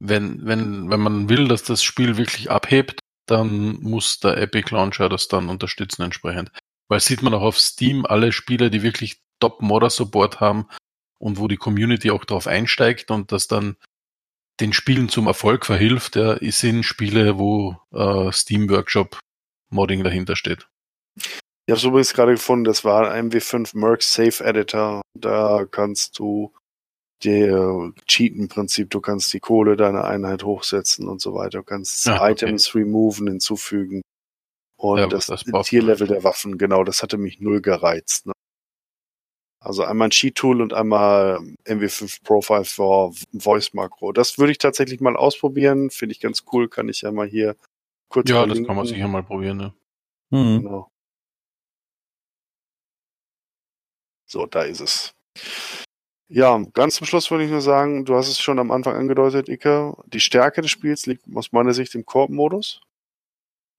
[0.00, 5.08] wenn, wenn, wenn man will, dass das Spiel wirklich abhebt, dann muss der Epic Launcher
[5.08, 6.50] das dann unterstützen entsprechend.
[6.88, 10.68] Weil sieht man auch auf Steam, alle Spiele, die wirklich Top-Modder-Support haben
[11.18, 13.76] und wo die Community auch darauf einsteigt und das dann
[14.60, 19.18] den Spielen zum Erfolg verhilft, ja, sind Spiele, wo äh, Steam Workshop
[19.70, 20.68] Modding dahinter steht.
[21.66, 25.02] Ich habe es übrigens gerade gefunden, das war ein MW5 Merc Safe Editor.
[25.18, 26.52] Da kannst du
[27.22, 28.90] dir cheaten im Prinzip.
[28.90, 31.58] Du kannst die Kohle deiner Einheit hochsetzen und so weiter.
[31.58, 32.32] Du kannst Ah, okay.
[32.32, 34.02] Items removen, hinzufügen.
[34.84, 38.26] Und Ja, das, das Tierlevel der Waffen, genau, das hatte mich null gereizt.
[38.26, 38.32] Ne?
[39.58, 44.12] Also einmal ein Cheat-Tool und einmal MW5 Profile for Voice Makro.
[44.12, 45.88] Das würde ich tatsächlich mal ausprobieren.
[45.88, 46.68] Finde ich ganz cool.
[46.68, 47.56] Kann ich ja mal hier
[48.10, 48.66] kurz Ja, das verlinken.
[48.66, 49.56] kann man sicher mal probieren.
[49.56, 49.74] Ne?
[50.30, 50.62] Mhm.
[50.64, 50.90] Genau.
[54.26, 55.14] So, da ist es.
[56.28, 59.48] Ja, ganz zum Schluss würde ich nur sagen, du hast es schon am Anfang angedeutet,
[59.48, 62.82] Ike, die Stärke des Spiels liegt aus meiner Sicht im Koop-Modus.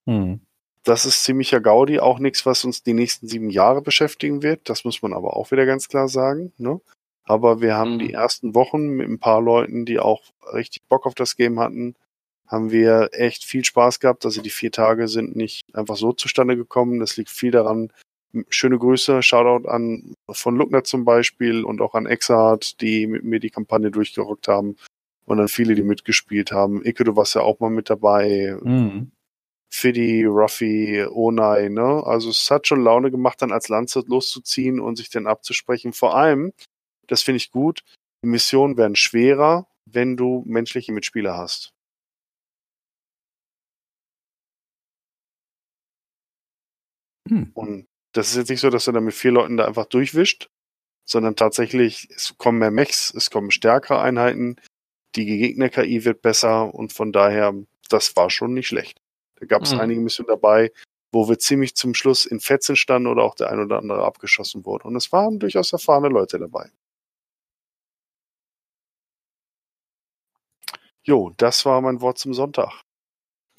[0.06, 0.40] Mhm.
[0.86, 4.68] Das ist ziemlicher Gaudi, auch nichts, was uns die nächsten sieben Jahre beschäftigen wird.
[4.68, 6.52] Das muss man aber auch wieder ganz klar sagen.
[6.58, 6.80] Ne?
[7.24, 7.98] Aber wir haben Mhm.
[7.98, 10.22] die ersten Wochen mit ein paar Leuten, die auch
[10.54, 11.96] richtig Bock auf das Game hatten,
[12.46, 14.24] haben wir echt viel Spaß gehabt.
[14.24, 17.00] Also die vier Tage sind nicht einfach so zustande gekommen.
[17.00, 17.92] Das liegt viel daran.
[18.48, 23.40] Schöne Grüße, Shoutout an von Luckner zum Beispiel und auch an Exart, die mit mir
[23.40, 24.76] die Kampagne durchgerockt haben.
[25.24, 26.84] Und dann viele, die mitgespielt haben.
[26.86, 28.56] Ike, du warst ja auch mal mit dabei.
[28.62, 29.10] Mhm.
[29.78, 32.02] Fiddy, Ruffy, Onai, ne?
[32.06, 35.92] Also es hat schon Laune gemacht, dann als Landwirt loszuziehen und sich dann abzusprechen.
[35.92, 36.52] Vor allem,
[37.08, 37.82] das finde ich gut,
[38.24, 41.74] die Missionen werden schwerer, wenn du menschliche Mitspieler hast.
[47.28, 47.50] Hm.
[47.54, 50.48] Und das ist jetzt nicht so, dass du da mit vier Leuten da einfach durchwischt,
[51.04, 54.56] sondern tatsächlich, es kommen mehr Mechs, es kommen stärkere Einheiten,
[55.16, 57.54] die Gegner-KI wird besser und von daher,
[57.90, 59.00] das war schon nicht schlecht.
[59.36, 59.80] Da gab es Mhm.
[59.80, 60.72] einige Missionen dabei,
[61.12, 64.64] wo wir ziemlich zum Schluss in Fetzen standen oder auch der ein oder andere abgeschossen
[64.64, 64.84] wurde.
[64.88, 66.70] Und es waren durchaus erfahrene Leute dabei.
[71.04, 72.82] Jo, das war mein Wort zum Sonntag.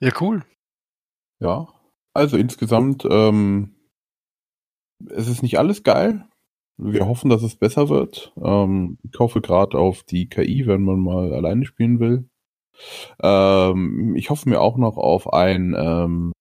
[0.00, 0.44] ja, cool.
[1.40, 1.68] Ja,
[2.14, 3.74] also insgesamt, ähm,
[5.10, 6.28] es ist nicht alles geil.
[6.76, 8.32] Wir hoffen, dass es besser wird.
[8.42, 12.28] Ähm, ich hoffe gerade auf die KI, wenn man mal alleine spielen will.
[13.22, 16.32] Ähm, ich hoffe mir auch noch auf ein ähm,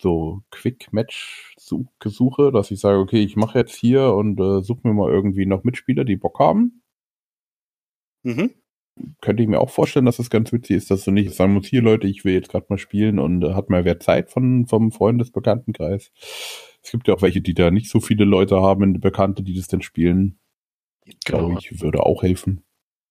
[0.00, 5.10] so Quick-Match-Gesuche, dass ich sage, okay, ich mache jetzt hier und äh, suche mir mal
[5.10, 6.82] irgendwie noch Mitspieler, die Bock haben.
[8.24, 8.50] Mhm.
[9.20, 11.68] könnte ich mir auch vorstellen, dass es ganz witzig ist, dass du nicht sagen musst,
[11.68, 14.66] hier Leute, ich will jetzt gerade mal spielen und äh, hat mal wer Zeit von,
[14.66, 16.12] vom Freundesbekanntenkreis.
[16.82, 19.68] Es gibt ja auch welche, die da nicht so viele Leute haben, Bekannte, die das
[19.68, 20.38] denn spielen.
[21.24, 21.58] Glaube Genau.
[21.58, 22.64] ich, würde auch helfen.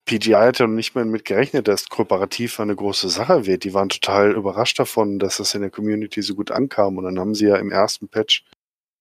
[0.05, 3.63] PGI hat ja noch nicht mehr mit gerechnet, dass kooperativ eine große Sache wird.
[3.63, 6.97] Die waren total überrascht davon, dass das in der Community so gut ankam.
[6.97, 8.43] Und dann haben sie ja im ersten Patch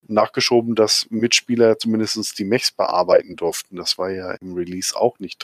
[0.06, 3.76] nachgeschoben, dass Mitspieler zumindest die Mechs bearbeiten durften.
[3.76, 5.42] Das war ja im Release auch nicht.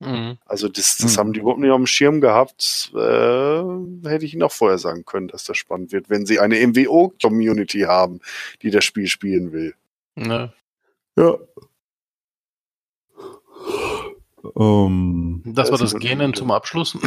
[0.00, 0.38] Mhm.
[0.46, 1.18] Also das, das Mhm.
[1.18, 2.90] haben die überhaupt nicht auf dem Schirm gehabt.
[2.94, 6.60] Äh, hätte ich ihnen auch vorher sagen können, dass das spannend wird, wenn sie eine
[6.66, 8.20] MWO-Community haben,
[8.62, 9.74] die das Spiel spielen will.
[10.16, 10.52] Ja.
[11.16, 11.36] Ja.
[14.56, 16.36] Ähm, Das war Das das gut.
[16.36, 16.94] zum Abschluss.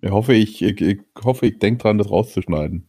[0.00, 2.88] ich hoffe, ich, ich, ich hoffe, ich denke dran, das rauszuschneiden.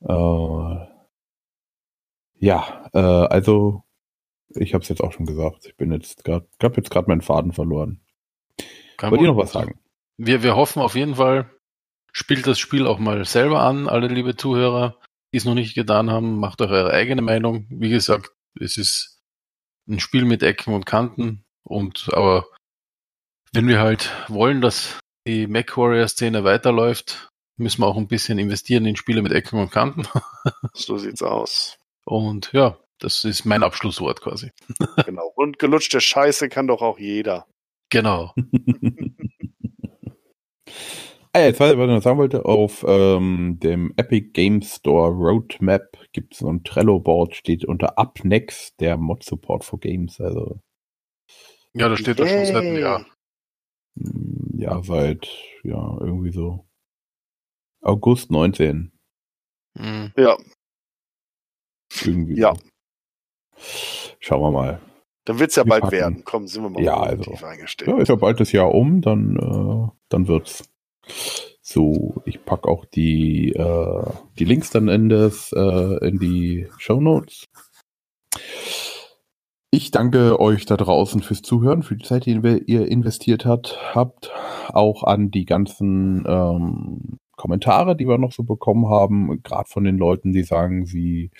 [0.00, 0.86] Äh,
[2.38, 3.84] ja, äh, also
[4.54, 5.66] ich habe es jetzt auch schon gesagt.
[5.66, 8.00] Ich bin jetzt gerade, ich habe jetzt gerade meinen Faden verloren.
[8.96, 9.78] Kein Wollt ihr noch was sagen?
[10.18, 11.50] Wir, wir hoffen auf jeden Fall,
[12.12, 14.98] spielt das Spiel auch mal selber an, alle liebe Zuhörer,
[15.32, 17.66] die es noch nicht getan haben, macht euch eure eigene Meinung.
[17.70, 19.11] Wie gesagt, es ist
[19.88, 22.46] ein Spiel mit Ecken und Kanten und aber
[23.52, 27.28] wenn wir halt wollen, dass die MacWarrior-Szene weiterläuft,
[27.58, 30.06] müssen wir auch ein bisschen investieren in Spiele mit Ecken und Kanten.
[30.72, 31.76] so sieht's aus.
[32.04, 34.50] Und ja, das ist mein Abschlusswort quasi.
[35.04, 35.32] Genau.
[35.34, 37.46] Und gelutschte Scheiße kann doch auch jeder.
[37.90, 38.34] Genau.
[41.34, 42.44] Ah, ja, jetzt weiß ich, was ich noch sagen wollte.
[42.44, 48.22] Auf ähm, dem Epic Game Store Roadmap gibt es so ein Trello-Board, steht unter Up
[48.22, 50.20] Next der Mod-Support for Games.
[50.20, 50.60] Also
[51.72, 52.76] Ja, da steht doch schon seit einem.
[52.78, 53.06] Jahr.
[53.94, 55.26] mh, ja, seit
[55.64, 56.66] ja, irgendwie so
[57.80, 58.92] August 19.
[59.78, 60.12] Mhm.
[60.18, 60.36] Ja,
[62.04, 62.54] Irgendwie Ja.
[62.54, 62.62] so.
[64.20, 64.80] Schauen wir mal.
[65.24, 66.22] dann wird's ja Wir bald packen- werden.
[66.24, 67.32] Komm, sind wir mal Ja, also.
[67.46, 67.90] eingestellt.
[67.90, 70.68] Ja, ist ja bald das Jahr um, dann, äh, dann wird's.
[71.60, 74.04] So, ich packe auch die, äh,
[74.38, 77.46] die Links dann in, das, äh, in die Show Notes.
[79.70, 82.32] Ich danke euch da draußen fürs Zuhören, für die Zeit, die
[82.66, 84.30] ihr investiert hat, habt.
[84.68, 89.96] Auch an die ganzen ähm, Kommentare, die wir noch so bekommen haben, gerade von den
[89.96, 91.30] Leuten, die sagen, sie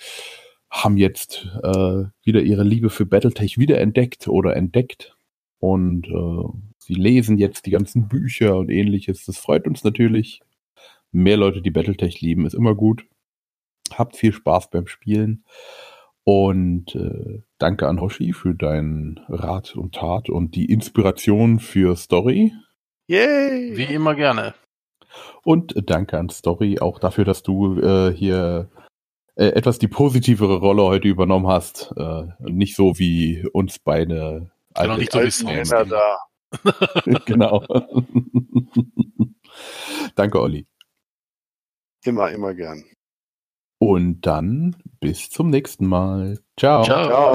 [0.69, 5.15] haben jetzt äh, wieder ihre Liebe für Battletech wiederentdeckt oder entdeckt.
[5.59, 9.25] Und äh, sie lesen jetzt die ganzen Bücher und ähnliches.
[9.25, 10.41] Das freut uns natürlich.
[11.11, 13.05] Mehr Leute, die Battletech lieben, ist immer gut.
[13.93, 15.45] Habt viel Spaß beim Spielen.
[16.23, 22.53] Und äh, danke an Hoshi für deinen Rat und Tat und die Inspiration für Story.
[23.07, 23.75] Yay!
[23.75, 24.53] Wie immer gerne.
[25.43, 28.69] Und danke an Story auch dafür, dass du äh, hier
[29.35, 31.93] äh, etwas die positivere Rolle heute übernommen hast.
[31.97, 36.17] Äh, nicht so wie uns beide Genau, nicht so wie da.
[37.25, 37.63] genau.
[40.15, 40.65] danke, Olli.
[42.05, 42.83] Immer, immer gern.
[43.79, 46.39] Und dann bis zum nächsten Mal.
[46.57, 46.83] Ciao.
[46.83, 47.07] Ciao.
[47.09, 47.33] Ciao.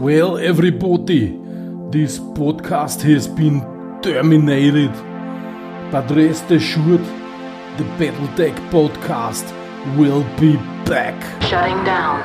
[0.00, 1.36] Well, everybody,
[1.90, 3.62] this podcast has been
[4.02, 4.92] terminated.
[5.90, 7.04] But rest assured,
[7.76, 9.44] the Battletech podcast
[9.96, 11.14] will be back.
[11.42, 12.22] Shutting down.